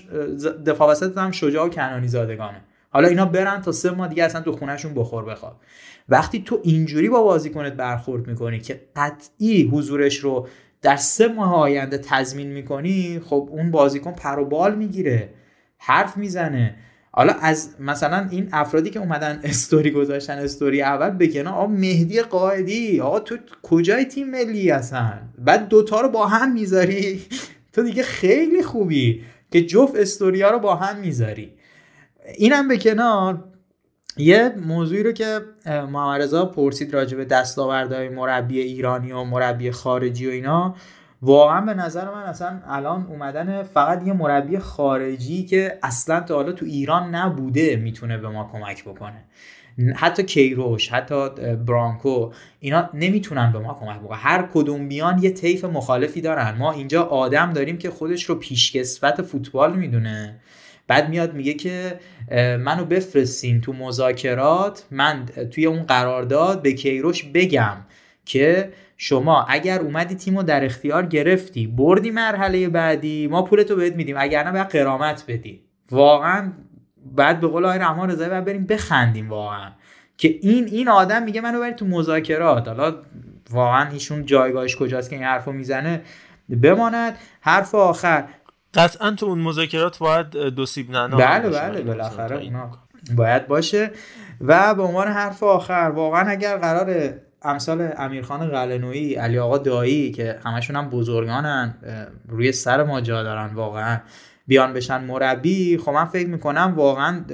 [0.66, 2.60] دفاع وسطت هم شجاع و کنانی زادگانه.
[2.94, 5.56] حالا اینا برن تا سه ماه دیگه اصلا تو خونهشون بخور بخواب.
[6.08, 10.48] وقتی تو اینجوری با بازیکنت برخورد می‌کنی که قطعی حضورش رو
[10.82, 15.34] در سه ماه آینده تضمین می‌کنی خب اون بازیکن پر و بال می‌گیره
[15.78, 16.74] حرف می‌زنه.
[17.10, 23.00] حالا از مثلا این افرادی که اومدن استوری گذاشتن استوری اول بگن آقا مهدی قائدی
[23.00, 27.22] آقا تو کجای تیم ملی هستن بعد دوتا رو با هم می‌ذاری؟
[27.72, 31.52] تو دیگه خیلی خوبی که جفت استوریا رو با هم می‌ذاری.
[32.24, 33.44] اینم به کنار
[34.16, 40.26] یه موضوعی رو که محمد رضا پرسید راجع به دستاوردهای مربی ایرانی و مربی خارجی
[40.26, 40.74] و اینا.
[41.22, 46.52] واقعا به نظر من اصلا الان اومدن فقط یه مربی خارجی که اصلا تا حالا
[46.52, 49.24] تو ایران نبوده می‌تونه به ما کمک بکنه.
[49.94, 51.28] حتی کیروش حتی
[51.66, 52.30] برانکو
[52.60, 54.18] اینا نمی‌تونن به ما کمک بکنن.
[54.18, 56.54] هر کدوم بیان یه طیف مخالفی دارن.
[56.58, 60.40] ما اینجا آدم داریم که خودش رو پیشکسوت فوتبال می‌دونه.
[60.86, 62.00] بعد میاد میگه که
[62.56, 67.76] منو بفرستین تو مذاکرات من توی اون قرارداد به کیروش بگم
[68.24, 74.16] که شما اگر اومدی تیمو در اختیار گرفتی بردی مرحله بعدی ما پولتو بهت میدیم
[74.18, 75.62] اگر نه باید قرامت بدی.
[75.90, 76.52] واقعا
[77.16, 79.70] بعد به قول آقای رحمان رضایی باید بریم بخندیم واقعا.
[80.18, 82.68] که این این آدم میگه منو برید تو مذاکرات.
[82.68, 82.94] حالا
[83.50, 86.02] واقعا ایشون جایگاهش کجاست که این حرفو می‌زنه؟
[86.62, 87.16] بماند.
[87.40, 88.24] حرف آخر.
[88.74, 92.50] قطعا تو اون مذاکرات باید دو سیب نعنا بله بله بالاخره
[93.16, 93.90] باید باشه.
[94.40, 100.38] و به عنوان حرف آخر واقعا اگر قرار امثال امیرخان قلنویی علی آقا دایی که
[100.44, 101.74] همشون هم بزرگانن
[102.28, 104.00] روی سر ما جا دارن واقعا
[104.46, 107.24] بیان بشن مربی خب من فکر می‌کنم واقعا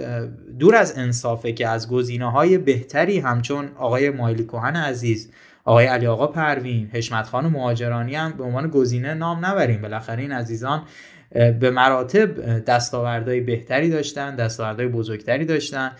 [0.59, 5.33] دور از انصافه که از گزینه های بهتری همچون آقای مایلی کوهن عزیز
[5.65, 9.83] آقای علی آقا پروین حشمت خان مهاجرانی هم به عنوان گزینه نام نبریم.
[9.83, 10.83] بالاخره این عزیزان
[11.33, 15.93] به مراتب دستاوردهای بهتری داشتن دستاوردهای بزرگتری داشتن.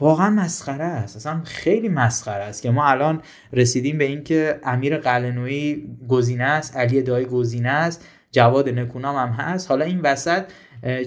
[0.00, 1.16] واقعا مسخره است.
[1.16, 7.02] اصلا خیلی مسخره است که ما الان رسیدیم به اینکه امیر قلنوی گزینه است علی
[7.02, 9.70] دایی گزینه است جواد نکونام هم هست.
[9.70, 10.42] حالا این وسط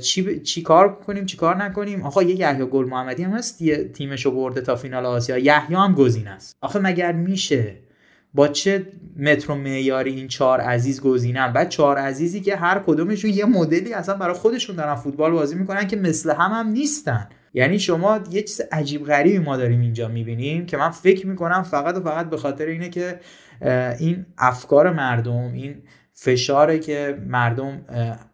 [0.01, 3.63] چی, چی کار کنیم چی کار نکنیم؟ آقا یه یحیی گل محمدی هم هست
[3.93, 5.37] تیمشو برده تا فینال آسیا.
[5.37, 6.57] یحیی هم گزینه است.
[6.61, 7.75] آخه مگر میشه
[8.33, 8.85] با چه
[9.19, 14.17] متر معیاری این چهار عزیز گزینن؟ بعد چهار عزیزی که هر کدومشون یه مدلی اصلا
[14.17, 17.29] برای خودشون دارن فوتبال بازی می‌کنن که مثل هم هم نیستن.
[17.53, 21.95] یعنی شما یه چیز عجیب غریبی ما داریم اینجا می‌بینیم که من فکر می‌کنم فقط
[21.95, 23.19] و فقط به خاطر اینه که
[23.99, 25.75] این افکار مردم این
[26.15, 27.81] فشاره که مردم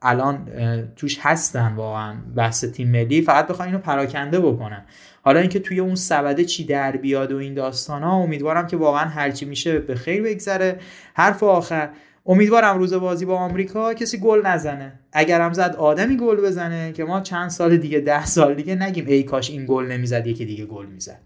[0.01, 0.47] الان
[0.95, 4.85] توش هستن واقعا بحث تیم ملی فقط بخوان اینو پراکنده بکنن.
[5.21, 9.05] حالا اینکه توی اون سبده چی در بیاد و این داستان ها امیدوارم که واقعا
[9.05, 10.79] هرچی میشه به خیر بگذره.
[11.13, 11.89] حرف آخر
[12.25, 14.99] امیدوارم روز بازی با آمریکا کسی گل نزنه.
[15.13, 19.05] اگر هم زد آدمی گل بزنه که ما چند سال دیگه ده سال دیگه نگیم
[19.07, 21.19] ای کاش این گل نمی‌زد یکی دیگه گل می‌زد.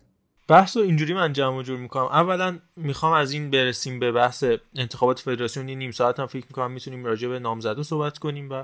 [0.53, 2.03] بحث رو اینجوری من جمع جور می‌کنم.
[2.03, 4.43] اولا می‌خوام از این برسیم به بحث
[4.75, 5.65] انتخابات فدراسیون.
[5.65, 8.63] نیم ساعت هم فکر می‌کنم می‌تونیم راجع به نامزده صحبت کنیم و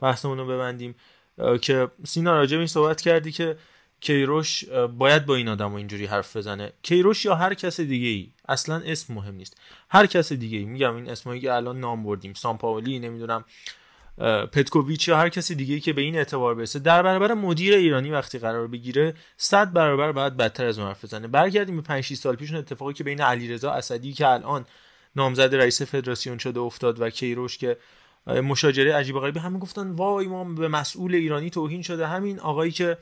[0.00, 0.94] بحثمون رو ببندیم.
[1.62, 3.56] که سینا راجع به این صحبت کردی که
[4.00, 4.64] کیروش
[4.98, 6.72] باید با این آدم اینجوری حرف بزنه.
[6.82, 9.56] کیروش یا هر کس دیگه ای اصلا اسم مهم نیست.
[9.90, 12.34] هر کس دیگه ای میگم این اسمایی که الان نام بردیم.
[12.34, 13.44] سامپاولی نمی‌دونم
[14.52, 18.38] پتکوویچ یا هر کسی دیگه که به این اعتبار برسه در برابر مدیر ایرانی وقتی
[18.38, 21.28] قرار بگیره صد برابر باید بدتر از اون حرف بزنه.
[21.28, 24.66] برگردیم به 5 6 سال پیش اتفاقی که بین علیرضا اسدی که الان
[25.16, 27.76] نامزد رئیس فدراسیون شده افتاد و کیروش که
[28.26, 32.06] مشاجره عجیب غریبی همه گفتن وای ما به مسئول ایرانی توهین شده.
[32.06, 32.98] همین آقایی که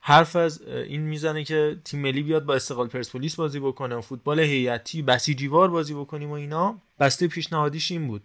[0.00, 4.40] حرف از این می‌زنه که تیم ملی بیاد با استقلال پرسپولیس بازی بکنه و فوتبال
[4.40, 8.22] هیئتی بسیجیوار بازی بکنیم و اینا بسته پیشنهادیش این بود.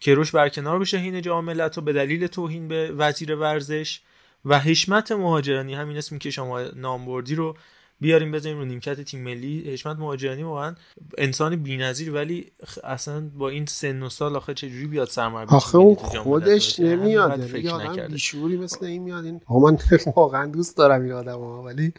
[0.00, 4.00] کروش برکنار بشه هین جام ملت و به دلیل توهین به وزیر ورزش
[4.44, 7.56] و حشمت مهاجرانی همین اسمی که شما نام بردی رو
[8.00, 10.74] بیاریم بزنیم رو نیمکت تیم ملی حشمت مهاجرانی واقعا
[11.18, 12.52] انسان بی‌نظیر ولی
[12.84, 17.52] اصلا با این سن و سال آخه چجوری بیاد سرمربی آخه اون خودش نمیاد.
[17.52, 19.24] یعنی آدم بیشوری مثل این میاد.
[19.24, 19.78] این من
[20.16, 21.92] واقعا دوست دارم این آدمو ولی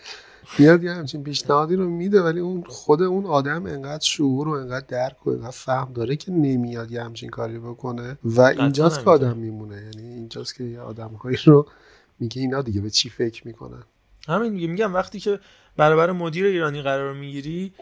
[0.60, 4.86] میاد یه همچین پیشنهادی رو میده ولی اون خود اون آدم انقدر شعور و انقدر
[4.86, 9.38] درک و انقدر فهم داره که نمیاد یه همچین کاری بکنه و اینجاست که آدم
[9.38, 9.76] میمونه.
[9.76, 11.68] یعنی اینجاست که یه آدمهایی رو
[12.20, 13.84] میگه اینا دیگه به چی فکر می‌کنن.
[14.28, 15.40] همین میگه میگم وقتی که
[15.78, 17.74] برابر مدیر ایرانی قرار می‌گیری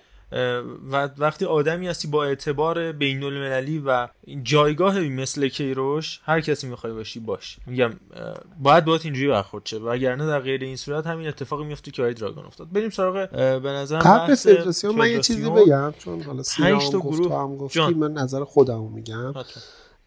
[0.92, 4.08] و وقتی آدمی هستی با اعتبار بین المللی و
[4.44, 7.58] جایگاه مثل کیروش هر کسی می‌خوای باشی باش.
[7.68, 7.94] میگم
[8.60, 9.78] باید باید اینجوری برخورد شه.
[9.78, 12.72] وگرنه در غیر این صورت همین اتفاقی میفته که برای دراگون افتاد.
[12.72, 13.30] بریم سراغ
[13.62, 17.94] به نظر قبل فدراسیون من یه چیزی بگم چون حالا سینا هم گفت هم گفتی
[17.94, 19.34] من نظر خودمو میگم.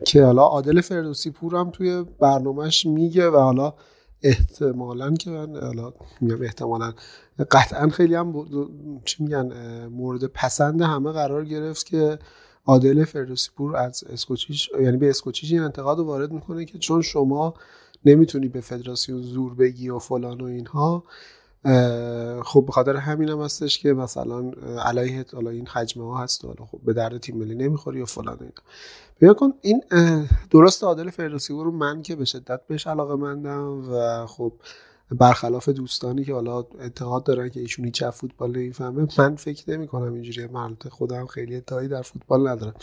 [0.07, 3.75] که حالا عادل فردوسی پور هم توی برنامهش میگه و حالا
[4.23, 6.93] احتمالا که من حالا میگم احتمالا
[7.45, 8.35] قطعا خیلی هم
[9.05, 9.53] چی میگن
[9.87, 12.19] مورد پسند همه قرار گرفت که
[12.67, 17.03] عادل فردوسی پور از اسکوچیش یعنی به اسکوچیش این انتقاد رو وارد می‌کنه که چون
[17.03, 17.55] شما
[18.05, 21.05] نمی‌تونی به فدراسیون زور بگی و فلان و اینها
[22.43, 24.51] خب به خاطر همین هم هستش که مثلا
[24.85, 28.37] علیه حالا این حجمه ها هست و خب به درد تیم ملی نمی‌خوری و فلان
[28.41, 28.53] اینا.
[29.19, 29.83] بیا کن این
[30.51, 34.53] درست عادل فردوسی رو من که به شدت بهش علاقه مندم و خب
[35.11, 40.15] برخلاف دوستانی که حالا اعتقاد دارن که ایشون هیچ فوتبال نمی‌فهمه من فکر نمی کنم
[40.15, 42.75] اینجوری من خودم خیلی ادعایی در فوتبال ندارم.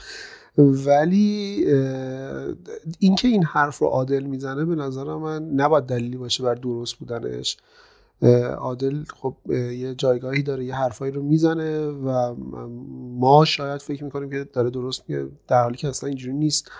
[0.57, 1.65] ولی
[2.99, 7.57] اینکه این حرف رو عادل می‌زنه به نظر من نباید دلیلی باشه بر درست بودنش.
[8.57, 12.35] عادل خب یه جایگاهی داره یه حرفایی رو می‌زنه و
[13.19, 16.71] ما شاید فکر می‌کنیم که داره درست میگه در حالی که اصلا اینجوری نیست.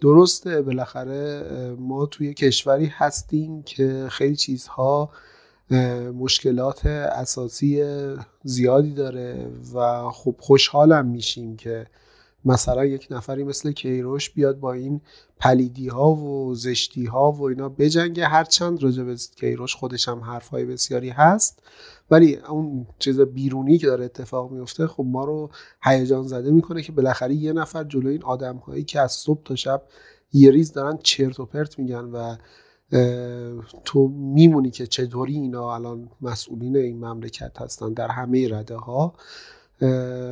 [0.00, 1.42] درسته بالاخره
[1.78, 5.10] ما توی کشوری هستیم که خیلی چیزها
[6.14, 7.84] مشکلات اساسی
[8.44, 11.86] زیادی داره و خب خوشحالم میشیم که
[12.44, 15.00] مثلا یک نفری مثل کیروش بیاد با این
[15.40, 18.26] پلیدی ها و زشتی ها و اینا بجنگه.
[18.26, 21.62] هرچند راجع به کیروش خودش هم حرف های بسیاری هست.
[22.10, 25.50] ولی اون چیز بیرونی که داره اتفاق میفته خب ما رو
[25.82, 29.54] هیجان زده می‌کنه که بالاخره یه نفر جلوی این آدم هایی که از صبح تا
[29.54, 29.82] شب
[30.32, 32.36] یه ریز دارن چرت و پرت میگن و
[33.84, 39.14] تو میمونی که چطوری اینا الان مسئولین این مملکت هستن در همه رده ها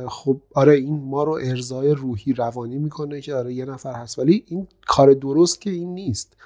[0.07, 4.19] خب آره این ما رو ارزای روحی روانی می‌کنه که آره یه نفر هست.
[4.19, 6.37] ولی این کار درست که این نیست.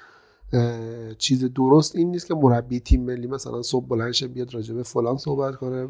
[1.18, 4.82] چیز درست این نیست که مربی تیم ملی مثلا صبح بلند شه بیاد راجع به
[4.82, 5.88] فلان صحبت کنه.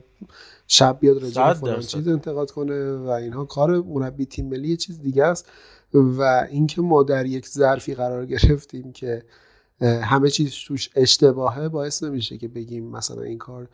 [0.67, 1.81] شب بیاد راجع به فلان.
[1.81, 3.45] چیز انتقاد کنه و اینها.
[3.45, 5.49] کار مربی تیم ملی یه چیز دیگه است.
[5.95, 9.23] و اینکه ما در یک ظرفی قرار گرفتیم که
[9.81, 13.69] همه چیز توش اشتباهه باعث نمیشه که بگیم مثلا این کار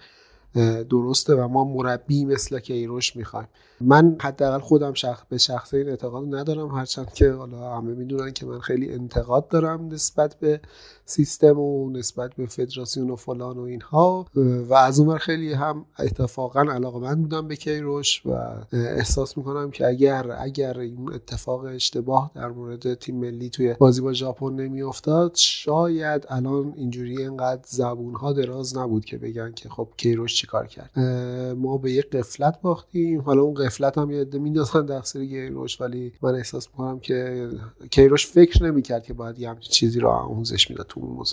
[0.91, 3.49] درسته و ما مربی مثل کیروش می‌خوایم.
[3.81, 8.47] من حداقل خودم شخص به شخص این اعتقاد ندارم هرچند که حالا همه می‌دونن که
[8.47, 10.61] من خیلی انتقاد دارم نسبت به
[11.05, 14.27] سیستم و نسبت به فدراسیون و فلان و اینها.
[14.69, 18.31] و از اون خیلی هم اتفاقا علاقه من بودم به کیروش و
[18.73, 24.13] احساس می‌کنم که اگر اگر این اتفاق اشتباه در مورد تیم ملی توی بازی با
[24.13, 30.38] ژاپن نمیافتاد شاید الان اینجوری اینقدر زبون ها دراز نبود که بگن که خب کیروش
[30.39, 30.99] چیکار کرد؟
[31.59, 33.21] ما به یک قفلت باختیم.
[33.21, 37.49] حالا اون قفلت هم یه عده میندازن تقصیر کیروش ولی من احساس می‌کنم که
[37.91, 41.25] کیروش فکر نمی‌کرد که باید یه همچین چیزی رو آموزش می‌داد تو اون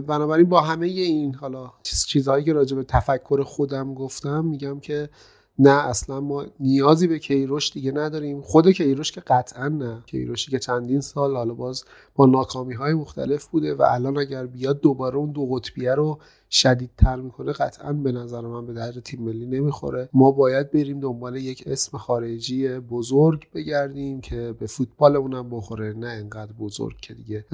[0.00, 5.08] بنابراین با همه این حالا چیز- چیزهایی که راجع به تفکر خودم گفتم میگم که
[5.58, 8.40] نه اصلا ما نیازی به کیروش دیگه نداریم.
[8.40, 10.02] خود کیروش که قطعا نه.
[10.06, 11.84] کیروشی که چندین سال حالا باز
[12.14, 16.18] با ناکامی های مختلف بوده و الان اگر بیاد دوباره اون دو قطبیه رو
[16.50, 20.08] شدیدتر می‌کنه قطعا به نظر من به درد تیم ملی نمی‌خوره.
[20.12, 25.92] ما باید بریم دنبال یک اسم خارجی بزرگ بگردیم که به فوتبالمون هم بخوره.
[25.92, 27.44] نه انقدر بزرگ که دیگه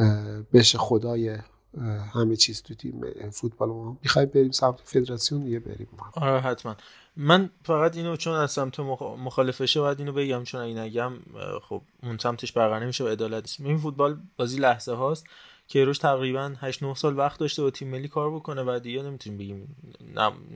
[0.53, 1.37] بشه خدای
[2.15, 3.01] همه چیز تو تیم
[3.31, 3.99] فوتبال ما.
[4.03, 6.11] می‌خوایم بریم سمت فدراسیون دیگه بریم ما.
[6.15, 6.77] آره حتما.
[7.17, 11.13] من فقط اینو چون از سمت مخ- مخالفشه باید اینو بگم چون اگه نگم
[11.69, 13.61] خب اون سمتش برقرار نمیشه و عدالت نیست.
[13.61, 15.27] این فوتبال بازی لحظه هاست
[15.69, 19.39] کیروش تقریبا 8 9 سال وقت داشته با تیم ملی کار بکنه و دیگه نمی‌تونیم
[19.39, 19.77] بگیم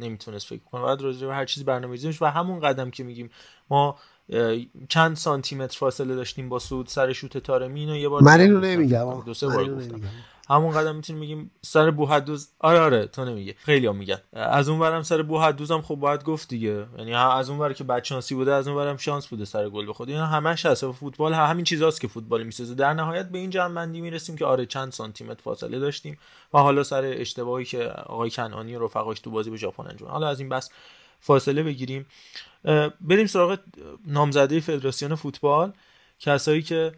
[0.01, 0.82] نمی‌تونست فکر کنه.
[0.82, 3.30] بعد راجع به هر چیزی برنامه‌ریزی و همون قدم که میگیم.
[3.70, 3.97] ما
[4.88, 8.60] چند سانتی متر فاصله داشتیم با سود سر شوت تارمی اینو یه بار من اینو.
[8.60, 9.22] نمیگم.
[9.26, 10.01] دو سه بار گفتم.
[10.48, 14.18] همون قدم می‌تونیم بگیم سر بوحدوز آره آره تو نمیگه خیلی هم میگن.
[14.32, 16.86] از اون برم سر بوحدوز هم خب باید گفت دیگه.
[16.98, 20.27] یعنی از اون که بدشانسی بوده از اون برم شانس بوده سر گل بخواد اینا
[20.27, 22.74] همش هست فوتبال همین چیزاست که فوتبال می‌سازه.
[22.74, 26.18] در نهایت به این جمع می‌رسیم که آره چند سانتی متر فاصله داشتیم
[26.55, 30.28] و حالا سر اشتباهی که آقای کنعانی و رفقاش تو بازی به ژاپن انجام حالا
[30.28, 30.70] از این بس
[31.20, 32.06] فاصله بگیریم.
[33.01, 33.59] بریم سراغ
[34.06, 35.73] نامزده فدراسیون فوتبال.
[36.18, 36.93] کسایی که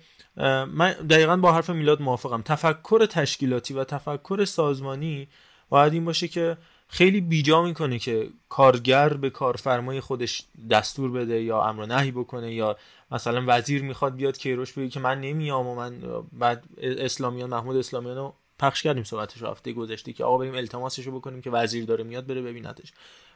[0.73, 2.43] من دقیقا با حرف میلاد موافقم.
[2.43, 5.29] تفکر تشکیلاتی و تفکر سازمانی
[5.69, 6.57] باید این باشه که
[6.89, 12.77] خیلی بیجا می‌کنه که کارگر به کارفرمای خودش دستور بده یا امر نهی بکنه یا
[13.11, 16.03] مثلا وزیر می‌خواد بیاد کیروش بگه که من نمیام و من
[16.33, 21.19] بعد اسلامیان محمود اسلامیان رو پخش کردیم صحبتش هفته گذشته که آقا بریم التماسش رو
[21.19, 22.93] بکنیم که وزیر داره میاد بره ببیندش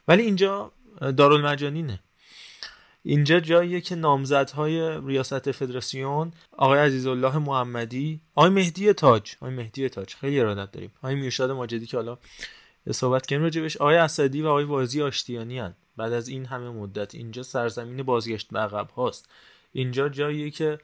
[0.09, 0.73] ولی اینجا
[1.17, 2.01] دارالمجانینه.
[3.03, 9.37] اینجا جاییه که نامزدهای ریاست فدراسیون آقای عزیزالله محمدی آقای مهدی تاج.
[9.41, 10.93] آقای مهدی تاج خیلی ارادت داریم.
[10.99, 12.19] آقای میرشاد ماجدی که حالا
[12.91, 13.77] صحبت کردیم راجبش.
[13.77, 15.75] آقای اسدی و آقای وازی آشتیانی هن.
[15.97, 19.29] بعد از این همه مدت اینجا سرزمین بازگشت به عقب هاست.
[19.73, 20.79] اینجا جاییه که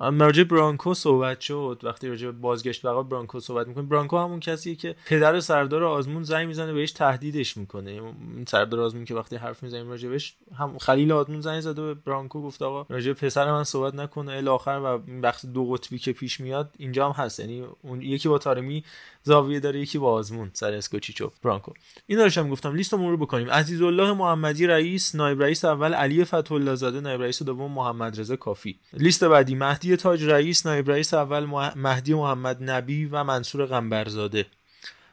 [0.00, 1.80] راجع برانکو صحبت شد.
[1.82, 6.22] وقتی راجع به بازگشت بقا برانکو صحبت می‌کنه برانکو همون کسیه که پدر سردار آزمون
[6.22, 7.90] زنگ می‌زنه بهش تهدیدش می‌کنه.
[7.90, 11.94] این سردار آزمون که وقتی حرف می‌زنیم راجع بهش هم خلیل آزمون زنگ زده به
[11.94, 16.12] برانکو گفت آقا راجع پسر من صحبت نکنه الی آخر و بخش دو قطبی که
[16.12, 17.40] پیش میاد اینجا هم هست.
[17.40, 18.84] یعنی اون یکی با تارمی
[19.22, 21.72] زاویه داره یکی با آزمون سر اسکوچیچو برانکو.
[22.06, 23.50] این داشتم گفتم لیست مرور بکنیم.
[23.50, 28.78] عزیزالله محمدی رئیس نایب رئیس اول علی فتحالله زاده نایب رئیس دوم محمد رضا کافی.
[28.92, 31.44] لیست بعدی مهدی تاج رئیس نایب رئیس اول
[31.76, 34.46] مهدی محمد نبی و منصور قنبرزاده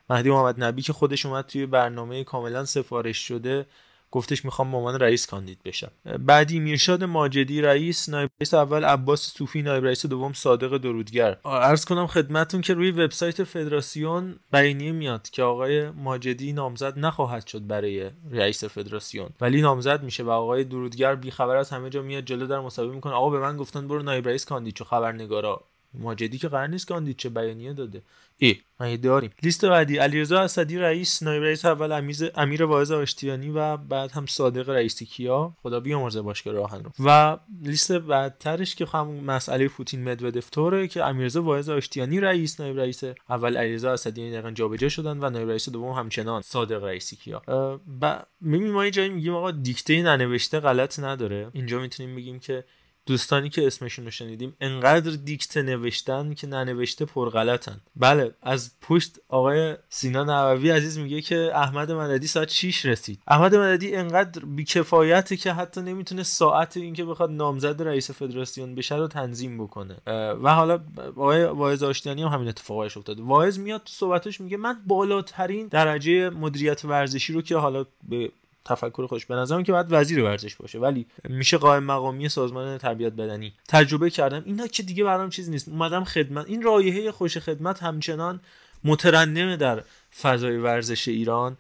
[0.10, 3.66] مهدی محمد نبی که خودش اومد توی برنامه کاملا سفارش شده.
[4.12, 5.92] گفتش می‌خوام به عنوان رئیس کاندید بشم.
[6.20, 11.38] بعدی میرشاد ماجدی رئیس نایب رئیس اول عباس صوفی نایب رئیس دوم صادق درودگر.
[11.46, 17.68] عرض کنم خدمتون که روی وبسایت فدراسیون بیانیه میاد که آقای ماجدی نامزد نخواهد شد
[17.68, 19.30] برای رئیس فدراسیون.
[19.42, 23.14] ولی نامزد میشه و آقای درودگر بیخبر از همه جا میاد جلو در مصاحبه می‌کنه.
[23.14, 25.64] آقا به من گفتن برو نایب رئیس کاندید چه خبرنگارا.
[25.94, 28.02] ماجدی که قرار نیست کاندید چه بیانیه داده.
[28.38, 29.30] ای ما داریم.
[29.44, 34.26] لیست بعدی علیرضا اسدی رئیس نایب رئیس اول امیز امیر واعظ آشتیانی و بعد هم
[34.26, 35.54] صادق رئیسی کیا.
[35.62, 36.92] خدا بیامرزه باشگاه راهن رو.
[37.06, 42.80] و لیست بعدترش که همون مسئله پوتین مدودف توره که امیرزا واعظ آشتیانی رئیس نایب
[42.80, 47.42] رئیس اول علیرضا اسدی دقیقاً جابجا شدن و نایب رئیس دوم همچنان صادق رئیسی کیا.
[48.02, 51.48] و می‌بینیم ما یه جایی میگیم آقا دیکته ننوشته غلط نداره.
[51.54, 52.64] اینجا می‌تونیم بگیم که
[53.10, 57.80] دوستانی که اسمشون رو شنیدیم انقدر دیکته نوشتن که ننوشته پرغلطن.
[57.96, 63.20] بله از پشت آقای سینا نووی عزیز میگه که احمد مددی ساعت 6 رسید.
[63.28, 69.08] احمد مددی انقدر بیکفایته که حتی نمی‌تونه ساعت اینکه بخواد نامزد رئیس فدراسیون بشه رو
[69.08, 69.98] تنظیم بکنه.
[70.44, 70.80] و حالا
[71.16, 73.24] آقای واعظ آشتیانی هم همین اتفاقش افتاده.
[73.24, 78.32] واعظ میاد تو صحبتش میگه من بالاترین درجه مدیریت ورزشی رو که حالا به
[78.66, 79.26] تفکر خوش.
[79.26, 84.10] به نظرم که باید وزیر ورزش باشه ولی میشه قائم مقامی سازمان تربیت بدنی تجربه
[84.10, 84.44] کردم.
[84.46, 85.70] اینا که دیگه برام چیز نیست.
[85.70, 86.46] اومدم خدمت.
[86.48, 88.42] این رایحه خوش خدمت همچنان
[88.84, 89.84] مترنمه در
[90.22, 91.58] فضای ورزش ایران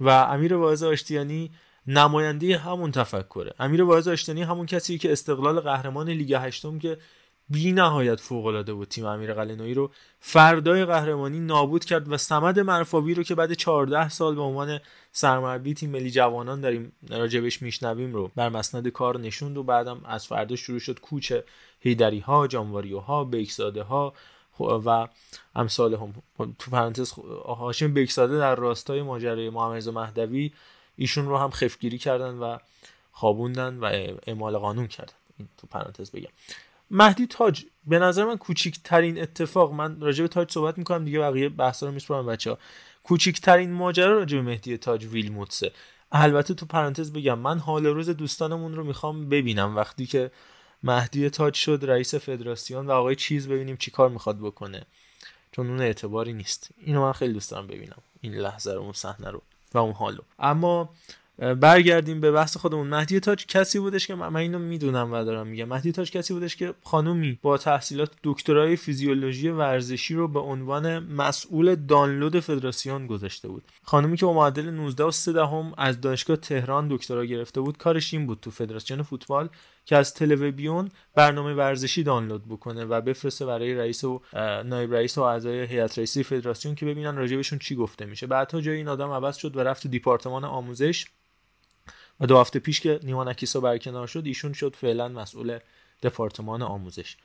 [0.00, 1.50] و امیر واعظ آشتیانی
[1.86, 3.54] نماینده همون تفکره.
[3.58, 6.98] امیر واعظ آشتیانی همون کسی که استقلال قهرمان لیگ هشتم که
[7.50, 9.90] بی نهایت فوق العاده بود تیم امیر قلنویی رو.
[10.20, 14.80] فردای قهرمانی نابود کرد و سمد مرفاوی رو که بعد 14 سال به عنوان
[15.12, 20.26] سرمربی تیم ملی جوانان داریم راجبش میشنویم رو بر مسند کار نشوند و بعدم از
[20.26, 21.32] فردا شروع شد کوچ
[21.80, 24.14] هیدری ها جانواریو ها بیکزاده ها
[24.60, 25.08] و
[25.54, 26.14] امثال هم.
[26.58, 27.12] تو پرانتز
[27.58, 30.52] هاشم بیکزاده در راستای ماجرای محمد مهدوی
[30.96, 32.58] ایشون رو هم خفگیری کردن و
[33.12, 33.84] خوابوندن و
[34.26, 35.12] اعمال قانون کردن.
[35.58, 36.30] تو پرانتز بگم.
[36.90, 41.48] مهدی تاج به نظر من کوچیکترین اتفاق من راجع به تاج صحبت می‌کنم دیگه بقیه
[41.48, 42.58] بحثا رو میسپارم بچه ها
[43.04, 45.72] کوچیکترین ماجرا راجع به مهدی تاج ویلموتسه.
[46.12, 49.76] البته تو پرانتز بگم من حال روز دوستانمون رو می‌خوام ببینم.
[49.76, 50.30] وقتی که
[50.82, 54.86] مهدی تاج شد رئیس فدراسیون و آقای چیز ببینیم چیکار می‌خواد بکنه.
[55.52, 56.68] چون اون اعتباری نیست.
[56.78, 58.02] اینو من خیلی دوست دارم ببینم.
[58.20, 59.42] این لحظه رو اون صحنه رو
[59.74, 60.90] و اون حالو اما
[61.40, 62.88] برگردیم به بحث خودمون.
[62.88, 65.64] مهدی تاج کسی بودش که من اینو می‌دونم و دارم میگم.
[65.64, 71.74] مهدی تاج کسی بودش که خانومی با تحصیلات دکترای فیزیولوژی ورزشی رو به عنوان مسئول
[71.74, 73.64] دانلود فدراسیون گذاشته بود.
[73.82, 78.14] خانومی که با معدل 19 و 3 دهم از دانشگاه تهران دکترا گرفته بود کارش
[78.14, 79.48] این بود تو فدراسیون فوتبال
[79.84, 84.22] که از تلویزیون برنامه ورزشی دانلود بکنه و بفرسته برای رئیس و
[84.64, 88.26] نایب رئیس و اعضای هیئت رئیسی فدراسیون که ببینن راجبشون چی گفته میشه.
[88.26, 91.06] بعدها جای این آدم عوض شد و رفت تو دیپارتمان آموزش.
[92.20, 95.58] و دو هفته پیش که نیما نکیسا برکنار شد ایشون شد فعلا مسئول
[96.02, 97.16] دپارتمان آموزش.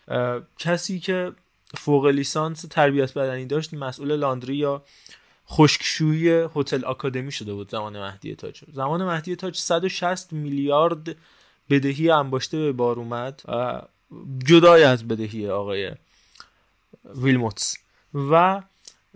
[0.60, 1.32] کسی که
[1.78, 4.84] فوق لیسانس تربیت بدنی داشت مسئول لاندری یا
[5.50, 8.62] خشکشویی هتل آکادمی شده بود زمان مهدی تاج.
[8.74, 11.16] زمان مهدی تاج 160 میلیارد
[11.70, 13.42] بدهی انباشته به بار اومد.
[14.46, 15.92] جدای از بدهی آقای
[17.16, 17.78] ویلموتس.
[18.14, 18.62] و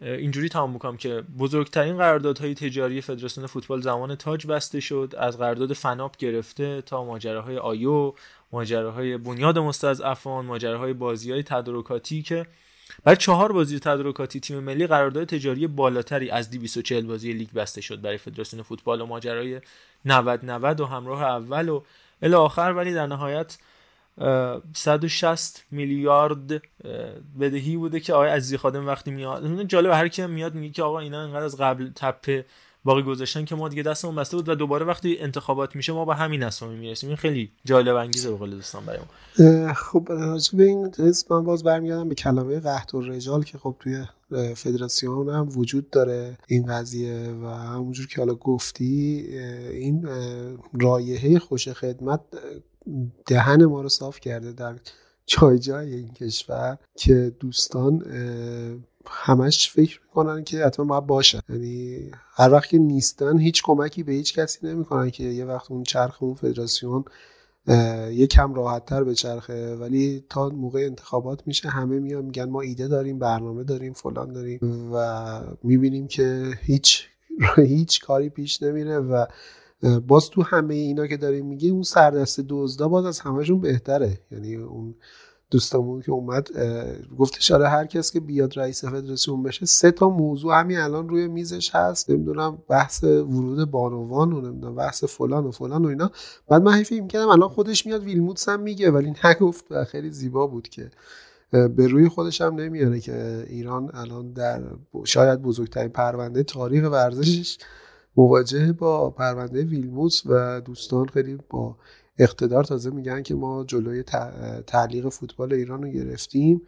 [0.02, 5.14] اینجوری تمام می‌کنم که بزرگترین قراردادهای تجاری فدراسیون فوتبال زمان تاج بسته شد.
[5.18, 8.14] از قرارداد فناپ گرفته تا ماجراهای آیو
[8.52, 12.46] ماجراهای بنیاد مستضعفان ماجراهای بازی های تدارکاتی که
[13.04, 18.02] برای چهار بازی تدارکاتی تیم ملی قرارداد تجاری بالاتری از 240 بازی لیگ بسته شد
[18.02, 19.62] برای فدراسیون فوتبال و ماجرای
[20.06, 21.82] 90 90 و همراه اول و
[22.22, 22.74] الی آخر.
[22.78, 23.58] ولی در نهایت
[24.76, 26.62] 160 میلیارد
[27.40, 29.64] بدهی بوده که آقای عزیزی خادم وقتی میاد.
[29.64, 32.46] جالب هر کی میاد میگه که آقا اینا انقدر از قبل تپه
[32.84, 36.16] باقی گذاشتن که ما دیگه دستمون بسته بود و دوباره وقتی انتخابات میشه ما به
[36.16, 37.10] همین اسامی می‌رسیم.
[37.10, 39.00] این خیلی جالب انگیزه به قول دوستان برای
[39.74, 40.92] خب راجع این
[41.30, 44.06] من باز برمیگردم به کلمه قحط و رجال که خب توی
[44.56, 49.26] فدراسیون هم وجود داره این قضیه و همونجور که حالا گفتی
[49.72, 50.08] این
[50.82, 52.22] رایحه خوش خدمت
[53.26, 54.76] دهن ما رو صاف کرده در
[55.26, 58.06] جای جای این کشور که دوستان
[59.08, 64.12] همش فکر می‌کنن که حتما باید باشن یعنی هر وقت که نیستن هیچ کمکی به
[64.12, 67.04] هیچ کسی نمی‌کنن که یه وقت اون چرخ اون فدراسیون
[68.12, 69.76] یه کم راحت تر به چرخه.
[69.76, 74.60] ولی تا موقع انتخابات میشه همه میان میگن ما ایده داریم برنامه داریم فلان داریم
[74.94, 77.08] و می‌بینیم که هیچ
[77.56, 79.26] هیچ کاری پیش نمیره و
[80.08, 84.20] باز تو همه اینا که داریم میگه اون سردست دزدا باز از همشون بهتره.
[84.32, 84.96] یعنی اون
[85.52, 86.48] دوستمون که اومد
[87.18, 91.28] گفتش آره هر کس که بیاد رئیس فدراسیون بشه سه تا موضوع همین الان روی
[91.28, 92.10] میزش هست.
[92.10, 96.12] نمی‌دونم بحث ورود بانوان و نمی‌دونم بحث فلان و فلان و اینا.
[96.48, 100.48] بعد من فکر می‌کردم الان خودش میاد ویلموتس هم میگه ولی نگفت و خیلی زیبا
[100.48, 100.92] بود که
[101.52, 104.64] به روی خودش هم نمیاره که ایران الان در
[105.06, 107.58] شاید بزرگترین پرونده تاریخ ورزشش
[108.20, 111.76] مواجهه با پرونده ویلموتس و دوستان خیلی با
[112.18, 114.04] اقتدار تازه میگن که ما جلوی
[114.68, 116.62] تعلیق فوتبال ایران رو گرفتیم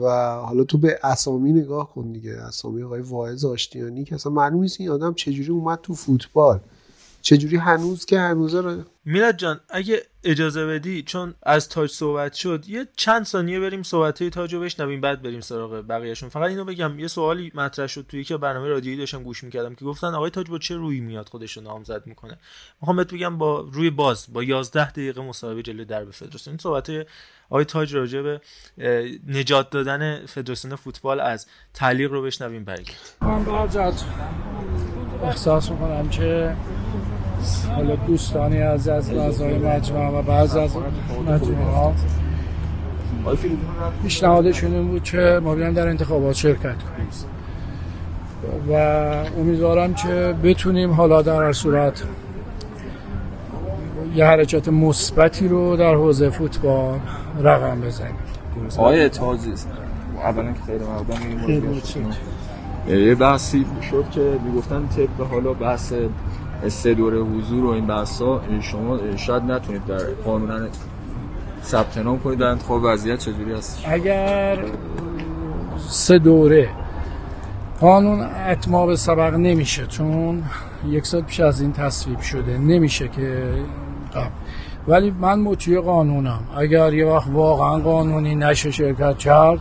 [0.00, 0.06] و
[0.36, 2.32] حالا تو به اسامی نگاه کن دیگه.
[2.32, 6.60] اسامی آقای واعظ آشتیانی که اصلا معلوم نیست این آدم چجوری اومد تو فوتبال.
[7.22, 12.64] چجوری هنوز که هنوز رو میلاد جان اگه اجازه بدی چون از تاج صحبت شد
[12.68, 16.28] یه چند ثانیه بریم صحبت های تاج رو بشنویم بعد بریم سراغ بقیهشون.
[16.28, 19.84] فقط اینو بگم یه سوالی مطرح شد توی که برنامه رادیویی داشتم گوش می‌کردم که
[19.84, 22.38] گفتن آقای تاج با چه روی میاد خودش رو نامزد می‌کنه.
[22.80, 26.52] می‌خوام بهت بگم با روی باز با 11 دقیقه مصاحبه جلوی درب فدراسیون.
[26.52, 26.90] این صحبت
[27.50, 28.40] آقای تاج راجع به
[29.28, 33.48] نجات دادن فدراسیون فوتبال از تعلیق رو بشنویم برگردیم من
[35.22, 36.56] احساس می‌کنم که
[37.76, 40.76] حالا دوستانی از از اعضای مجمع و بعض از
[41.26, 41.92] مجموعه ها.
[44.02, 47.08] پیشنهادشون این بود که ما بیایم در انتخابات شرکت کنیم.
[48.68, 48.72] و
[49.38, 52.02] امیدوارم که بتونیم حالا در هر صورت
[54.14, 56.98] یه حرکت مثبتی رو در حوزه فوتبال
[57.42, 58.14] رقم بزنیم.
[58.76, 59.52] آقای تازی
[60.24, 62.10] اولا که خیلی مقدم
[62.88, 65.92] یه بحثی شد که می‌گفتن طبق حالا بحث
[66.68, 70.66] سه دوره حضور و این بحثا شما شاید نتونید در قانونا
[71.64, 72.38] ثبت نام کنید.
[72.38, 74.58] در انتخاب وضعیت چجوری هست اگر
[75.88, 76.68] سه دوره
[77.80, 80.42] قانون اتمام سبق نمیشه چون
[80.86, 83.42] یک سال پیش از این تصویب شده نمیشه که
[84.14, 84.30] قبل.
[84.88, 86.40] ولی من مطیع قانونم.
[86.56, 89.60] اگر یه وقت واقعا قانونی نشه شرکت کرد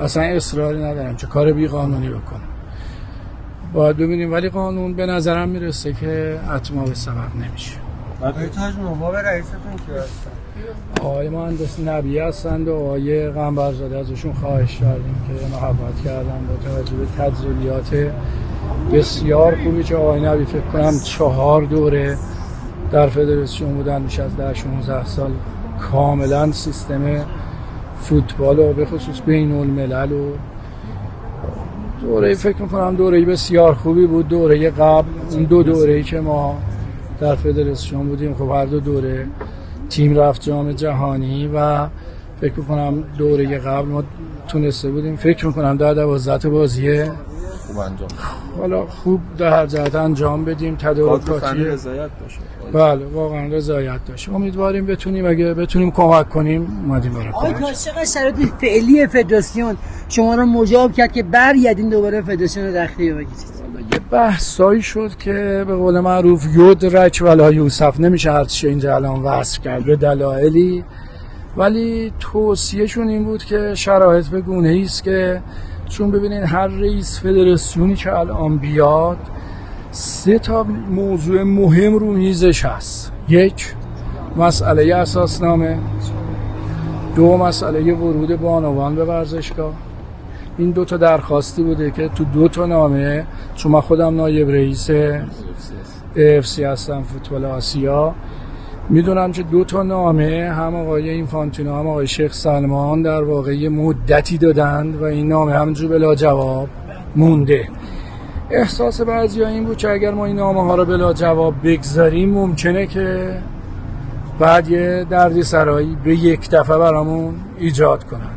[0.00, 2.51] اصلا اصراری ندارم چه کار بی قانونی بکنم.
[3.72, 7.76] باید ببینیم ولی قانون به نظرم می‌رسه که اتما به سبق نمیشه.
[8.20, 10.30] آقای تاج نواب رئیستون کی هستن
[11.00, 16.96] آقای مهندس نبی هستند و آقای قنبرزاده ازشون خواهش کردیم که محبت کردن با توجه
[16.96, 18.12] به تجربیات
[18.92, 22.18] بسیار خوبی که آقای نبی فکر کنم چهار دوره
[22.92, 25.30] در فدراسیون بودن میشه از ده 16 سال
[25.80, 27.24] کاملا سیستم
[28.00, 30.32] فوتبال و به خصوص بین الملل و
[32.02, 34.28] دوره فکر می‌کنم دوره بسیار خوبی بود.
[34.28, 36.58] دوره قبل اون دو دوره که ما
[37.20, 39.26] در فدراسیون بودیم خب هر دو دوره
[39.90, 41.86] تیم رفت جام جهانی و
[42.40, 44.04] فکر می‌کنم دوره قبل ما
[44.48, 45.16] تونسته بودیم.
[45.16, 47.12] فکر می‌کنم در دوازده بازیه
[47.72, 48.08] خوب انجام
[48.58, 51.64] حالا خوب در هر جهت انجام بدیم تدارکاتی.
[51.64, 52.38] رضایت باشه.
[52.72, 54.28] بله واقعا رضایت داشت.
[54.28, 59.76] امیدواریم بتونیم اگه بتونیم کمک کنیم اومدیم برای آقای چقدر شرایط فعلی فدراسیون
[60.08, 63.52] شما رو مجاب کرد که برگردین دوباره فدراسیون رو دخلی بگیرید.
[63.92, 69.22] یه بحثایی شد که به قول معروف یود رچ ولا یوسف نمیشه هرچی اینجا الان
[69.22, 70.84] وصف کرد به دلایلی.
[71.56, 75.42] ولی توصیهشون این بود که شرایط به گونه است که
[75.92, 79.18] چون ببینین هر رئیس فدراسیونی که الان بیاد
[79.90, 83.12] سه تا موضوع مهم رو میزش هست.
[83.28, 83.74] یک
[84.36, 85.78] مسئله اساسنامه.
[87.16, 89.72] دو مسئله ورود بانوان به ورزشگاه.
[90.58, 94.90] این دو تا درخواستی بوده که تو دو تا نامه چون من خودم نایب رئیس
[96.16, 98.14] AFC هستم فوتبال آسیا
[98.88, 104.38] می‌دونم که دو تا نامه هم آقای اینفانتینو هم آقای شیخ سلمان در واقع مدتی
[104.38, 106.68] دادند و این نامه همجور بلا جواب
[107.16, 107.68] مونده.
[108.50, 112.86] احساس بعضی این بود که اگر ما این نامه ها رو بلا جواب بگذاریم ممکنه
[112.86, 113.36] که
[114.38, 118.30] بعد یه دردی سرایی به یک دفعه برامون ایجاد کنن.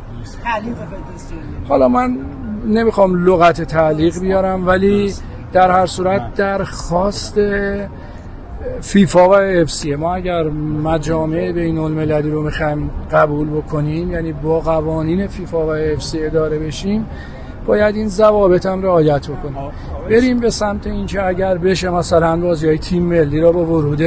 [1.68, 2.18] حالا من
[2.66, 5.12] نمی‌خوام لغت تعلیق بیارم ولی
[5.52, 7.38] در هر صورت درخواست
[8.80, 10.42] فیفا و اف ما اگر
[10.84, 17.06] مجامع بین المللی رو می‌خوایم قبول بکنیم یعنی با قوانین فیفا و اف اداره بشیم
[17.66, 19.70] باید این ضوابط هم رعایت بکنیم.
[20.10, 24.02] بریم به سمت اینکه اگر بشه مثلا بازی های تیم ملی را با ورود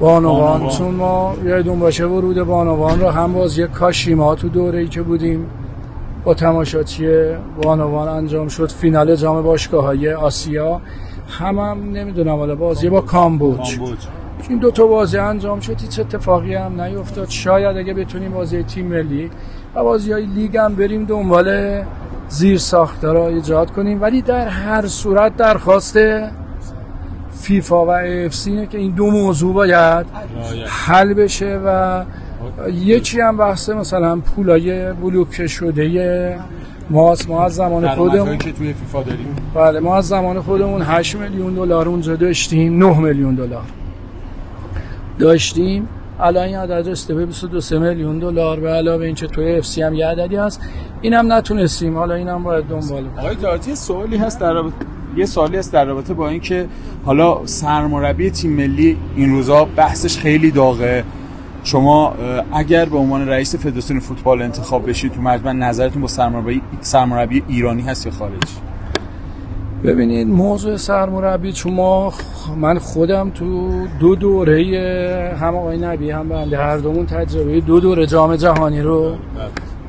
[0.00, 0.68] بانوان.
[0.68, 5.02] چون ما یادون باشه ورود بانوان رو هم باز یک کاشیما تو دوره ای که
[5.02, 5.46] بودیم
[6.24, 7.08] با تماشاچی
[7.62, 10.80] بانوان انجام شد فینال جام باشگاه های آسیا.
[11.30, 13.78] هم هم نمی‌دونم حالا بازی با کامبوج.
[14.48, 17.28] این دو تا بازی انجام شد هیچ اتفاقی هم نیفتاد.
[17.28, 19.30] شاید اگه بتونیم بازی تیم ملی
[19.74, 21.80] و بازی های لیگ هم بریم دنبال
[22.28, 24.02] زیر ساختارا ایجاد کنیم.
[24.02, 25.98] ولی در هر صورت درخواست
[27.32, 30.06] فیفا و اف اینه که این دو موضوع باید
[30.66, 32.02] حل بشه و
[32.72, 36.38] یکی هم بحث مثلا پولای بلوک شده
[36.90, 37.28] ماست.
[37.28, 39.36] ما از زمان خودمون که توی فیفا داریم.
[39.54, 43.62] بله ما از زمان خودمون 8 میلیون دلار اونجا داشتیم 9 میلیون دلار.
[45.18, 45.88] داشتیم
[46.20, 48.60] الان این عدد رسیده به 22 میلیون دلار.
[48.60, 50.60] به علاوه اینکه توی اف سی هم یه عددی هست
[51.00, 51.96] اینم نتونستیم.
[51.98, 54.74] حالا اینم باید دنبال کنیم آقای تارتی سوالی هست در رابطه
[55.16, 56.66] یه سوالی هست در رابطه با اینکه
[57.04, 61.04] حالا سرمربی تیم ملی این روزا بحثش خیلی داغه.
[61.64, 62.14] شما
[62.52, 67.82] اگر به عنوان رئیس فدراسیون فوتبال انتخاب بشید تو مجمع نظرتون با سرمربی سرمربی ایرانی
[67.82, 68.69] هست یا خارجی؟
[69.84, 72.12] ببینید موضوع سرمربی چون ما
[72.56, 73.70] من خودم تو
[74.00, 79.14] دو دوره هم آقای نبی هم بنده هر دومون تجربه دو دوره جام جهانی رو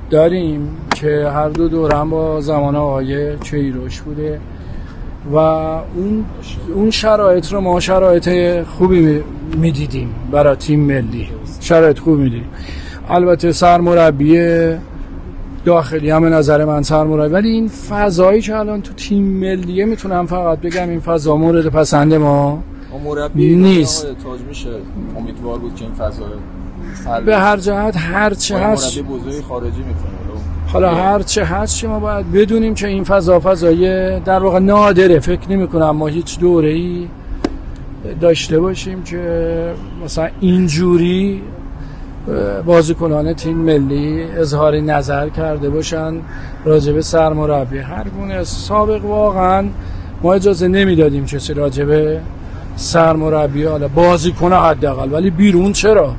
[0.10, 4.40] داریم که هر دو دوره هم با زمان آقای کیروش بوده
[5.34, 6.26] و اون
[6.76, 8.30] اون شرایط رو ما شرایط
[8.64, 9.24] خوبی می-
[9.58, 11.28] می‌دیدیم برای تیم ملی.
[11.60, 12.50] شرایط خوبی می‌دیدیم.
[13.10, 14.38] البته سرمربی
[15.66, 20.26] داخلی هم به نظر من سرمربی ولی این فضایی که الان تو تیم ملیه می‌تونم
[20.26, 22.64] فقط بگم این فضا مورد پسند ما
[23.06, 24.06] مربی نیست.
[24.06, 24.70] تاج میشه
[25.18, 26.24] امیدوار بود که این فضا
[27.26, 27.38] به.
[27.38, 30.22] هر جهت هر چه هست مربی بزرگی خارجی می‌کنه
[30.68, 35.20] حالا هر چه هست که ما باید بدونیم که این فضا فضای در واقع نادره
[35.20, 37.08] فکر نمی کنم ما هیچ دوره ای
[38.22, 39.74] داشته باشیم که
[40.06, 41.42] مثلا اینجوری
[42.66, 46.14] بازیکنان تیم ملی اظهار نظر کرده باشن
[46.66, 47.78] راجب سرمربی.
[47.78, 49.66] هر گونه سابق واقعا
[50.24, 52.20] ما اجازه نمی‌دادیم کسی راجب
[52.76, 55.12] سرمربی حالا بازیکن حداقل.
[55.12, 56.14] ولی بیرون چرا؟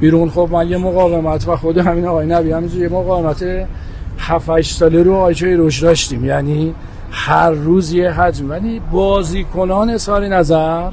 [0.00, 3.44] بیرون خب من یه مقاومت و خود همین آقای نبی همینجوری یه مقاومت
[4.18, 6.24] 7 8 ساله رو آیچه روش داشتیم.
[6.24, 6.74] یعنی
[7.10, 8.50] هر روز یه حجم.
[8.50, 10.90] ولی بازیکنان اظهار نظر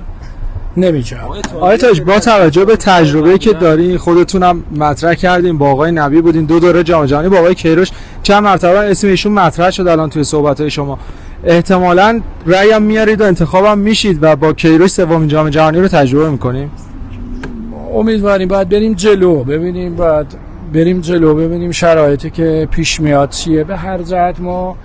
[0.77, 1.21] نمی‌کرد
[1.55, 6.45] آقای تاج با توجه به تجربه که داری خودتونم مطرح کردیم با آقای نبی بودین
[6.45, 7.91] دو دوره جام جهانی با آقای کیروش.
[8.23, 10.99] چند مرتبه اسم ایشون مطرح شد الان توی صحبت های شما.
[11.43, 16.29] احتمالاً رأی هم میارید و انتخابم میشید و با کیروش سومین جام جهانی رو تجربه
[16.29, 16.71] می‌کنیم.
[17.93, 18.47] امیدواریم.
[18.47, 19.43] باید بریم جلو.
[19.43, 20.27] ببینیم باید
[20.73, 23.63] بریم جلو ببینیم شرایطی که پیش میاد چیه.
[23.63, 24.77] به هر جهت ما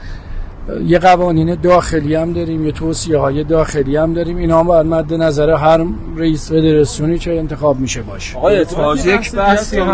[0.86, 4.36] یه قوانین داخلی هم داریم یه توصیه های داخلی هم داریم.
[4.36, 5.86] اینا هم باید مد نظر هر
[6.16, 8.38] رئیس فدراسیونی که انتخاب میشه باشه.
[8.38, 9.88] آقای تاج یک بحثی هم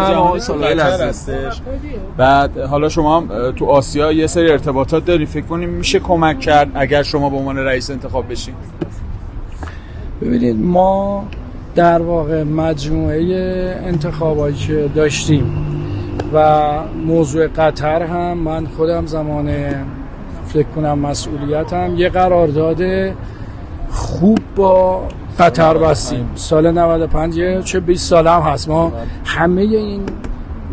[0.81, 1.61] هستش.
[2.17, 6.69] بعد حالا شما هم تو آسیا یه سری ارتباطات داری فکر کنیم میشه کمک کرد
[6.75, 8.55] اگر شما به عنوان رئیس انتخاب بشین.
[10.23, 11.25] ببینید ما
[11.75, 15.67] در واقع مجموعه انتخابایی که داشتیم
[16.33, 16.69] و
[17.07, 19.49] موضوع قطر هم من خودم زمان
[20.49, 21.97] فکر کنم مسئولیتم.
[21.97, 23.13] یه قرارداد
[23.91, 25.03] خوب با
[25.39, 28.69] قطر بستیم سال 95 یه چه 20 سال هم هست.
[28.69, 28.93] ما
[29.25, 30.03] همه این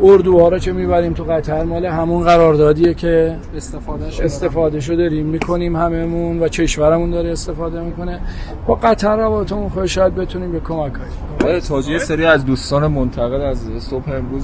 [0.04, 5.76] اردوها رو که می‌بریم تو قطر مال همون قراردادیه که استفاده استفاده شو داریم می‌کنیم
[5.76, 8.20] هممون و کشورمون داره استفاده می‌کنه.
[8.68, 11.90] با قطر روابطمون خوش شاید بتونیم به کمک کنیم.
[11.90, 14.44] یه سری از دوستان منتقد از صبح امروز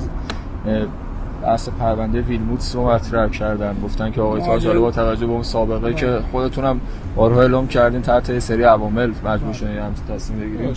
[1.42, 3.76] بحث پرونده ویلموتس رو مطرح کردن.
[3.84, 6.82] گفتن که آقای تاج با توجه به اون سابقه که خودتونم
[7.16, 10.76] بارها اعلام کردین تحت یه سری عوامل مجبور شدین همچین تصمیم بگیرین.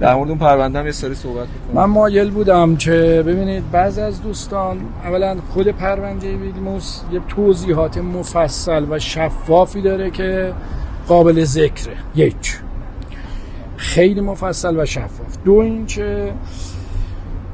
[0.00, 4.22] در مورد اون پرونده هم یه سری صحبت من مایل بودم که ببینید بعض از
[4.22, 10.52] دوستان اولا خود پرونده ویلموس یه توضیحات مفصل و شفافی داره که
[11.08, 11.94] قابل ذکره.
[12.14, 12.60] یک
[13.76, 15.36] خیلی مفصل و شفاف.
[15.44, 16.32] دو اینکه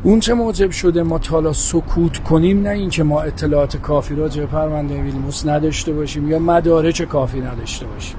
[0.05, 4.47] اون چه موجب شده ما تالا سکوت کنیم نه اینکه ما اطلاعات کافی راجع به
[4.47, 8.17] پرونده ویلموس نداشته باشیم یا مدارک کافی نداشته باشیم.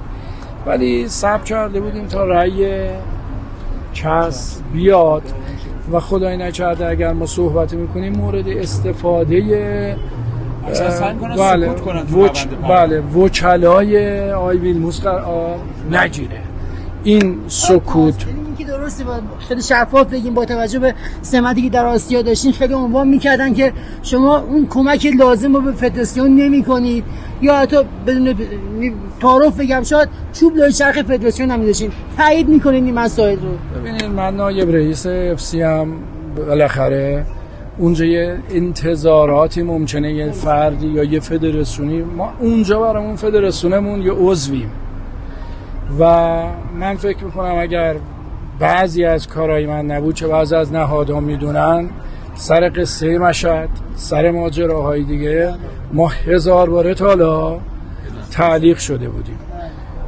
[0.66, 2.88] ولی سب کرده بودیم تا رأی
[3.94, 5.22] کس بیاد.
[5.92, 9.96] و خدای نکرده اگر ما صحبت می‌کنیم مورد استفاده
[11.36, 15.56] بله روند بله وکلای آی ویلموس قرار
[15.90, 16.40] نگیره.
[17.04, 18.24] این سکوت
[18.84, 22.52] درسته باید خیلی شفاف بگیم با توجه به سمتی که در آسیا داشتین.
[22.52, 27.04] خیلی عنوان می‌کردن که شما اون کمک لازم رو به فدراسیون نمی کنید
[27.42, 28.34] یا حتی بدون
[29.20, 33.80] تعارف بگم شاید چوب لای چرخ فدراسیون هم داشتین تایید می‌کنین این مسائل رو.
[33.80, 35.88] ببینید من نایب رئیس افسی هم
[36.36, 37.26] بالاخره
[37.78, 44.70] اونجا یه انتظاراتی ممکنه یه فردی یا یه فدراسیونی ما اونجا برامون فدراسیونمون یه عضویم.
[46.00, 46.04] و
[46.80, 47.96] من فکر می‌کنم اگر
[48.58, 51.90] بعضی از کارهای من نبود چه بعضی از نهادها می‌دونن.
[52.34, 55.54] سر قصه مشهد سر ماجراهای دیگه
[55.92, 57.60] ما هزار باره تا حالا
[58.30, 59.38] تعلیق شده بودیم.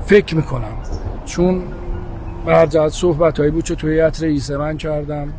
[0.06, 0.76] فکر می‌کنم.
[1.24, 1.62] چون
[2.46, 5.32] برجت صحبت هایی بود که توی هیئت رئیس من کردم.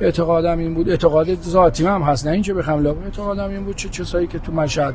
[0.00, 0.88] اعتقادم این بود.
[0.88, 2.26] اعتقاد ذاتی هم هست.
[2.26, 4.94] نه اینکه بخوام لا اعتقادم این بود چه کسایی که تو مشهد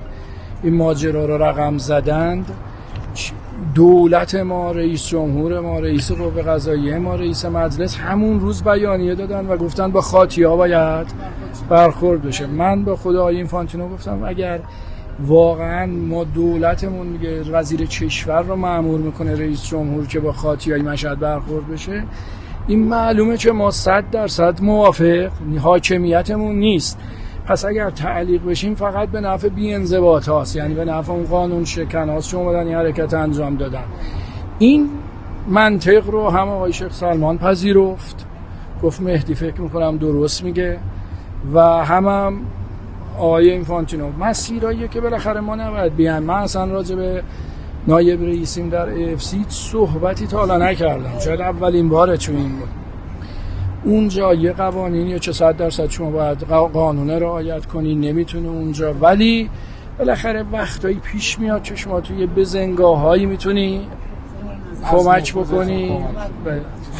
[0.64, 2.46] این ماجرا رو رقم زدند.
[3.76, 9.48] دولت ما رئیس جمهور ما رئیس قوه قضاییه ما رئیس مجلس همون روز بیانیه دادن
[9.48, 11.08] و گفتن با خاطی ها باید
[11.70, 12.48] برخورد بشه.
[12.48, 14.60] من به خدا آقای اینفانتینو گفتم اگر
[15.26, 20.82] واقعا ما دولتمون میگه وزیر کشور رو معمور می‌کنه رئیس جمهور که با خاطی های
[20.82, 22.04] مشهد برخورد بشه
[22.68, 27.00] این معلومه که ما صد درصد موافق حاکمیتمون نیست.
[27.48, 30.56] پس اگر تعلیق بشیم فقط به نفع بی انضباط هاست.
[30.56, 32.30] یعنی به نفع اون قانون شکن هاست.
[32.30, 33.84] چون اومدن این حرکت انجام دادن.
[34.60, 34.90] این
[35.48, 38.26] منطق رو هم آقای شیخ سلمان پذیرفت.
[38.84, 40.78] گفت مهدی فکر می‌کنم درست میگه.
[41.54, 42.40] و هم هم
[43.18, 44.10] آقای اینفانتینو.
[44.20, 46.24] مسیرهایی که بالاخره ما نباید بیان.
[46.24, 47.24] من اصلا راجع به
[47.88, 51.20] نایب رئیسیم در سی صحبتی تا حالا نکردم.
[51.20, 52.87] شاید اولین باره چون این بود.
[53.84, 58.94] اونجا یه قوانینی یا چه صد درصد شما باید قا- قانون رعایت کنی نمی‌تونه اونجا.
[58.94, 59.50] ولی
[60.00, 63.88] بالاخره وقتایی پیش میاد که شما توی بزنگاه هایی می‌تونی
[64.92, 66.06] کمک بکنی.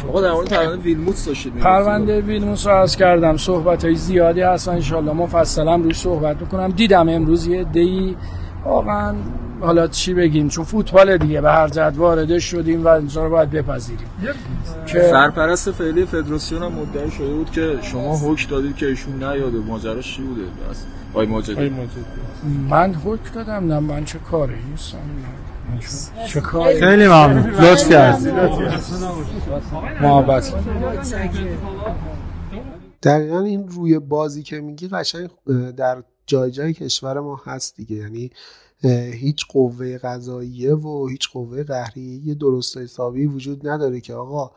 [0.08, 3.36] آقا در مورد پرونده ویلموتس داشتید پرونده ویلموس رو عرض کردم.
[3.36, 6.68] صحبت های زیادی هست و انشالله مفصلا روش صحبت می‌کنم.
[6.68, 8.16] دیدم امروز یه دی
[8.64, 9.14] واقعا
[9.60, 13.50] حالا چی بگیم چون فوتبال دیگه به هر جد وارده شدیم و اینجا رو باید
[13.50, 14.08] بپذیریم.
[14.86, 19.58] که سرپرست فعلی فدراسیون هم مدعی شده بود که شما حکم دادید که ایشون نیاده
[19.58, 21.72] ماجراش چی بوده؟ بس آقای ماجدی.
[22.70, 24.98] من حکم دادم نه من چه کاری نیستم.
[25.70, 25.78] من
[26.26, 27.50] چه- کاری؟ خیلی ممنون.
[27.50, 28.30] لطف کردی
[30.00, 30.52] محبت.
[33.02, 35.28] دقیقا این روی بازی که میگی قشنگ
[35.76, 37.96] در جای جای کشور ما هست دیگه.
[37.96, 38.30] یعنی
[39.12, 44.50] هیچ قوه قضاییه و هیچ قوه قهریه درست حسابی وجود نداره که آقا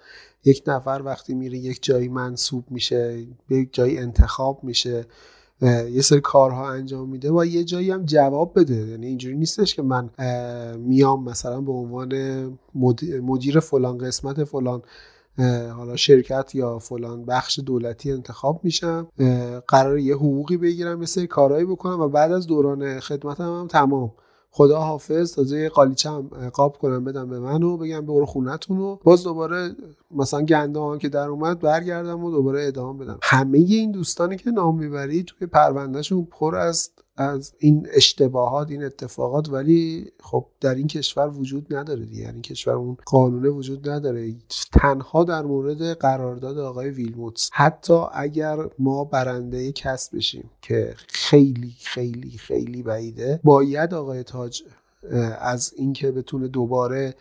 [0.46, 5.06] یک نفر وقتی میره یک جایی منصوب میشه به یک جایی انتخاب میشه
[5.92, 8.76] یه سری کارها انجام میده و یه جایی هم جواب بده.
[8.76, 10.10] یعنی اینجوری نیستش که من
[10.78, 12.14] میام مثلا به عنوان
[12.76, 14.82] مد- مدیر فلان قسمت فلان
[15.76, 19.08] حالا شرکت یا فلان بخش دولتی انتخاب میشم
[19.68, 24.12] قرار یه حقوقی بگیرم یه سری کارهایی بکنم و بعد از دوران خدمتم هم تمام.
[24.54, 26.22] خدا حافظ تازه یه قالیچه هم
[26.54, 29.76] قاب کنم بدم به من و بگم برو خونتون و باز دوباره
[30.12, 33.20] مثلا گندم که در اومد برگردم و دوباره ادامه بدم.
[33.24, 39.50] همه این دوستانی که نام می‌بری توی پروندهشون پر از از این اشتباهات این اتفاقات
[39.50, 42.22] ولی خب در این کشور وجود نداره دیگه.
[42.22, 44.36] یعنی این کشور اون قانونه وجود نداره.
[44.74, 47.50] تنها در مورد قرارداد آقای ویلموتس.
[47.54, 54.64] حتی اگر ما برنده کسب بشیم که خیلی خیلی خیلی بعیده باید آقای تاج
[55.40, 57.16] از اینکه بتونه دوباره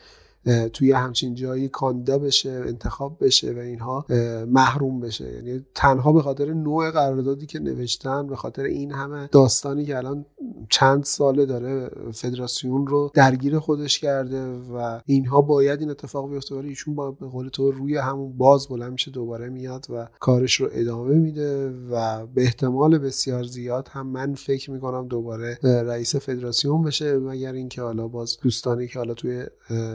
[0.72, 4.06] توی همچین جایی کاندا بشه انتخاب بشه و اینها
[4.48, 5.32] محروم بشه.
[5.34, 10.26] یعنی تنها به خاطر نوع قراردادی که نوشتن به خاطر این همه داستانی که الان
[10.68, 16.68] چند ساله داره فدراسیون رو درگیر خودش کرده و اینها باید این اتفاق بیفته ولی
[16.68, 20.68] ایشون با به قول تو روی همون باز بلند میشه دوباره میاد و کارش رو
[20.72, 27.18] ادامه میده و به احتمال بسیار زیاد هم من فکر می‌کنم دوباره رئیس فدراسیون بشه
[27.18, 29.44] مگر اینکه حالا باز دوستانی که حالا توی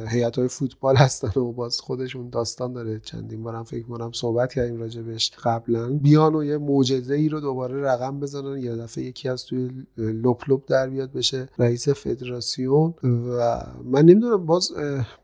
[0.08, 3.00] هیئت های فوتبال هستن و باز خودشون داستان داره.
[3.00, 5.94] چندین بارم فکر کنم صحبت کردیم راجع بهش قبلا.
[5.94, 8.58] بیان و یه معجزه ای رو دوباره رقم بزنن.
[8.58, 12.94] یه دفعه یکی از توی لپ لپ در بیاد بشه رئیس فدراسیون.
[13.04, 14.72] و من نمی‌دونم باز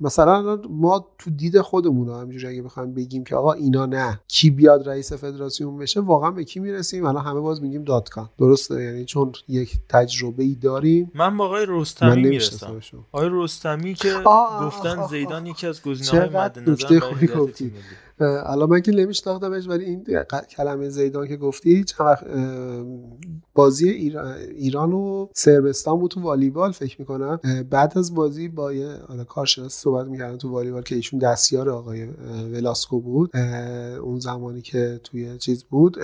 [0.01, 4.89] مثلا ما تو دید خودمون همینجوری اگه بخوایم بگیم که آقا اینا نه کی بیاد
[4.89, 9.31] رئیس فدراسیون بشه واقعا به کی می‌رسیم؟ الان همه باز میگیم داتکام درسته؟ یعنی چون
[9.47, 11.11] یک تجربه ای داریم.
[11.15, 12.21] من با آقای رستمی.
[12.21, 12.81] می‌رسم.
[13.11, 16.99] آقای رستمی که آه، گفتن آه، زیدان یکی از گزینه‌های مد نظر
[18.21, 20.05] الان من که نمیشناختمش ولی این
[20.57, 22.25] کلمه زیدان که گفتی چند وقت
[23.53, 23.89] بازی
[24.55, 27.39] ایران و سربستان بود تو والیبال فکر می‌کنم.
[27.69, 28.89] بعد از بازی با یه
[29.29, 32.05] کارشناس صحبت می‌کردن تو والیبال که ایشون دستیار آقای
[32.53, 33.37] ولاسکو بود
[34.03, 35.97] اون زمانی که توی چیز بود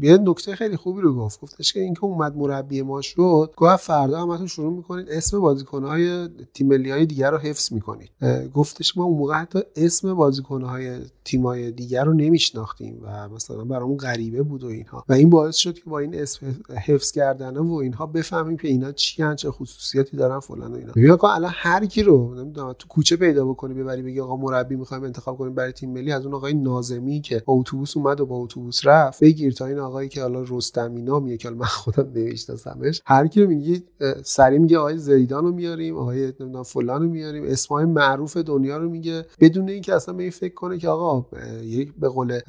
[0.00, 1.40] یه نکته خیلی خوبی رو گفت.
[1.40, 6.66] گفتش که اینکه اومد مربی ما شد گفت فردا همتون شروع می‌کنید اسم بازیکنهای تیم
[6.66, 8.10] ملی های دیگر رو حفظ می‌کنید.
[8.54, 14.42] گفتش ما اون موقع حتی اسم بازیکنهای تیمای دیگر رو نمیشناختیم و مثلا برامون غریبه
[14.42, 15.04] بود و اینها.
[15.08, 16.46] و این باعث شد که با این اسم
[16.86, 20.92] حفظ کردن و اینها بفهمیم که اینا چی چه خصوصیاتی دارن فلان و اینا.
[20.96, 25.04] ببین الان هر کی رو نمی‌دونم تو کوچه پیدا بکنی ببری بگی آقا مربی می‌خوایم
[25.04, 28.36] انتخاب کنیم برای تیم ملی از اون آقای نازمی که با اتوبوس اومد و با
[28.36, 33.26] اتوبوس رفت بگیر تا این آقایی که حالا رستمی نامیه که من خودم نمیشناسمش هر
[33.26, 33.82] کی رو میگی
[34.24, 37.44] سری میگه آقای زیدان رو میاریم آقای نمی‌دونم فلان رو میاریم.
[37.46, 39.26] اسمای معروف دنیا رو میگه.
[39.40, 41.26] بدون اینکه اصلا به این فکر کنه که آقا
[41.62, 42.40] یک به قول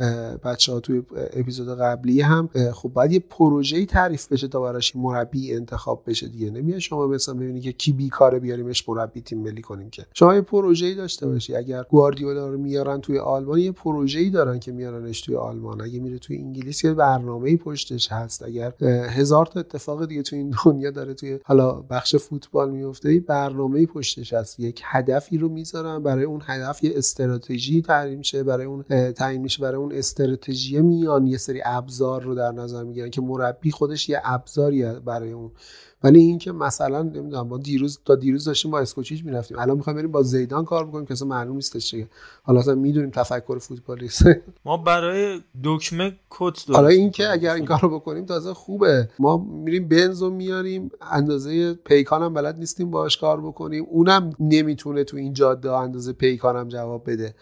[0.43, 1.03] بچه ها توی
[1.33, 6.51] اپیزود قبلی هم خب باید یه پروژه‌ای تعریف بشه تا براش مربی انتخاب بشه دیگه.
[6.51, 10.05] نمیاد شما مثلا ببینی که کی بیکاره بیاریمش مربی تیم ملی کنیم که.
[10.13, 11.55] شما یه پروژه‌ای داشته باشی.
[11.55, 15.81] اگر گواردیولا رو میارن توی آلمان یه پروژه‌ای دارن که میارنش توی آلمان.
[15.81, 16.93] اگه میره توی انگلیس یه
[17.23, 18.43] برنامه‌ای پشتش هست.
[18.43, 18.73] اگر
[19.09, 24.33] هزار تا اتفاق دیگه توی این دنیا داره توی حالا بخش فوتبال میفته برنامه‌ای پشتش
[24.33, 24.59] هست.
[24.59, 26.83] یک هدفی رو می‌ذارن برای اون هدف.
[26.83, 31.27] یه استراتژی تعیین میشه برای اون تعیین میشه برای اون استراتژی میان.
[31.27, 35.51] یه سری ابزار رو در نظر می‌گیرن که مربی خودش یه ابزاریه برای اون.
[36.03, 39.59] ولی اینکه مثلا نمی‌دونم ما دیروز تا دیروز داشتیم با اسکوچیچ می‌رفتیم.
[39.59, 42.07] الان می‌خوایم بریم با زیدان کار بکنیم که اصلا معلوم نیستش چیه.
[42.43, 44.25] حالا اصلا می‌دونیم تفکر فوتبالیست.
[44.65, 49.09] ما برای دکمه کد حالا اینکه اگر این کارو بکنیم تازه خوبه.
[49.19, 53.85] ما میریم بنزو میاریم اندازه پیکان هم بلد نیستیم باش کار بکنیم.
[53.89, 57.35] اونم نمی‌تونه تو این جاده اندازه پیکان هم جواب بده.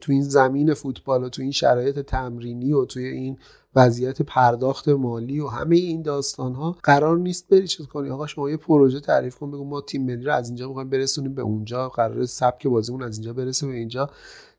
[0.00, 3.38] تو این زمین فوتبال و تو این شرایط تمرینی و توی این
[3.76, 8.10] وضعیت پرداخت مالی و همه این داستان ها قرار نیست بری چیز کنی.
[8.10, 11.34] آقا شما یه پروژه تعریف کن بگو ما تیم ملی رو از اینجا می‌خوایم برسونیم
[11.34, 11.88] به اونجا.
[11.88, 14.10] قرار سبک بازیمون از اینجا برسه به اینجا.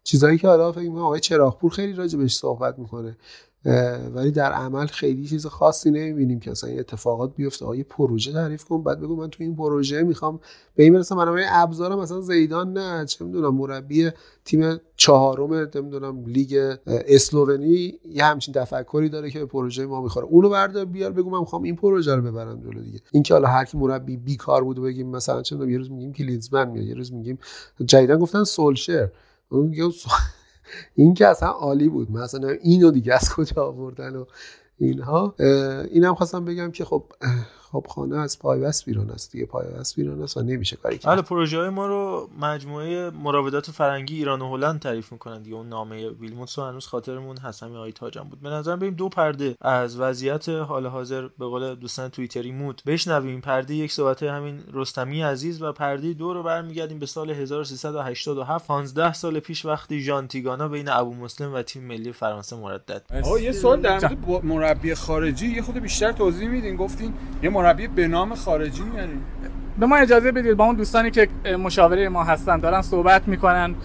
[0.03, 3.17] چیزایی که حالا فکر می‌کنم آقای چراغپور خیلی راجع بهش صحبت می‌کنه.
[4.15, 7.65] ولی در عمل خیلی چیز خاصی نمی‌بینیم که اصلا اتفاقات بیفته.
[7.65, 10.39] آقا یه پروژه تعریف کن بعد بگو من تو این پروژه می‌خوام
[10.75, 14.11] به این برسم من ابزارم مثلا زیدان نه چه می‌دونم مربی
[14.45, 20.25] تیم چهارم نمی‌دونم لیگ اسلوونی یه همچین تفکری داره که به پروژه ما می‌خوره.
[20.25, 22.99] اونو بردار بیار بگو من می‌خوام این پروژه رو ببرم جلو دیگه.
[23.11, 26.85] اینکه حالا هر کی مربی بیکار بود بگیم مثلا چه یه روز میگیم کلینزمن میاد
[26.85, 27.39] یه روز میگیم
[27.85, 29.09] جدیدا گفتن سولشر.
[30.95, 32.11] این که اصلا عالی بود.
[32.11, 34.25] مثلا اینو دیگه از کجا آوردن و
[34.77, 35.35] اینها.
[35.91, 37.03] اینم خواستم بگم که خب
[37.71, 39.31] خب خانه از پایبست بیرون است.
[39.31, 41.13] دیگه پایبست بیرون است و نمیشه کاری کرد.
[41.13, 45.41] بله پروژه های ما رو مجموعه مراودات فرنگی ایران و هلند تعریف می‌کنن.
[45.41, 48.41] دیگه اون نامه ویلموتس هنوز خاطرمون هست همین آقای تاجم بود.
[48.41, 53.41] به نظر بریم دو پرده از وضعیت حال حاضر به قول دوستان توییتری مود بشنویم.
[53.41, 59.13] پرده یک صحبت همین رستمی عزیز و پرده دو رو برمیگردیم به سال 1387 15
[59.13, 63.51] سال پیش وقتی ژان تیگانا بین ابو مسلم و تیم ملی فرانسه مردد آقا یه
[63.51, 64.15] سوال در
[64.45, 65.47] مورد مربی خارجی.
[65.47, 66.75] یه خود بیشتر توضیح میدین.
[66.75, 67.13] گفتین
[67.43, 69.25] یه مربی به نام خارجی میاریم.
[69.77, 71.29] به ما اجازه بدید با اون دوستانی که
[71.59, 73.75] مشاوره ما هستن دارن صحبت می‌کنن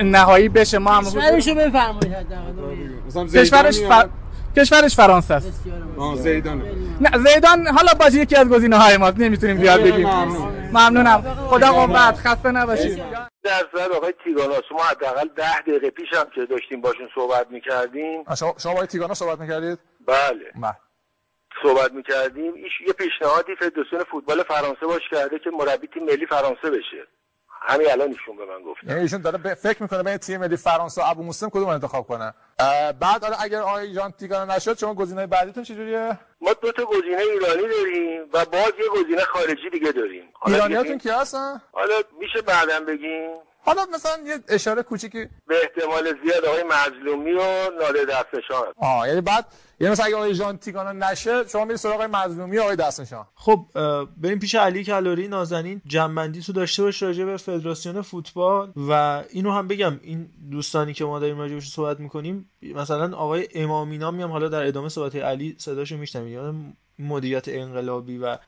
[0.00, 2.16] نهایی بشه ما هم کشورشو بفرمایید
[3.34, 3.80] کشورش.
[4.56, 5.64] کشورش فرانسه است.
[6.16, 6.62] زیدان
[7.00, 10.08] نه زیدان حالا باشه یکی از گزینه های ماست نمی‌تونیم زیاد بگیم.
[10.72, 11.22] ممنونم.
[11.46, 12.14] خدا قوت.
[12.14, 13.02] خسته نباشید.
[13.42, 18.24] در صورت آقای تیگانا شما حداقل ده دقیقه پیش هم که داشتیم باشون صحبت می‌کردیم.
[18.58, 20.72] شما با تیگانا صحبت می‌کردید؟ بله.
[21.62, 26.70] صحبت می‌کردیم ایش یه پیشنهادی فدراسیون فوتبال فرانسه باش کرده که مربی تیم ملی فرانسه
[26.70, 27.06] بشه.
[27.62, 31.02] همین الان ایشون به من گفت یعنی ایشون داره فکر می‌کنه بین تیم ملی فرانسه
[31.02, 32.34] و ابو مسلم کدوم انتخاب کنه؟
[33.00, 37.16] بعد حالا اگر آقای جان تیگانا نشد شما گزینه بعدیتون چجوریه؟ ما دو تا گزینه
[37.16, 40.24] ایرانی داریم و باز یه گزینه خارجی دیگه داریم.
[40.46, 43.30] ایرانیاتون کی هستن؟ حالا میشه بعدا بگیم.
[43.64, 49.20] حالا مثلا یه اشاره کوچیکی به احتمال زیاد آقای مظلومی و ناله دستشان آه یعنی
[49.20, 49.46] بعد
[49.80, 53.26] یعنی مثلا اگه آقای ژان تیگانا نشه شما میری سراغ آقای مظلومی آقای دستنشان.
[53.34, 53.66] خب
[54.16, 55.82] بریم پیش علی کلاری نازنین.
[55.86, 58.72] جنبندی تو داشته باش راجع به فدراسیون فوتبال.
[58.88, 64.10] و اینو هم بگم این دوستانی که ما داریم راجع صحبت می‌کنیم مثلا آقای امامینا
[64.10, 66.32] میام حالا در ادامه صحبت علی صداشو میشنوید.
[66.32, 68.38] یعنی مدیریت انقلابی و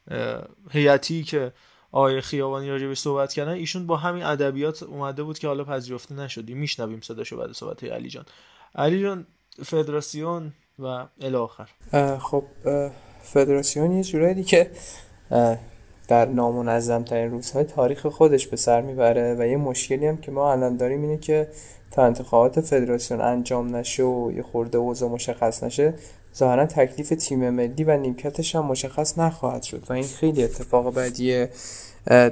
[0.71, 1.53] هیئتی که
[1.93, 6.15] آقای خیابانی راجع به صحبت کردن ایشون با همین ادبیات اومده بود که حالا پذیرفته
[6.15, 6.55] نشدی.
[6.55, 8.25] میشنویم صداشو بعد صحبت علی جان.
[8.75, 9.27] علی جان
[9.65, 11.69] فدراسیون و الی آخر.
[12.19, 12.45] خب
[13.23, 14.71] فدراسیون یه جورایی که
[16.09, 20.53] در نامنظم ترین روزهای تاریخ خودش به سر می‌بره و یه مشکلی هم که ما
[20.53, 21.49] الان داریم اینه که
[21.91, 25.95] تا انتخابات فدراسیون انجام نشه و یه خورده اوضاع مشخص نشه
[26.37, 31.51] ظاهرا تکلیف تیم ملی و نیمکتش هم مشخص نخواهد شد و این خیلی اتفاق بعدیه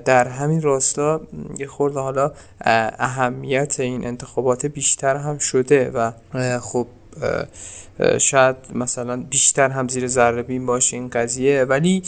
[0.05, 1.21] در همین راستا
[1.59, 2.33] یه خورده حالا
[2.99, 6.13] اهمیت این انتخابات بیشتر هم شده و
[6.61, 6.87] خب
[8.19, 11.65] شاید مثلا بیشتر هم زیر ذره بین باشه این قضیه.
[11.65, 12.03] ولی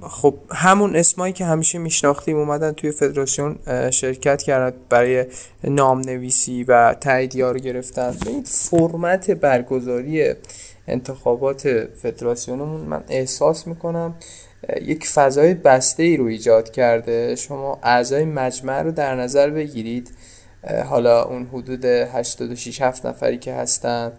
[0.00, 3.56] خب همون اسمایی که همیشه میشناختیم اومدن توی فدراسیون
[3.90, 5.26] شرکت کردن برای
[5.64, 8.16] نام نویسی و تاییدیه رو گرفتن.
[8.26, 10.34] این فرمت برگزاری
[10.88, 14.14] انتخابات فدراسیونمون من احساس می‌کنم
[14.82, 17.36] یک فضای بسته ای رو ایجاد کرده.
[17.36, 20.10] شما اعضای مجمع رو در نظر بگیرید.
[20.88, 24.12] حالا اون حدود 86 7 نفری که هستن.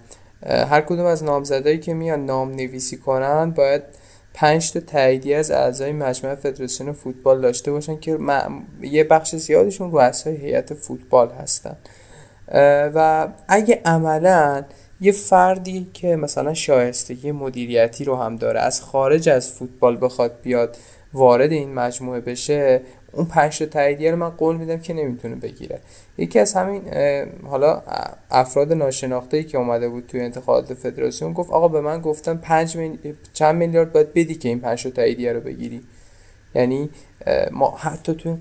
[0.45, 3.83] هر کدوم از نامزدایی که میان نام نویسی کنن باید
[4.33, 8.17] پنج تا تاییدی از اعضای مجمع فدراسیون فوتبال داشته باشن که
[8.81, 11.77] یه بخش زیادشون رؤسای هیئت فوتبال هستن.
[12.95, 14.63] و اگه عملا
[15.01, 20.77] یه فردی که مثلا شایستگی مدیریتی رو هم داره از خارج از فوتبال بخواد بیاد
[21.13, 22.81] وارد این مجموعه بشه
[23.14, 25.80] اون پنج تا تاییدیه رو من قول میدم که نمی‌تونه بگیره.
[26.18, 26.81] یکی از همین
[27.44, 27.81] حالا
[28.31, 32.77] افراد ناشناخته ای که اومده بود توی انتخابات فدراسیون گفت آقا به من گفتن پنج
[33.34, 35.81] چند میلیارد باید بدی که این پنج تا تاییدیه رو بگیری.
[36.56, 36.90] یعنی
[37.52, 38.35] ما حتی توی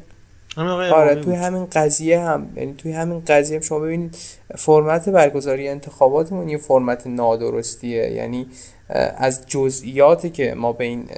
[0.57, 4.17] آره توی همین قضیه هم یعنی توی همین قضیه هم شما ببینید
[4.57, 8.11] فرمت برگزاری انتخاباتمون یه فرمت نادرستیه.
[8.11, 8.47] یعنی
[9.17, 11.09] از جزئیاتی که ما به این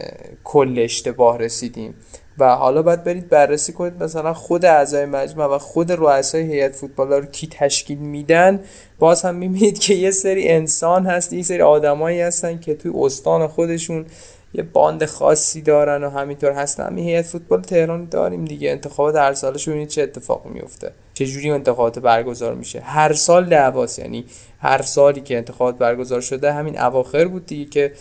[0.44, 1.94] کل اشتباه رسیدیم.
[2.38, 7.12] و حالا باید برید بررسی کنید مثلا خود اعضای مجمع و خود رؤسای هیئت فوتبال
[7.12, 8.60] رو کی تشکیل میدن.
[8.98, 13.46] باز هم می‌بینید که یه سری انسان هست یه سری آدمایی هستن که توی استان
[13.46, 14.06] خودشون
[14.54, 16.86] یه باند خاصی دارن و همینطور هستن.
[16.86, 18.70] همین هیئت فوتبال تهران داریم دیگه.
[18.70, 23.98] انتخابات هر سالش ببینید چه اتفاقی میفته چه جوری انتخابات برگزار میشه؟ هر سال دعواست.
[23.98, 24.24] یعنی
[24.58, 27.92] هر سالی که انتخابات برگزار شده همین اواخر بود دیگه که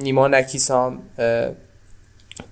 [0.00, 0.98] نیما نکیسام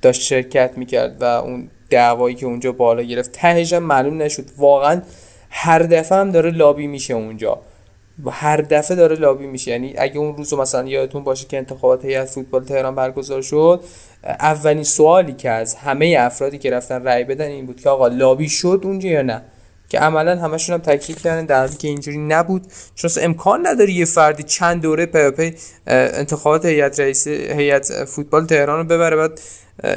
[0.03, 4.45] داشت شرکت می‌کرد و اون دعوایی که اونجا بالا گرفت تهش معلوم نشد.
[4.57, 5.03] واقعا
[5.51, 7.59] هر دفعه هم داره لابی میشه اونجا.
[8.25, 9.71] و هر دفعه داره لابی میشه.
[9.71, 13.81] یعنی اگه اون روز مثلا یادتون باشه که انتخابات هیئت فوتبال تهران برگزار شد
[14.25, 18.49] اولین سوالی که از همه افرادی که رفتن رأی بدن این بود که آقا لابی
[18.49, 19.43] شد اونجا یا نه؟
[19.89, 21.47] که عملا همشون هم تکلیف کردن.
[21.47, 22.67] در حالی که اینجوری نبود.
[22.95, 25.55] چون امکان نداره یه فردی چند دوره پی
[25.87, 29.41] انتخابات هیئت رئیس هیئت فوتبال تهران رو ببره بعد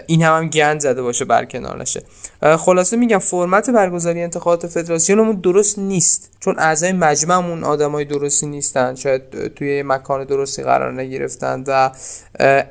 [0.07, 2.03] این هم هم گند زده باشه برکنار نشه.
[2.57, 6.29] خلاصه میگم فرمت برگزاری انتخابات فدراسیونمون درست نیست.
[6.39, 8.95] چون اعضای مجمعمون آدمای درستی نیستن.
[8.95, 11.91] شاید توی مکان درستی قرار نگرفتن و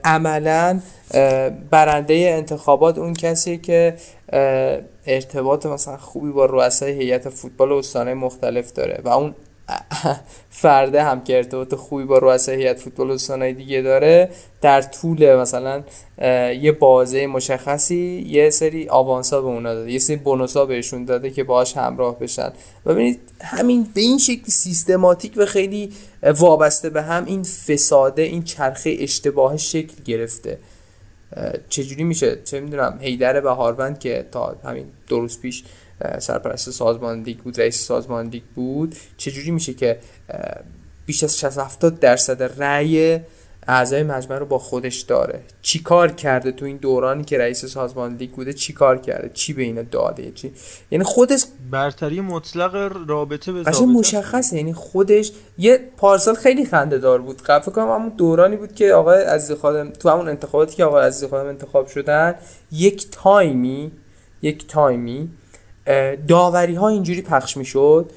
[0.05, 0.81] عملا
[1.71, 3.95] برنده انتخابات اون کسیه که
[5.07, 9.35] ارتباط مثلا خوبی با رؤسای هیئت فوتبال استانهای مختلف داره و اون
[10.51, 14.31] فرده هم که ارتباط خوبی با رؤسای هیئت فوتبال استانهای دیگه داره
[14.61, 15.83] در طول مثلا
[16.61, 21.45] یه بازه مشخصی یه سری آوانسا به اونا داده یه سری بونوسا بهشون داده که
[21.45, 22.53] باهاش همراه بشن.
[22.87, 25.93] و ببینید همین به این شکل سیستماتیک و خیلی
[26.23, 30.59] وابسته به هم این فساده این چرخه اشتباه شکل گرفته.
[31.69, 35.65] چجوری میشه؟ چه می‌دونم هیدر بهاروند که تا همین دو روز پیش
[36.19, 39.99] سرپرست سازمان لیگ بود رئیس سازمان لیگ بود چجوری میشه که
[41.07, 43.21] بیش از 60 70 درصد رأی
[43.69, 48.17] اعضای مجمع رو با خودش داره؟ چی کار کرده تو این دورانی که رئیس سازمان
[48.17, 50.53] لیگ بوده؟ چی کار کرده؟ چی به اینا داده؟ چی؟
[50.91, 57.21] یعنی خودش برتری مطلق رابطه به قشنگ مشخصه یعنی خودش یه پارسال خیلی خنده دار
[57.21, 57.43] بود.
[57.43, 61.07] قبل فکر کنم همون دورانی بود که آقای عزیز خادم تو همون انتخاباتی که آقای
[61.07, 62.35] عزیز خادم انتخاب شدن
[62.73, 63.93] یک تایمی
[64.43, 65.29] یک تایمی
[66.29, 68.11] داوری ها اینجوری پخش می‌شد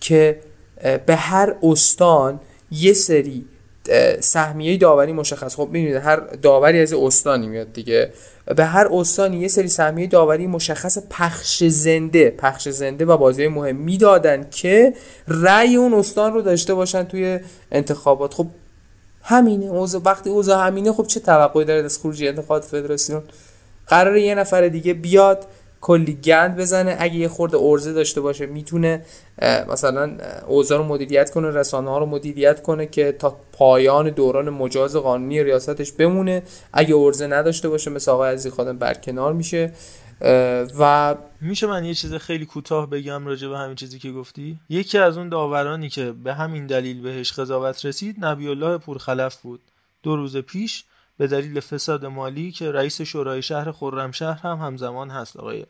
[0.00, 0.40] که
[1.06, 2.40] به هر استان
[2.70, 3.44] یه سری
[4.20, 5.56] سهمیه داوری مشخص.
[5.56, 8.12] خب می‌دونید هر داوری از استانی میاد دیگه.
[8.56, 13.76] به هر استانی یه سری سهمیه داوری مشخص پخش زنده پخش زنده و بازی مهم
[13.76, 14.94] می‌دادن که
[15.28, 17.40] رأی اون استان رو داشته باشن توی
[17.72, 18.34] انتخابات.
[18.34, 18.46] خب
[19.22, 23.22] همینه اوضاع وقتی اوضاع همینه خب چه توقعی داره از خروجی انتخابات فدراسیون؟
[23.86, 25.46] قرار یه نفر دیگه بیاد
[25.80, 26.96] کلی گند بزنه.
[26.98, 29.04] اگه یه خورده ارزه داشته باشه می‌تونه
[29.68, 30.16] مثلا
[30.46, 35.44] اوضاع رو مدیریت کنه رسانه ها رو مدیریت کنه که تا پایان دوران مجاز قانونی
[35.44, 36.42] ریاستش بمونه.
[36.72, 39.72] اگه ارزه نداشته باشه مثل آقای عزیزی خادم برکنار میشه.
[40.78, 44.98] و میشه من یه چیز خیلی کوتاه بگم راجع به همین چیزی که گفتی؟ یکی
[44.98, 49.60] از اون داورانی که به همین دلیل بهش قضاوت رسید نبی الله پورخلف بود.
[50.02, 50.84] دو روز پیش
[51.20, 55.36] به دلیل فساد مالی که رئیس شورای شهر خرمشهر هم همزمان هست.
[55.36, 55.66] آقای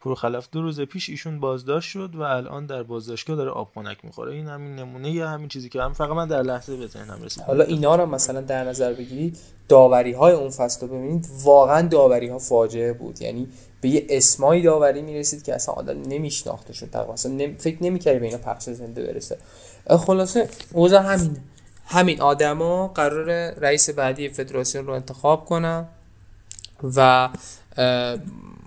[0.00, 4.32] پورخلف دو روز پیش ایشون بازداشت شد و الان در بازداشتگاه داره آب خنک می‌خوره.
[4.32, 7.42] این همین نمونه یا همین چیزی که هم فقط من در لحظه به ذهنم رسید.
[7.42, 12.28] حالا اینا رو مثلا در نظر بگیرید داوری های اون فصل رو ببینید واقعا داوری
[12.28, 13.22] ها فاجعه بود.
[13.22, 13.48] یعنی
[13.80, 16.88] به یه اسمایی داوری می‌رسید که اصلا آدم نمیشناختشون.
[16.88, 17.54] تقریبا اصلا.
[17.58, 19.38] فکر نمی‌کردی به اینا پخش زنده برسه.
[19.88, 21.36] خلاصه اوضاع همین
[21.86, 25.86] همین آدما قرار رئیس بعدی فدراسیون رو انتخاب کنن
[26.96, 27.28] و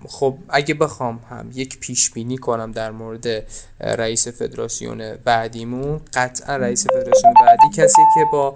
[0.08, 3.26] خب اگه بخوام هم یک پیش بینی کنم در مورد
[3.80, 8.54] رئیس فدراسیون بعدیمون قطعا رئیس فدراسیون بعدی کسی که با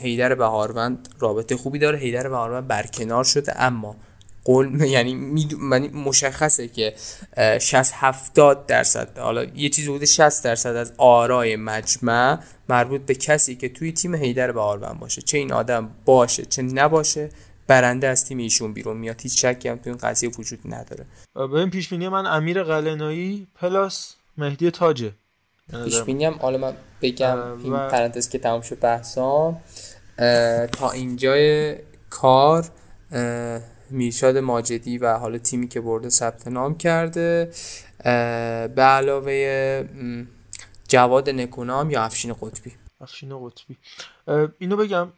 [0.00, 3.96] هیدر بهاروند رابطه خوبی داره هیدر بهاروند برکنار شده اما
[4.44, 5.14] قول یعنی
[5.94, 6.94] مشخصه که
[7.60, 9.18] 60 70 درصد.
[9.18, 12.38] حالا یه چیز حدود 60 درصد از آرای مجمع
[12.68, 15.22] مربوط به کسی که توی تیم هیدر بهاروند باشه.
[15.22, 17.30] چه این آدم باشه چه نباشه
[17.66, 19.20] برنده از تیم ایشون بیرون میاد.
[19.20, 21.04] هیچ شکی هم تو این قضیه وجود نداره.
[21.34, 25.12] به این پیش بینی من امیر قلنایی پلاس مهدی تاجه.
[25.84, 27.88] پیش بینی هم حالا من بگم این و...
[27.88, 29.60] پرانتز که تمام شد بحثام
[30.72, 31.76] تا اینجای
[32.10, 32.64] کار
[33.92, 37.50] میرشاد ماجدی و حالا تیمی که برده ثبت نام کرده.
[38.74, 39.84] به علاوه
[40.88, 42.72] جواد نکونام یا افشین قطبی.
[43.00, 43.76] افشین قطبی.
[44.58, 45.12] اینو بگم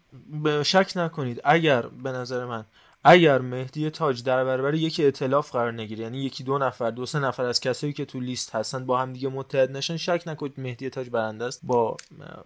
[0.62, 2.64] شک نکنید اگر به نظر من
[3.06, 7.18] اگر مهدی تاج در برابر یکی اطلاف قرار نگیره یعنی یکی دو نفر دو سه
[7.18, 10.90] نفر از کسایی که تو لیست هستن با هم دیگه متحد نشن شک نکنید مهدی
[10.90, 11.60] تاج برنده است.
[11.62, 11.96] با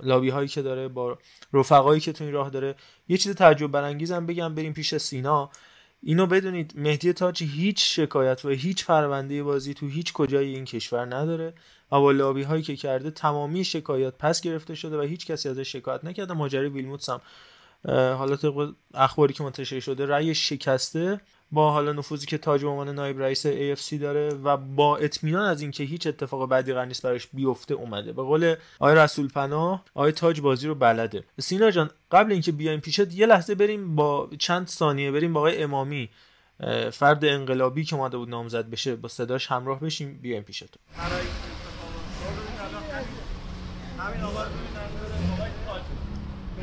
[0.00, 1.18] لابی هایی که داره با
[1.52, 2.74] رفقایی که تو این راه داره.
[3.08, 5.50] یه چیز تعجب برانگیزم بگم بریم پیش سینا.
[6.02, 11.16] اینو بدونید مهدی تاج هیچ شکایت و هیچ پرونده بازی تو هیچ کجای این کشور
[11.16, 11.54] نداره
[11.92, 15.72] و با لابی هایی که کرده تمامی شکایات پس گرفته شده و هیچ کسی ازش
[15.72, 16.34] شکایت نکرده.
[16.34, 17.20] ماجرای ویلموتس هم
[17.84, 21.20] حالا طبق اخباری که منتشر شده رأی شکسته
[21.52, 25.62] با حالا نفوذی که تاج به عنوان نایب رئیس AFC داره و با اطمینان از
[25.62, 28.12] اینکه هیچ اتفاق بدی قرار نیست براش بیفته اومده.
[28.12, 31.24] به قول آقای رسول پناه آقای تاج بازی رو بلده.
[31.40, 35.62] سینا جان قبل اینکه بیایم پیشت یه لحظه بریم با چند ثانیه بریم با آقای
[35.62, 36.08] امامی.
[36.92, 40.74] فرد انقلابی که اومده بود نامزد بشه با صداش همراه بشیم بیایم پیشت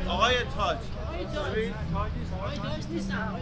[0.08, 0.76] آقای تاج.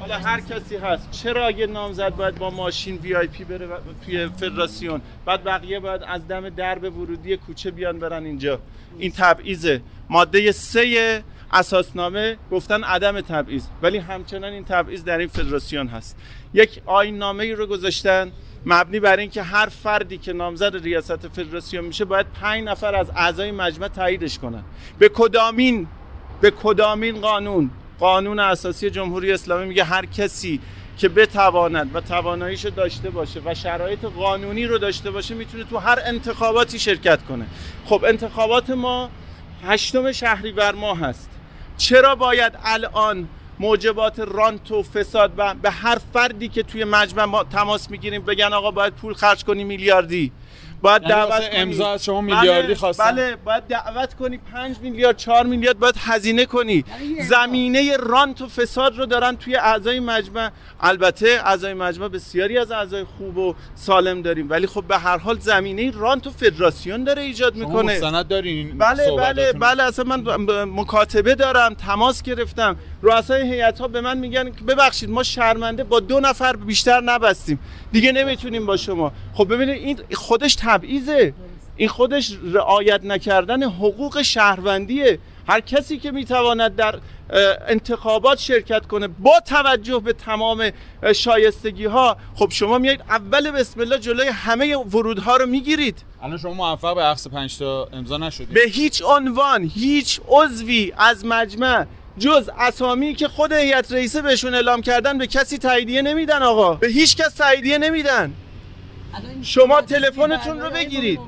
[0.00, 1.10] حالا هر کسی هست.
[1.10, 3.68] چرا اگه نامزد باید با ماشین وی آی پی بره
[4.04, 8.60] توی فدراسیون؟ بعد بقیه باید از دم درب ورودی کوچه بیان برن اینجا.
[8.98, 9.80] این تبعیضه.
[10.08, 13.66] ماده سه اساسنامه گفتن عدم تبعیض.
[13.82, 16.16] ولی همچنان این تبعیض در این فدراسیون هست.
[16.54, 18.32] یک آیین نامه ای رو گذاشتن.
[18.66, 23.50] مبنی بر اینکه هر فردی که نامزد ریاست فدراسیون میشه باید پنج نفر از اعضای
[23.50, 24.62] مجمع تاییدش کنن.
[24.98, 25.86] به کدامین
[26.40, 30.60] به کدامین قانون؟ قانون اساسی جمهوری اسلامی میگه هر کسی
[30.98, 35.98] که بتواند و تواناییشو داشته باشه و شرایط قانونی رو داشته باشه می‌تونه تو هر
[36.04, 37.46] انتخاباتی شرکت کنه.
[37.84, 39.10] خب انتخابات ما
[39.66, 41.30] هشتم شهریور ماه هست
[41.76, 43.28] چرا باید الان
[43.58, 48.52] موجبات رانت و فساد و به هر فردی که توی مجمع ما تماس می‌گیریم بگن
[48.52, 50.32] آقا باید پول خرج کنی میلیاردی؟
[50.84, 54.38] باید یعنی دعوت امضا از شما میلیاردی بله، خواستن؟ بله باید دعوت کنی.
[54.38, 56.84] 5 میلیارد 4 میلیارد باید هزینه کنی.
[57.28, 60.50] زمینه رانت و فساد رو دارن توی اعضای مجمع.
[60.80, 64.50] البته اعضای مجمع بسیاری از اعضای خوب و سالم داریم.
[64.50, 67.96] ولی خب به هر حال زمینه رانت و فدراسیون داره ایجاد شما می‌کنه.
[67.96, 70.24] مستند دارین بله بله؟ بله اصلا من
[70.64, 72.76] مکاتبه دارم تماس گرفتم.
[73.02, 77.58] رؤسای هیئت ها به من میگن ببخشید ما شرمنده با دو نفر بیشتر نبستیم.
[77.92, 79.12] دیگه نمی‌تونیم با شما.
[79.34, 81.34] خب ببینید این خودش تبعیضه.
[81.76, 85.18] این خودش رعایت نکردن حقوق شهروندیه.
[85.48, 86.98] هر کسی که می‌تواند در
[87.68, 90.70] انتخابات شرکت کنه با توجه به تمام
[91.14, 95.98] شایستگی ها خب شما میایید اول بسم الله جلوی همه ورودها رو می‌گیرید.
[96.22, 98.48] الان شما موفق به اخذ 5 تا امضا نشدید.
[98.48, 101.86] به هیچ عنوان هیچ عضوی از مجمع
[102.18, 106.74] جز اسامی که خود هیئت رئیسه بهشون اعلام کردن به کسی تاییدیه نمیدن آقا.
[106.74, 108.32] به هیچ کس تاییدیه نمیدن.
[109.42, 111.20] شما تلفنتون رو بگیرید.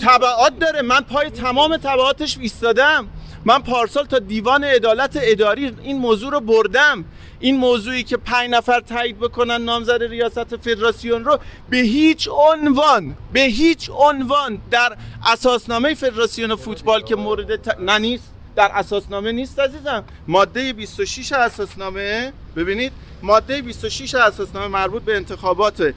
[0.00, 0.82] تبعات داره.
[0.82, 3.08] من پای تمام تبعاتش ایستادم.
[3.44, 7.04] من پارسال تا دیوان عدالت اداری این موضوع رو بردم.
[7.40, 11.38] این موضوعی که پنج نفر تایید بکنن نامزد ریاست فدراسیون رو
[11.70, 14.96] به هیچ عنوان به هیچ عنوان در
[15.26, 17.78] اساسنامه فدراسیون فوتبال که مورد ت...
[17.78, 18.32] نه نیست.
[18.56, 20.04] در اساسنامه نیست عزیزم.
[20.28, 22.92] ماده 26 اساسنامه ببینید
[23.22, 25.94] ماده 26 اساسنامه مربوط به انتخابات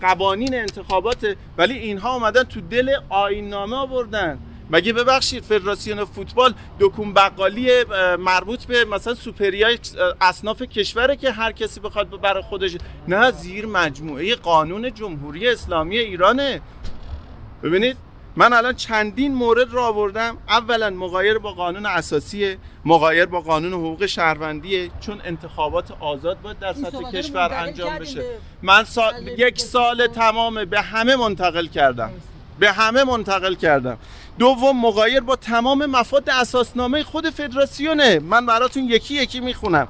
[0.00, 4.38] قوانین انتخابات ولی اینها اومدن تو دل آیین نامه آوردن.
[4.70, 7.70] مگه ببخشید فدراسیون فوتبال دکون بقالی
[8.18, 9.78] مربوط به مثلا سوپریای
[10.20, 12.76] اصناف کشوره که هر کسی بخواد برای خودش؟
[13.08, 16.60] نه زیر مجموعه قانون جمهوری اسلامی ایرانه.
[17.62, 17.96] ببینید
[18.36, 20.38] من الان چندین مورد را آوردم.
[20.48, 26.72] اولا مغایر با قانون اساسی مغایر با قانون حقوق شهروندیه چون انتخابات آزاد باید در
[26.72, 28.24] سطح کشور انجام بشه.
[28.62, 29.28] من سال...
[29.38, 32.10] یک سال تمام به همه منتقل کردم.
[32.58, 33.98] به همه منتقل کردم.
[34.38, 38.18] دوم مغایر با تمام مفاد اساسنامه خود فدراسیونه.
[38.18, 39.88] من براتون یکی یکی می‌خونم.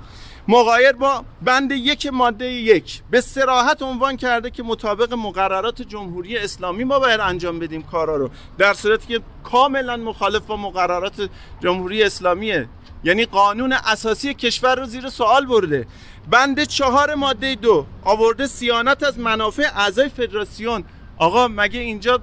[0.49, 6.85] مغایر با بند یک ماده یک به سراحت عنوان کرده که مطابق مقررات جمهوری اسلامی
[6.85, 8.31] ما باید انجام بدیم کارا رو.
[8.59, 11.31] در صورتی که کاملا مخالف با مقررات
[11.63, 12.69] جمهوری اسلامیه.
[13.05, 15.87] یعنی قانون اساسی کشور رو زیر سوال برده.
[16.31, 20.85] بند چهار ماده دو آورده سیانت از منافع اعضای فدراسیون.
[21.17, 22.21] آقا مگه اینجا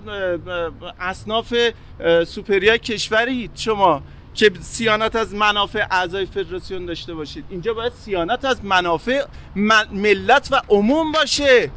[0.99, 1.53] اصناف
[2.27, 4.01] سوپریای کشوری شما
[4.33, 7.45] که سیانت از منافع اعضای فدراسیون داشته باشید.
[7.49, 9.25] اینجا باید سیانت از منافع
[9.91, 11.71] ملت و عموم باشه.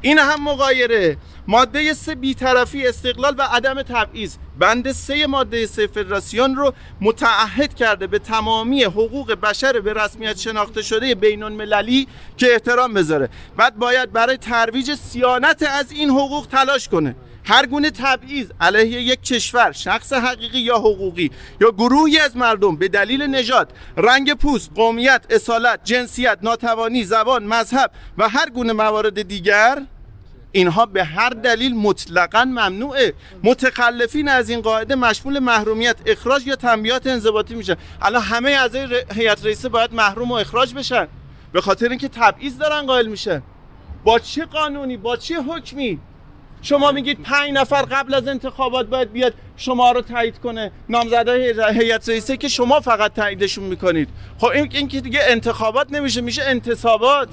[0.00, 1.16] این هم مقایره.
[1.48, 4.36] ماده سه بیطرفی استقلال و عدم تبعیض.
[4.58, 10.82] بند سه ماده سه فدراسیون رو متعهد کرده به تمامی حقوق بشر به رسمیت شناخته
[10.82, 13.28] شده بین المللی که احترام بذاره.
[13.56, 17.16] بعد باید برای ترویج سیانت از این حقوق تلاش کنه.
[17.46, 22.88] هر گونه تبعیض علیه یک کشور شخص حقیقی یا حقوقی یا گروهی از مردم به
[22.88, 29.82] دلیل نژاد رنگ پوست قومیت اصالت جنسیت ناتوانی زبان مذهب و هر گونه موارد دیگر
[30.52, 33.14] اینها به هر دلیل مطلقا ممنوعه.
[33.42, 37.76] متخلفین از این قاعده مشمول محرومیت اخراج یا تنبیات انضباطی میشن.
[38.02, 41.08] الان همه اعضای هیئت رئیسه باید محروم و اخراج بشن.
[41.52, 43.42] به خاطر اینکه تبعیض دارن قائل میشن.
[44.04, 46.00] با چه قانونی؟ با چه حکمی؟
[46.66, 50.72] شما میگید پنج نفر قبل از انتخابات باید بیاد شما رو تایید کنه.
[50.88, 54.08] نامزدای هیئت رئیسه که شما فقط تاییدشون می‌کنید.
[54.38, 57.28] خب این, این که دیگه انتخابات نمیشه میشه انتصابات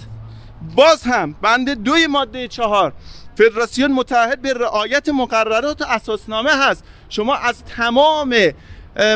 [0.75, 2.93] باز هم بند دوی ماده چهار
[3.37, 6.83] فدراسیون متحد به رعایت مقررات و اساسنامه هست.
[7.09, 8.35] شما از تمام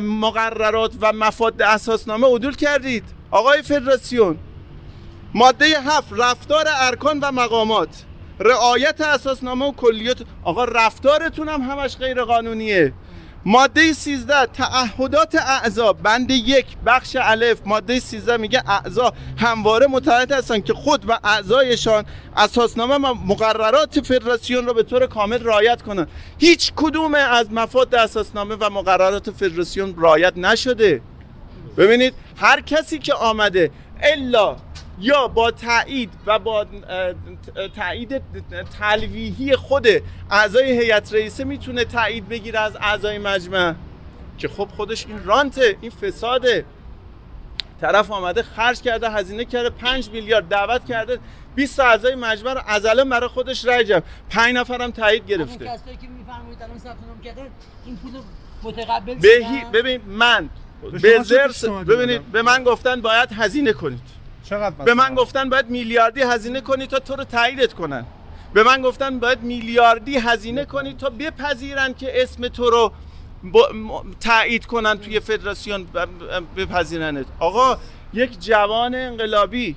[0.01, 3.03] مقررات و مفاد اساسنامه عدول کردید.
[3.31, 4.37] آقای فدراسیون
[5.33, 8.03] ماده هفت رفتار ارکان و مقامات.
[8.39, 12.93] رعایت اساسنامه و کلیات آقا رفتارتون هم همش غیر قانونیه
[13.45, 15.93] ماده 13 تعهدات اعضا.
[15.93, 17.61] بند یک بخش الف.
[17.65, 22.05] ماده 13 میگه اعضا همواره متحد هستن که خود و اعضایشان
[22.37, 26.07] اساسنامه و مقررات فدراسیون رو به طور کامل رعایت کنن.
[26.37, 31.01] هیچ کدوم از مفاد اساسنامه و مقررات فدراسیون رعایت نشده.
[31.77, 33.71] ببینید هر کسی که آمده
[34.03, 34.55] الا
[34.99, 36.65] یا با تایید و با
[37.75, 38.21] تایید
[38.79, 39.87] تلویحی خود
[40.31, 43.75] اعضای هیئت رئیسه می‌تونه تایید بگیره از اعضای مجمع؟
[44.37, 46.65] که خب خودش این رانته این فساده
[47.81, 51.19] طرف آمده خرج کرده هزینه کرده 5 میلیارد دعوت کرده
[51.55, 54.01] 20 اعضای مجمع رو از الان برای خودش رای جمع.
[54.29, 55.65] 5 نفرم تایید گرفته.
[55.65, 57.47] کسایی که میفرمایید الان ثبت نام کردن
[57.85, 58.11] این پول
[58.63, 59.15] متقبل
[59.73, 60.49] ببین من
[61.01, 64.16] به زرس ببینید به من گفتن باید هزینه کنید.
[64.49, 68.05] چقدر به من گفتن باید میلیاردی هزینه کنی تا تو رو تاییدت کنن.
[68.53, 72.91] به من گفتن باید میلیاردی هزینه کنی تا بپذیرن که اسم تو رو
[74.19, 75.87] تایید کنن توی فدراسیون
[76.57, 77.25] بپذیرنت.
[77.39, 77.77] آقا
[78.13, 79.75] یک جوان انقلابی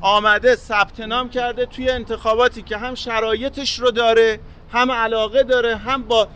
[0.00, 4.40] آمده ثبت نام کرده توی انتخاباتی که هم شرایطش رو داره
[4.72, 6.28] هم علاقه داره هم با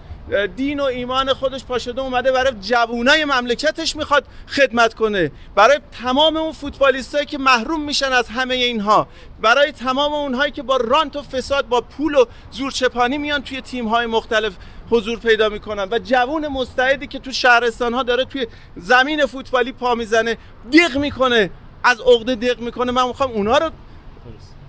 [0.56, 5.30] دین و ایمان خودش پاشده اومده برای جوونای مملکتش می‌خواد خدمت کنه.
[5.54, 9.08] برای تمام اون فوتبالیستایی که محروم میشن از همه اینها.
[9.40, 13.88] برای تمام اونهایی که با رانت و فساد با پول و زورچپانی میان توی تیم
[13.88, 14.52] های مختلف
[14.90, 18.46] حضور پیدا می‌کنن و جوون مستعدی که تو شهرستان ها داره توی
[18.76, 20.36] زمین فوتبالی پا می‌زنه
[20.72, 21.50] دق می‌کنه.
[21.84, 22.92] از عقده دق می‌کنه.
[22.92, 23.70] من می‌خوام اونا رو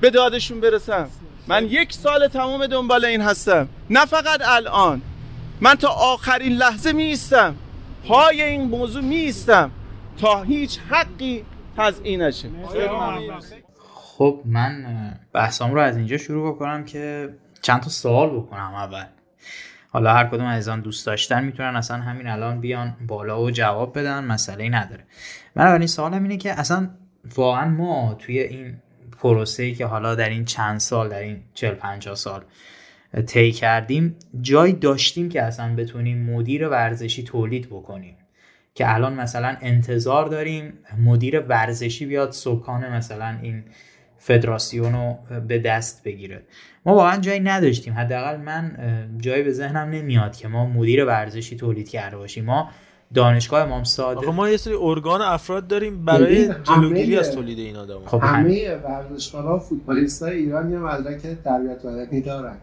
[0.01, 1.09] به دادشون برسم.
[1.47, 3.69] من یک سال تمام دنبال این هستم.
[3.89, 5.01] نه فقط الان.
[5.63, 7.55] من تا آخرین لحظه می ایستم
[8.07, 9.71] پای این موضوع می ایستم
[10.17, 11.45] تا هیچ حقی
[11.77, 12.49] تزیین نشه.
[13.93, 14.85] خب من
[15.33, 19.05] بحثام رو از اینجا شروع بکنم که چند تا سوال بکنم اول.
[19.89, 23.99] حالا هر کدوم از آن دوست داشتن می‌تونن اصلا همین الان بیان بالا و جواب
[23.99, 25.03] بدن مسئله نداره.
[25.55, 26.89] من اولین سوالم اینه که اصلا
[27.35, 28.77] واقعا ما توی این
[29.19, 32.43] پروسه ای که حالا در این چند سال در این 40 50 سال
[33.21, 38.17] طی کردیم جایی داشتیم که اصلا بتونیم مدیر ورزشی تولید بکنیم.
[38.75, 40.73] که الان مثلا انتظار داریم
[41.05, 43.63] مدیر ورزشی بیاد سکان مثلا این
[44.17, 45.17] فدراسیون رو
[45.47, 46.41] به دست بگیره.
[46.85, 47.93] ما واقعا جایی نداشتیم.
[47.93, 48.77] حداقل من
[49.17, 52.45] جایی به ذهنم نمیاد که ما مدیر ورزشی تولید کرده باشیم.
[52.45, 52.69] ما
[53.13, 58.05] دانشگاه امام صادق ما یه سری ارگان افراد داریم برای جلوگیری از تولید این آدم
[58.05, 62.57] خب همه ورزشکارا فوتبالیستای ایران یه مدرک تربیت بدنی دارن.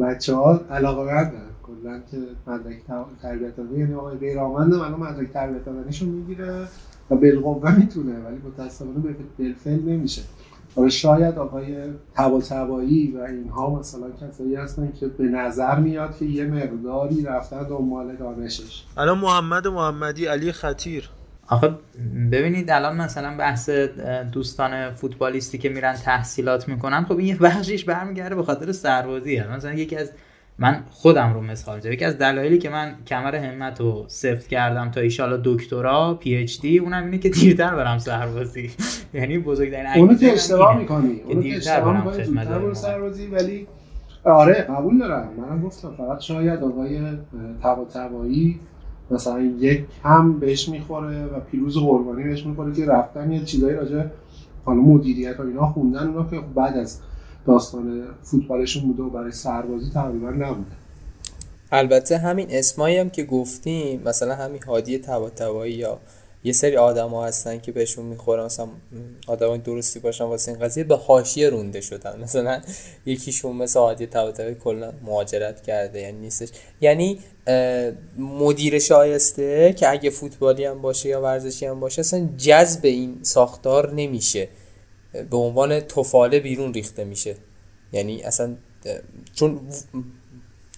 [0.00, 1.50] بچه ها علاقه مندن.
[1.62, 2.16] کلا که
[2.46, 2.76] مدرک
[3.22, 6.68] تربیت بدنی یعنی آقای بیرامند الان مدرک تربیت بدنیشو می‌گیره
[7.10, 10.22] و بالقوه می‌تونه ولی متاسفانه بالفعل نمیشه.
[10.76, 11.76] حالا شاید آقای
[12.48, 18.16] تبایی و اینها مثلا کسایی هستن که به نظر میاد که یه مقداری رفتن دنبال
[18.16, 18.84] دانشش.
[18.96, 21.10] الان محمد محمدی علی خطیر.
[21.48, 21.70] آخه
[22.32, 23.70] ببینید الان مثلا بحث
[24.32, 29.52] دوستان فوتبالیستی که میرن تحصیلات می‌کنن خب این یه بخشیش برمیگرده به خاطر سربازیه.
[29.56, 30.12] مثلا یکی از
[30.58, 34.90] من خودم رو مثال زدم یکی از دلایلی که من کمر همت رو سفت کردم
[34.90, 38.70] تا ایشالا دکترا پی اچ دی اونم اینه که دیرتر برم سربازی.
[39.14, 41.20] یعنی بزرگترین اونو که اشتباه می‌کنی.
[41.26, 43.26] اونو که اشتباه می‌کنی سربازی.
[43.26, 43.66] ولی
[44.24, 45.28] آره قبول دارم.
[45.38, 47.00] منم گفتم فقط شاید آقای
[47.62, 48.60] تبا تبایی
[49.10, 54.04] مثلا یک هم بهش می‌خوره و پیروز قربانی بهش می‌خوره که رفتن یه چیزایی راجع
[54.64, 57.00] حالا مدیریت و اینا خوندن اونا که بعد از
[57.46, 60.70] داستان فوتبالشون بوده و برای سربازی تقریبا نبوده.
[61.72, 65.98] البته همین اسمایی هم که گفتیم مثلا همین هادی تباتبایی یا
[66.44, 68.68] یه سری آدما هستن که بهشون می‌خورن مثلا
[69.26, 72.20] آدمای درستی باشن واسه این قضیه به حاشیه رونده شدن.
[72.20, 72.62] مثلا
[73.06, 76.48] یکیشون مثل هادی تباتبایی کلا مهاجرت کرده یعنی نیستش.
[76.80, 77.18] یعنی
[78.18, 83.92] مدیر شایسته که اگه فوتبالی هم باشه یا ورزشی هم باشه اصلا جذب این ساختار
[83.92, 84.48] نمیشه.
[85.30, 87.36] به عنوان توفاله بیرون ریخته میشه.
[87.92, 88.56] یعنی اصلا
[89.34, 89.60] چون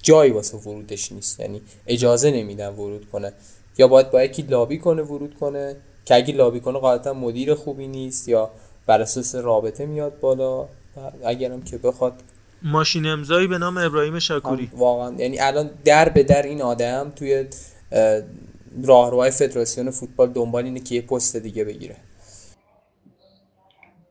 [0.02, 1.40] جایی واسه ورودش نیست.
[1.40, 3.32] یعنی اجازه نمیدن ورود کنه
[3.78, 7.88] یا باید با یکی لابی کنه ورود کنه که اگه لابی کنه قاعدتا مدیر خوبی
[7.88, 8.50] نیست یا
[8.86, 10.68] بر اساس رابطه میاد بالا.
[11.24, 12.22] اگرم که بخواد.
[12.62, 14.70] ماشین امضایی به نام ابراهیم شکوری.
[14.76, 15.14] واقعا.
[15.18, 17.46] یعنی الان در به در این آدم توی
[18.84, 21.96] راهروهای فدراسیون فوتبال دنبال اینه که یه پست دیگه بگیره.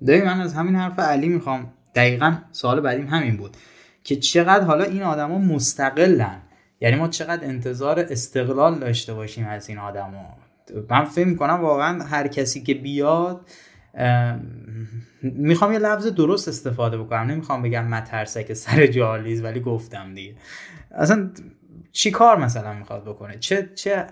[0.08, 1.74] دقیقا من از همین حرف علی می‌خوام.
[1.96, 3.58] دقیقا سوال بعدیم همین بود.
[4.04, 6.42] که چقدر حالا این آدما مستقلن.
[6.82, 10.38] یعنی ما چقدر انتظار استقلال داشته باشیم از این آدما.
[10.90, 13.48] من فکر می‌کنم واقعا هر کسی که بیاد
[15.22, 17.32] می‌خوام یه لفظ درست استفاده بکنم.
[17.32, 20.36] نمی‌خوام بگم مترسک سر جالیز ولی گفتم دیگه.
[20.92, 21.30] اصلا
[21.92, 24.08] چی کار مثلا می‌خواد بکنه؟ چه چه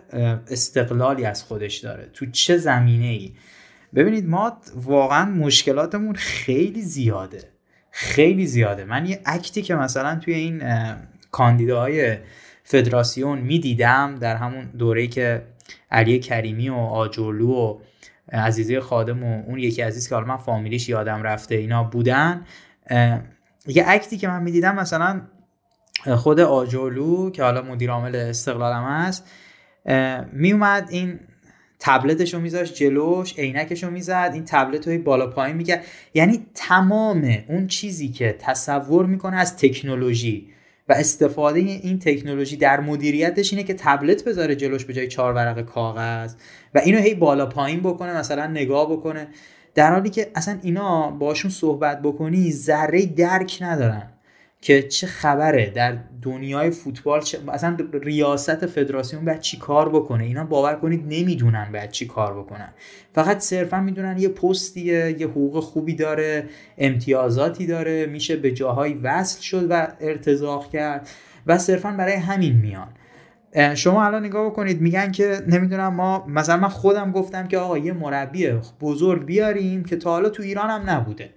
[0.47, 3.33] استقلالی از خودش داره؟ تو چه زمینه ای
[3.95, 7.43] ببینید ما واقعا مشکلاتمون خیلی زیاده.
[7.91, 8.85] خیلی زیاده.
[8.85, 10.63] من یه اکتی که مثلا توی این
[11.31, 12.17] کاندیداهای
[12.73, 15.41] فدراسیون می‌دیدم در همون دوره‌ای که
[15.91, 17.79] علی کریمی و آجولو و
[18.31, 22.45] عزیزی خادم و اون یکی عزیز که حالا من فامیلیش یادم رفته اینا بودن
[23.67, 25.21] یه اکتی که من می‌دیدم مثلا
[26.15, 29.29] خود آجولو که حالا مدیر عامل استقلالم هست
[30.31, 31.19] میومد این
[31.79, 35.83] تبلتش رو جلوش عینکش رو می‌زد این تبلت رو بالا پایین می‌کرد.
[36.13, 40.49] یعنی تمام اون چیزی که تصور می‌کنه از تکنولوژی
[40.89, 45.61] و استفاده این تکنولوژی در مدیریتش اینه که تبلت بذاره جلوش به جای چهار ورق
[45.61, 46.35] کاغذ
[46.75, 49.27] و اینو هی بالا پایین بکنه مثلا نگاه بکنه.
[49.75, 54.12] در حالی که اصلا اینا باشون صحبت بکنی ذره درک ندارن.
[54.63, 57.37] که چه خبره در دنیای فوتبال چه...
[57.47, 62.69] اصلا ریاست فدراسیون باید چی کار بکنه؟ اینا باور کنید نمی‌دونن باید چی کار بکنن.
[63.13, 69.41] فقط صرفا می‌دونن یه پستیه یه حقوق خوبی داره امتیازاتی داره میشه به جاهایی وصل
[69.41, 71.09] شد و ارتزاق کرد
[71.47, 72.87] و صرفا برای همین میان.
[73.75, 77.93] شما الان نگاه بکنید میگن که نمی‌دونم ما مثلا من خودم گفتم که آقا یه
[77.93, 81.29] مربی بزرگ بیاریم که تا حالا تو ایران هم نبوده.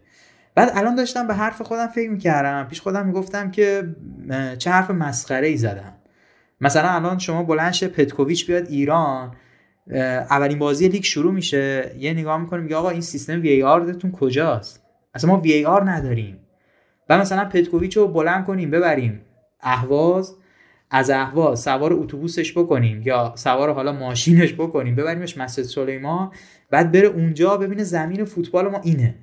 [0.57, 2.69] بعد الان داشتم به حرف خودم فکر می‌کردم.
[2.69, 3.97] پیش خودم می‌گفتم که
[4.59, 5.93] چه حرف مسخره ای زدم.
[6.61, 9.35] مثلا الان شما بلنش پتکوویچ بیاد ایران
[10.31, 14.83] اولین بازی لیگ شروع میشه یه نگاه می‌کنیم میگه آقا این سیستم وی آرتون کجاست؟
[15.15, 16.39] اصلا ما وی آر نداریم.
[17.09, 19.21] و مثلا پتکوویچ رو بلند کنیم ببریم.
[19.61, 20.37] اهواز
[20.91, 26.31] از اهواز سوار اتوبوسش بکنیم یا سوار حالا ماشینش بکنیم ببریمش مسجد سلیمان
[26.71, 29.15] بعد بره اونجا ببینه زمین فوتبال ما اینه.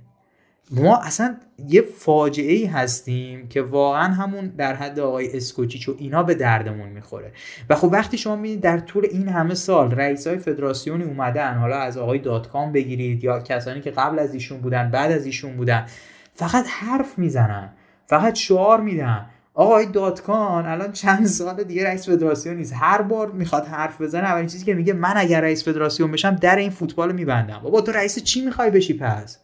[0.72, 1.36] ما اصلا
[1.68, 6.90] یه فاجعه ای هستیم که واقعا همون در حد آقای اسکوچیچ و اینا به دردمون
[6.90, 7.32] می‌خوره.
[7.70, 11.78] و خب وقتی شما می‌بینید در طول این همه سال رئیس های فدراسیونی اومدن حالا
[11.78, 15.86] از آقای داتکام بگیرید یا کسانی که قبل از ایشون بودن بعد از ایشون بودن
[16.34, 17.70] فقط حرف می‌زنن
[18.08, 19.26] فقط شعار میدن.
[19.54, 22.74] آقای داتکان الان چند سال دیگه رئیس فدراسیون نیست.
[22.76, 26.56] هر بار می‌خواد حرف بزنه اولین چیزی که میگه من اگر رئیس فدراسیون بشم در
[26.56, 27.60] این فوتبال میبندم.
[27.64, 29.40] بابا تو رئیس چی می‌خوای بشی پس؟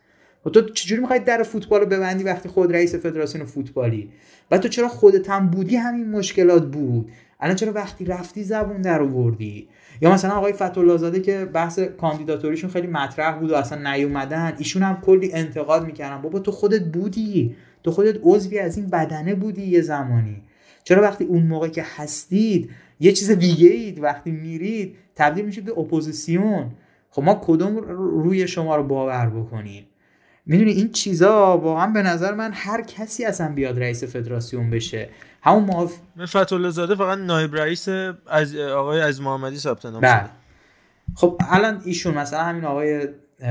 [0.46, 4.10] و تو چجوری می‌خوای در فوتبال رو ببندی وقتی خود رئیس فدراسیون فوتبالی؟
[4.52, 9.02] و تو چرا خودت هم بودی همین مشکلات بود؟ الان چرا وقتی رفتی زبون در
[9.02, 9.68] آوردی؟
[10.02, 14.84] یا مثلا آقای فتح زاده که بحث کاندیداتوریشون خیلی مطرح بود و اصلا نیومدن ایشون
[14.84, 16.22] هم کلی انتقاد می‌کردن.
[16.22, 17.56] بابا تو خودت بودی.
[17.84, 20.42] تو خودت عضوی از این بدنه بودی یه زمانی.
[20.84, 25.80] چرا وقتی اون موقع که هستید یه چیز دیگه اید وقتی میرید تبدیل میشید به
[25.80, 26.72] اپوزیسیون.
[27.10, 27.78] خب ما کدوم
[28.24, 29.86] روی شما رو باور بکنیم؟
[30.46, 35.10] می‌دونی این چیزا واقعا به نظر من هر کسی اصلا بیاد رئیس فدراسیون بشه.
[35.42, 35.94] همون معاف
[36.26, 37.90] فتوله زاده فقط نایب رئیس
[38.28, 40.30] از آقای از محمدی ثبت نام بله.
[41.16, 43.08] خب الان ایشون مثلا همین آقای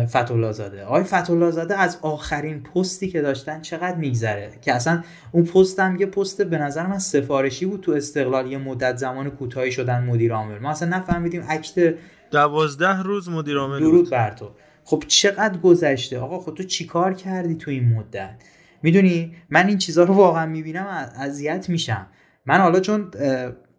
[0.07, 5.03] فتولا زاده آقای فتولا زاده از آخرین پستی که داشتن چقدر میگذره؟ که اصلا
[5.33, 8.53] اون پست هم یه پست به نظر من سفارشی بود تو استقلال.
[8.53, 10.59] یه مدت زمان کوتاهی شدن مدیر عامل.
[10.59, 11.95] ما اصلا نفهمیدیم اکت
[12.31, 14.51] دوازده روز مدیر عامل درود بر تو.
[14.89, 18.35] خب چقدر گذشته؟ آقا خب تو چیکار کردی تو این مدت؟
[18.83, 20.87] می‌دونی من این چیزها رو واقعا می‌بینم
[21.17, 22.07] اذیت میشم.
[22.47, 23.11] من حالا چون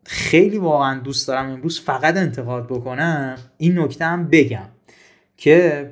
[0.05, 4.69] خیلی واقعا دوست دارم امروز فقط انتقاد بکنم این نکته هم بگم
[5.37, 5.89] که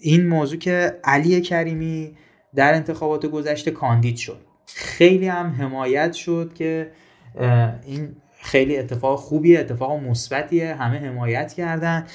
[0.00, 2.16] این موضوع که علی کریمی
[2.54, 4.40] در انتخابات گذشته کاندید شد.
[4.66, 6.90] خیلی هم حمایت شد که
[7.86, 12.06] این خیلی اتفاق خوبیه اتفاق مثبتیه همه حمایت کردن.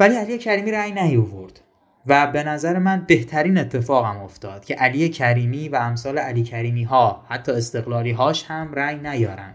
[0.00, 1.60] ولی علی کریمی رأی نیاورد.
[2.06, 7.24] و به نظر من بهترین اتفاقم افتاد که علی کریمی و امثال علی کریمی ها
[7.28, 9.54] حتی استقلالی هاش هم رأی نیارن.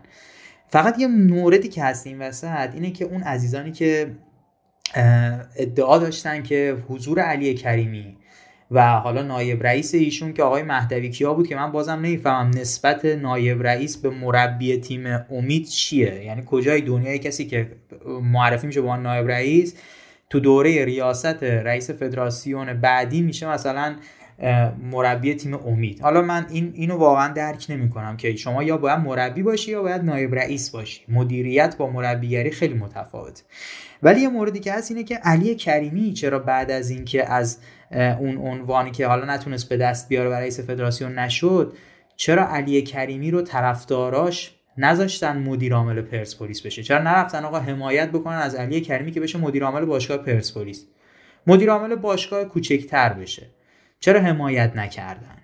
[0.69, 4.11] فقط یه موردی که هست این وسط اینه که اون عزیزانی که
[5.55, 8.17] ادعا داشتن که حضور علی کریمی
[8.71, 13.05] و حالا نایب رئیس ایشون که آقای مهدوی کیا بود که من بازم نمی‌فهمم نسبت
[13.05, 17.71] نایب رئیس به مربی تیم امید چیه؟ یعنی کجای دنیای کسی که
[18.21, 19.75] معرفی میشه عنوان نایب رئیس؟
[20.29, 23.95] تو دوره ریاست رئیس فدراسیون بعدی میشه مثلا
[24.91, 26.01] مربی تیم امید.
[26.01, 29.81] حالا من این اینو واقعا درک نمی کنم که شما یا باید مربی باشی یا
[29.81, 31.01] باید نایب رئیس باشی.
[31.07, 33.43] مدیریت با مربیگری خیلی متفاوت
[34.03, 37.59] ولی یه موردی که هست اینه که علی کریمی چرا بعد از اینکه از
[37.91, 41.73] اون عنوانی که حالا نتونست به دست بیاره برای رئیس فدراسیون نشد
[42.15, 46.83] چرا علی کریمی رو طرفداراش نذاشتن مدیر عامل پرسپولیس بشه.
[46.83, 50.85] چرا نرفتن آقا حمایت بکنن از علی کریمی که بشه مدیر عامل باشگاه پرسپولیس
[51.47, 53.45] مدیر عامل باشگاه کوچکتر بشه.
[53.99, 55.37] چرا حمایت نکردن؟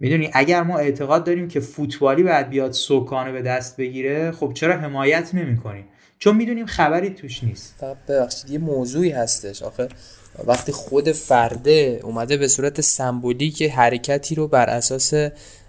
[0.00, 4.76] می‌دونی اگر ما اعتقاد داریم که فوتبالی باید بیاد سوکانه به دست بگیره خب چرا
[4.76, 5.84] حمایت نمی‌کنیم؟
[6.18, 7.84] چون می‌دونیم خبری توش نیست.
[8.08, 9.62] ببخشید یه موضوعی هستش.
[9.62, 9.88] آخه
[10.46, 15.14] وقتی خود فرده اومده به صورت سمبولیک حرکتی رو بر اساس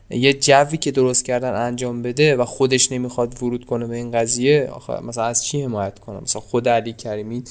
[0.10, 4.70] یه جوی که درست کردن انجام بده و خودش نمی‌خواد ورود کنه به این قضیه
[4.74, 7.44] آخه مثلا از چی حمایت کنه مثلا خود علی کریمی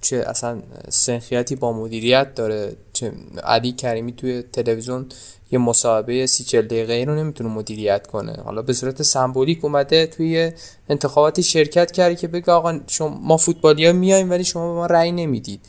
[0.00, 3.12] چه اصلا سنخیتی با مدیریت داره چه
[3.44, 5.06] علی کریمی توی تلویزیون
[5.50, 8.32] یه مصاحبه سی چل دقیقه رو نمی‌تونه مدیریت کنه.
[8.44, 10.52] حالا به صورت سمبولیک اومده توی
[10.88, 14.86] انتخاباتی شرکت کردی که بگه آقا شما ما فوتبالی ها میایم ولی شما به ما
[14.86, 15.60] رأی نمی‌دید.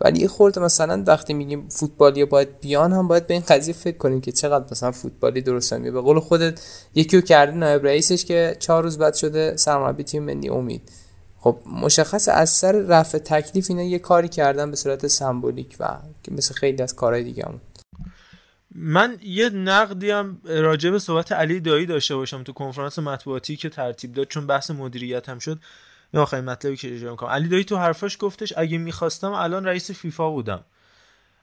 [0.00, 3.96] ولی یه خورده مثلا وقتی میگیم فوتبالی باید بیان هم باید به این قضیه فکر
[3.96, 6.60] کنیم که چقدر مثلا فوتبالی درست به قول خودت
[6.94, 10.90] یکی رو کرده نایب رئیسش که چهار روز بعد شده سرمربی تیم ملی امید.
[11.38, 16.32] خب مشخص از سر رفع تکلیف اینا یه کاری کردن به صورت سمبولیک و که
[16.32, 17.60] مثل خیلی از کارهای دیگه هم.
[18.74, 23.68] من یه نقدی هم راجع به صحبت علی دایی داشته باشم تو کنفرانس مطبوعاتی که
[23.68, 25.58] ترتیب داد چون بحث مدیریت هم شد.
[26.14, 27.28] این آخرین مطلبی که اجرا می‌کنم.
[27.28, 30.64] علی دایی تو حرفاش گفتش اگه می‌خواستم الان رئیس فیفا بودم.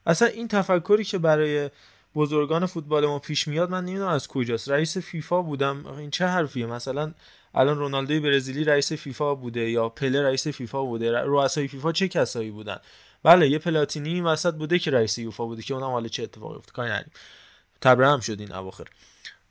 [0.06, 1.70] اصلا این تفکری که برای
[2.14, 4.68] بزرگان فوتبال ما پیش میاد من نمی‌دونم از کجاست.
[4.68, 7.12] رئیس فیفا بودم این چه حرفیه؟ مثلا
[7.54, 12.50] الان رونالدوی برزیلی رئیس فیفا بوده یا پله رئیس فیفا بوده؟ رؤسای فیفا چه کسایی
[12.50, 12.78] بودن؟
[13.22, 16.74] بله یه پلاتینی وسط بوده که رئیس یوفا بوده که اونم حالا چه اتفاقی افتاد؟
[16.74, 17.12] کاری نداریم.
[17.80, 18.84] تبرم شد این اواخر.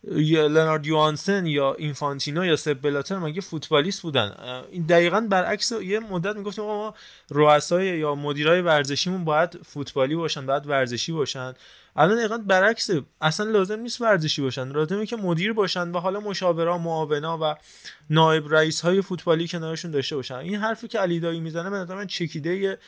[0.03, 4.36] یا لنارد یوانسن یا اینفانتینو یا سب بلاتر مگه فوتبالیست بودن؟
[4.72, 6.94] این دقیقا برعکس یه مدت می‌گفتیم ما
[7.30, 11.53] رؤسای یا مدیرای ورزشیمون باید فوتبالی باشن باید ورزشی باشن.
[11.95, 12.90] الان دقیقا برعکس
[13.22, 14.68] اصلا لازم نیست ورزشی باشن.
[14.68, 17.56] لازمه که مدیر باشن و حالا مشاورا معاونا و
[18.10, 20.36] نایب رئیس های فوتبالی کنارشون داشته باشن.
[20.36, 22.80] این حرفی که علی دایی می‌زنه به من چکیده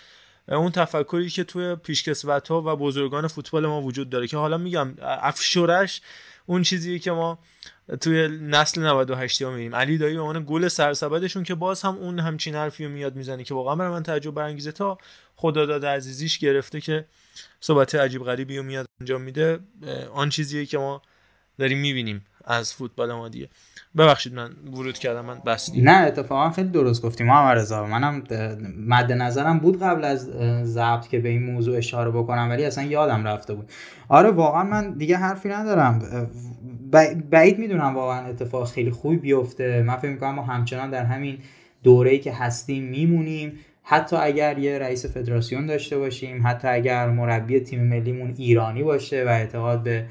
[0.47, 4.93] اون تفکری که توی پیشکسوت ها و بزرگان فوتبال ما وجود داره که حالا میگم
[5.01, 6.01] افشورش
[6.45, 7.39] اون چیزی که ما
[8.01, 12.19] توی نسل 98 ها می‌بینیم علی دایی به عنوان گل سرسبدشون که باز هم اون
[12.19, 14.97] همچین حرفی رو میاد می‌زنه که واقعا برای من تعجب برانگیزه تا
[15.35, 17.05] خدا داده عزیزیش گرفته که
[17.59, 19.59] صحبت عجیب غریبی رو میاد انجام میده.
[20.13, 21.01] آن چیزیه که ما
[21.59, 22.25] داریم می‌بینیم.
[22.45, 23.49] از فوتبال ما دیگه.
[23.97, 27.27] ببخشید من ورود کردم من بس نه اتفاقا خیلی درست گفتیم.
[27.27, 28.23] محمد رضا منم
[28.87, 30.29] مد نظرم بود قبل از
[30.63, 33.71] ضبط که به این موضوع اشاره بکنم ولی اصلا یادم رفته بود.
[34.09, 35.99] آره واقعا من دیگه حرفی ندارم.
[37.29, 39.81] بعید می‌دونم واقعا اتفاق خیلی خوبی بیفته.
[39.81, 41.37] من فکر می‌کنم ما همچنان در همین
[41.83, 43.59] دوره‌ای که هستیم میمونیم.
[43.83, 49.27] حتی اگر یه رئیس فدراسیون داشته باشیم حتی اگر مربی تیم ملیمون ایرانی باشه و
[49.27, 50.05] اعتقاد به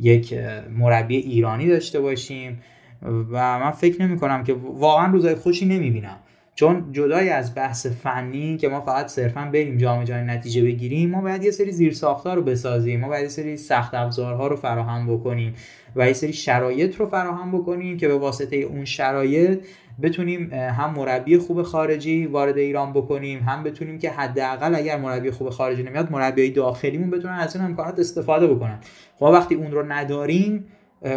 [0.00, 0.34] یک
[0.78, 2.62] مربی ایرانی داشته باشیم
[3.02, 6.16] و من فکر نمی کنم که واقعا روزای خوشی نمی بینم.
[6.54, 11.20] چون جدای از بحث فنی که ما فقط صرفا بریم جام جهانی نتیجه بگیریم ما
[11.20, 13.00] باید یه سری زیر ساختار رو بسازیم.
[13.00, 15.54] ما باید یه سری سخت افزارها رو فراهم بکنیم
[15.96, 19.60] و یه سری شرایط رو فراهم بکنیم که به واسطه اون شرایط
[20.02, 25.50] بتونیم هم مربی خوب خارجی وارد ایران بکنیم هم بتونیم که حداقل اگر مربی خوب
[25.50, 28.78] خارجی نمیاد مربی داخلیمون بتونن از این امکانات استفاده بکنن.
[29.16, 30.64] خب وقتی اون رو نداریم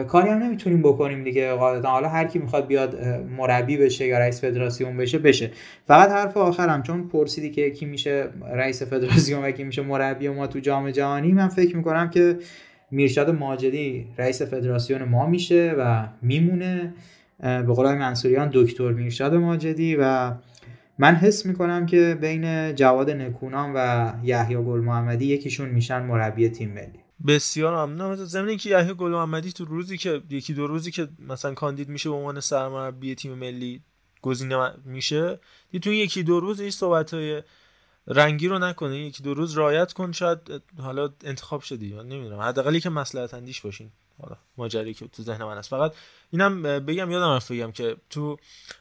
[0.07, 1.53] کاری هم نمی‌تونیم بکنیم دیگه.
[1.53, 3.01] قاعدتا حالا هر کی می‌خواد بیاد
[3.37, 5.51] مربی بشه یا رئیس فدراسیون بشه بشه.
[5.87, 10.47] فقط حرف آخرم چون پرسیدی که کی میشه رئیس فدراسیون و کی میشه مربی ما
[10.47, 12.37] تو جام جهانی من فکر می‌کنم که
[12.91, 16.93] میرشاد ماجدی رئیس فدراسیون ما میشه و میمونه.
[17.39, 20.33] به قول منصوریان دکتر میرشاد ماجدی و
[20.97, 26.69] من حس می‌کنم که بین جواد نکونام و یحیی گل محمدی یکیشون میشن مربی تیم
[26.69, 26.99] ملی.
[27.27, 31.07] بسیار ممنونم از زمینی که یحیی گل محمدی تو روزی که یکی دو روزی که
[31.27, 33.81] مثلا کاندید میشه به عنوان سرمربی تیم ملی
[34.21, 35.39] گزینه میشه
[35.81, 37.43] تو این یکی دو روز این صحبت های
[38.07, 38.97] رنگی رو نکنه.
[38.97, 40.39] یکی دو روز رایت کن شاید
[40.77, 41.93] حالا انتخاب شدی.
[41.93, 42.39] من نمی‌دونم.
[42.39, 43.91] حداقل که مصلحت اندیش باشین.
[44.21, 45.93] حالا ماجرایی که تو ذهن من است فقط
[46.31, 48.37] اینم بگم یادم رفت بگم که تو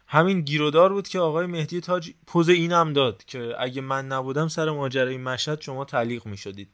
[0.07, 4.71] همین گیرودار بود که آقای مهدی تاج پوز اینم داد که اگه من نبودم سر
[4.71, 6.69] ماجرای مشهد شما تعلیق می‌شدید.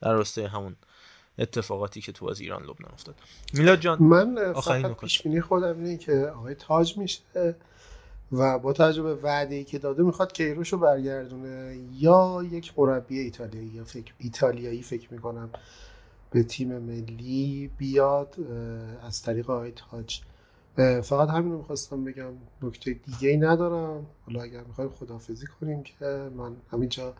[0.00, 0.76] در راستای همون
[1.38, 3.14] اتفاقاتی که تو از ایران لبنان افتاد.
[3.54, 7.20] میلاد جان من فقط پیش بینی خودم اینه که آقای تاج میشه
[8.32, 11.78] و با تجربه وعده که داده می‌خواد کیروش رو برگردونه.
[11.92, 15.50] یا یک مربی ایتالیایی یا فکر ایتالیایی فکر می‌کنم.
[16.30, 18.36] به تیم ملی بیاد
[19.02, 20.20] از طریق آقای تاج
[21.02, 22.32] فقط همین رو می‌خواستم بگم
[22.62, 24.06] نکته دیگه ای ندارم.
[24.26, 27.14] حالا اگر می‌خوایم خداحافظی کنیم که من همینجا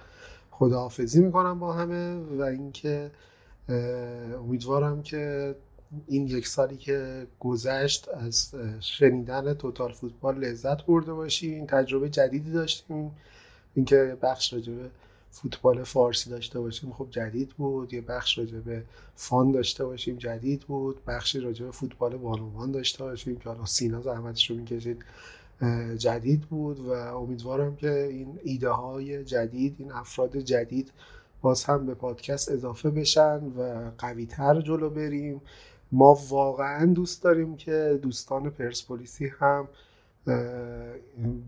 [0.51, 3.11] خداحافظی می‌کنم با همه و اینکه
[4.39, 5.55] امیدوارم که
[6.07, 13.11] این یک سالی که گذشت از شنیدن توتال فوتبال لذت برده باشیم تجربه جدیدی داشتیم.
[13.74, 14.91] اینکه بخش راجبه
[15.42, 17.94] فوتبال فارسی داشته باشیم خب جدید بود.
[17.94, 18.82] یه بخش راجع به
[19.14, 21.04] فان داشته باشیم جدید بود.
[21.06, 25.04] بخشی راجع به فوتبال بانوان داشته باشیم که حالا سینا زحمتش رو می‌کشید
[25.98, 30.92] جدید بود و امیدوارم که این ایده های جدید این افراد جدید
[31.42, 35.40] باز هم به پادکست اضافه بشن و قویتر جلو بریم.
[35.92, 39.68] ما واقعا دوست داریم که دوستان پرسپولیسی هم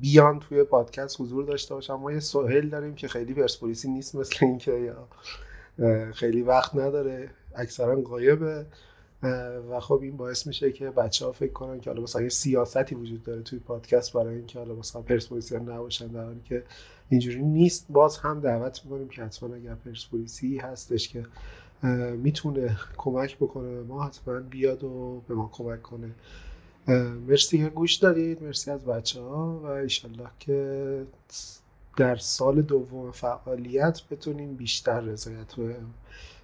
[0.00, 4.46] بیان توی پادکست حضور داشته باشن ما یه سوهل داریم که خیلی پرسپولیسی نیست مثل
[4.46, 5.08] اینکه یا
[6.12, 7.30] خیلی وقت نداره.
[7.54, 8.66] اکثرا قایبه.
[9.70, 12.94] و خب این باعث میشه که بچه ها فکر کنن که حالا مثلا یه سیاستی
[12.94, 16.64] وجود داره توی پادکست برای اینکه حالا مثلا پرسپولیسی نباشن در حالی که
[17.08, 17.86] اینجوری نیست.
[17.88, 21.26] باز هم دعوت می‌کنیم که حتما اگر پرسپولیسی هستش که
[22.16, 26.10] می‌تونه کمک بکنه به ما حتما بیاد و به ما کمک کنه.
[27.28, 31.06] مرسی که گوش دادید مرسی از بچه ها و ایشالله که
[31.96, 35.72] در سال دوم فعالیت بتونیم بیشتر رضایت و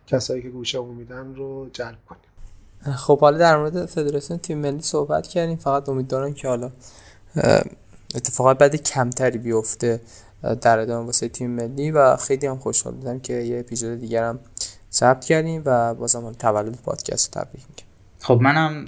[0.07, 2.97] کسایی که گوشمون میدن رو جلب کنیم.
[2.97, 5.57] خب حالا در مورد فدراسیون تیم ملی صحبت کردیم.
[5.57, 6.71] فقط امیدوارم که حالا
[8.15, 10.01] اتفاقات بعد کمتری بیفته
[10.61, 14.39] در ادامه واسه تیم ملی و خیلی هم خوشحال بودم که یه اپیزود دیگر هم
[14.93, 17.87] ثبت کردیم و بازم تولد پادکست تبریک میگم.
[18.19, 18.85] خب منم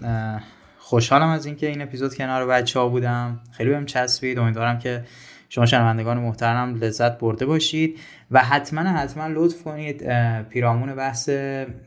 [0.89, 3.41] خوشحالم از اینکه این اپیزود کنار بچه ها بودم.
[3.53, 4.39] خیلی بهم چسبید.
[4.39, 5.05] امیدوارم که
[5.49, 7.99] شما شنوندگان محترم لذت برده باشید.
[8.31, 10.09] و حتما حتما لطف کنید
[10.43, 11.29] پیرامون بحث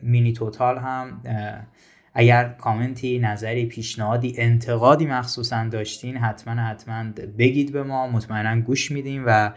[0.01, 1.21] مینی توتال هم
[2.13, 7.03] اگر کامنتی نظری پیشنهادی انتقادی مخصوصا داشتین حتما حتما
[7.37, 8.07] بگید به ما.
[8.07, 9.51] مطمئنا گوش میدیم و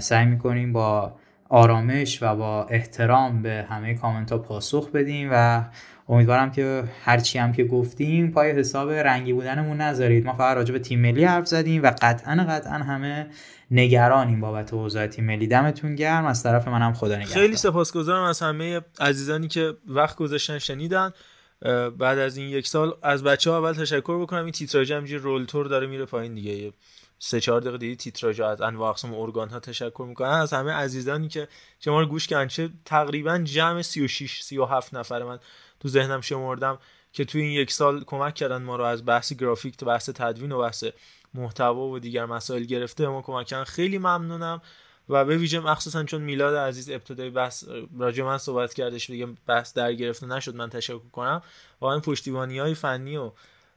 [0.00, 1.16] سعی می‌کنیم با
[1.48, 5.64] آرامش و با احترام به همه کامنت ها پاسخ بدیم و
[6.10, 10.24] امیدوارم که هرچی هم که گفتیم پای حساب رنگی بودنمون نذارید.
[10.24, 13.30] ما فقط راجع به تیم ملی حرف زدیم و قطعا قطعا همه
[13.70, 15.46] نگرانیم بابت اوضاع تیم ملی.
[15.46, 16.26] دمتون گرم.
[16.26, 17.34] از طرف منم خدا نگهدار.
[17.34, 21.12] خیلی سپاسگزارم از همه عزیزانی که وقت گذاشتن شنیدن.
[21.98, 24.42] بعد از این یک سال از بچه ها اول تشکر بکنم.
[24.42, 26.72] این تیتراژ همینجوری رول تور داره میره پایین دیگه.
[27.18, 31.28] سه چهار دقیقه دیگه تیتراژ از انواع اقسام ارگان ها تشکر می‌کنن از همه عزیزانی
[31.28, 31.48] که
[31.80, 32.48] شما رو گوش کردن.
[32.48, 35.22] چه تقریبا جمع 36 37 نفر.
[35.22, 35.38] من
[35.80, 36.78] تو ذهنم شمردم
[37.12, 40.52] که توی این یک سال کمک کردن ما رو از بحث گرافیک تا بحث تدوین
[40.52, 40.84] و بحث
[41.34, 43.64] محتوا و دیگر مسائل گرفته ما کمک کردن.
[43.64, 44.62] خیلی ممنونم.
[45.08, 47.64] و به ویژه مخصوصا چون میلاد عزیز ابتدای بحث
[47.98, 51.42] راجع من صحبت کردش دیگه بحث در گرفته نشد من تشکر کنم.
[51.80, 53.32] واقعا پشتیبانی های فنی و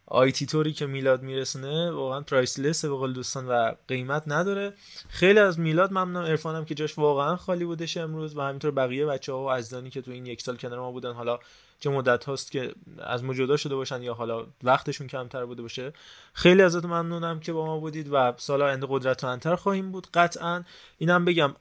[0.05, 4.73] آیتی توری که میلاد میرسونه واقعا پرایسلس به قول دوستان و قیمت نداره.
[5.09, 6.25] خیلی از میلاد ممنونم.
[6.25, 10.01] عرفانم که جاش واقعا خالی بودش امروز و همینطور بقیه بچه ها و عزیزانی که
[10.01, 11.39] تو این یک سال کنار ما بودن حالا
[11.83, 15.93] چه مدت هاست که از ما جدا شده باشن یا حالا وقتشون کمتر بوده باشه.
[16.33, 20.07] خیلی ازتون ممنونم که با ما بودید و سال آینده قدرتمندتر خواهیم بود.
[20.13, 20.63] قطعا
[20.97, 21.55] اینم بگم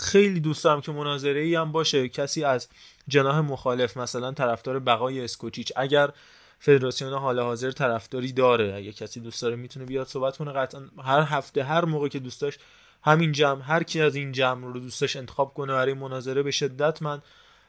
[0.00, 2.68] خیلی دوست دارم که مناظره ای هم باشه کسی از
[3.08, 5.72] جناح مخالف مثلا طرفدار بقای اسکوچیچ.
[5.76, 6.10] اگر
[6.58, 10.52] فدراسیون حال حاضر طرفداری داره اگه کسی دوست داره می‌تونه بیاد صحبت کنه.
[10.52, 12.60] قطعا هر هفته هر موقع که دوست داشت
[13.02, 17.02] همین جمع هر کی از این جمع رو دوستش انتخاب کنه برای مناظره به شدت
[17.02, 17.22] من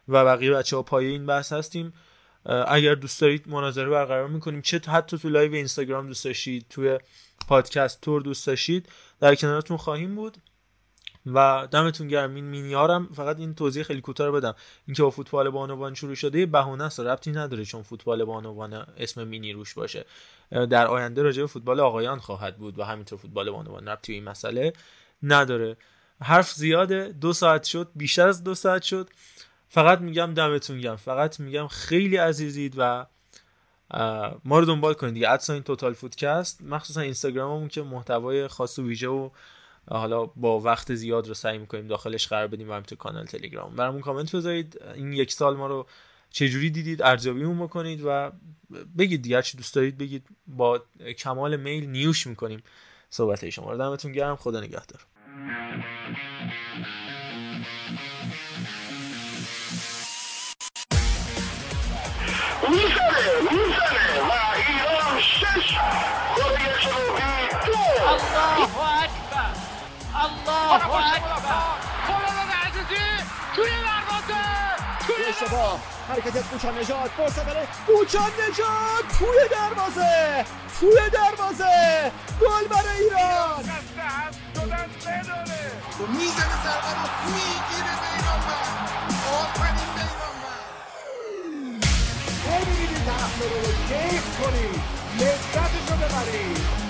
[0.08, 1.94] و بقیه بچه ها پایه این بحث هستیم.
[2.68, 4.62] اگر دوست دارید مناظره برقرار می‌کنیم.
[4.62, 7.00] چه حتی تو live اینستاگرام دوست داشتید توی
[7.48, 8.90] پادکستتون دوست داشتید.
[9.20, 10.38] در کنارتون خواهیم بود.
[11.26, 12.36] و دمتون گرم.
[12.36, 13.10] این مینیارم.
[13.14, 14.56] فقط این توضیح خیلی کوتاه بدم.
[14.88, 17.00] اینکه با فوتبال بانوان شروع شده بهونه است.
[17.00, 20.06] ربطی نداره چون فوتبال بانوان اسم مینی روش باشه.
[20.52, 23.88] در آینده راجع به فوتبال آقایان خواهد بود و همینطور فوتبال بانوان.
[23.88, 24.74] ربطی به این مسئله
[25.24, 25.78] نداره.
[26.22, 27.16] حرف زیاده.
[27.22, 27.92] دو ساعت شد.
[27.96, 29.10] بیشتر از دو ساعت شد.
[29.74, 30.96] فقط میگم دمتون گرم.
[30.96, 33.06] فقط میگم خیلی عزیزید و
[34.46, 35.40] ما رو دنبال کنید دیگه.
[35.50, 39.30] این توتال فودکست مخصوصا اینستاگراممون که محتوای خاص و ویژه و
[39.88, 43.76] حالا با وقت زیاد رو سعی می‌کنیم داخلش قرار بدیم و تو کانال تلگرام.
[43.76, 44.82] برامون کامنت بذارید.
[44.96, 45.88] این یک سال ما رو
[46.30, 48.32] چجوری دیدید ارزیابیمون بکنید و
[48.98, 49.42] بگید دیگه.
[49.42, 50.28] چی دوست دارید بگید.
[50.48, 50.82] با
[51.18, 52.64] کمال میل نیوش می‌کنیم
[53.10, 53.78] صحبت شما رو.
[53.78, 54.36] دمتون گرم.
[54.36, 55.06] خدا نگهدار.
[62.70, 65.78] می‌زنه ایران شش
[70.16, 70.84] الله الله
[72.08, 72.90] توی دروازه
[73.56, 73.70] توی
[76.10, 77.12] حرکت کوچان نجات
[78.50, 80.46] نجات توی دروازه
[80.80, 82.12] توی دروازه
[82.42, 83.64] گل برای ایران
[86.08, 88.13] می‌زنه رو می‌گیره
[93.06, 94.82] طرفدارا رو کیف کنید
[95.20, 96.83] لذتش رو ببرید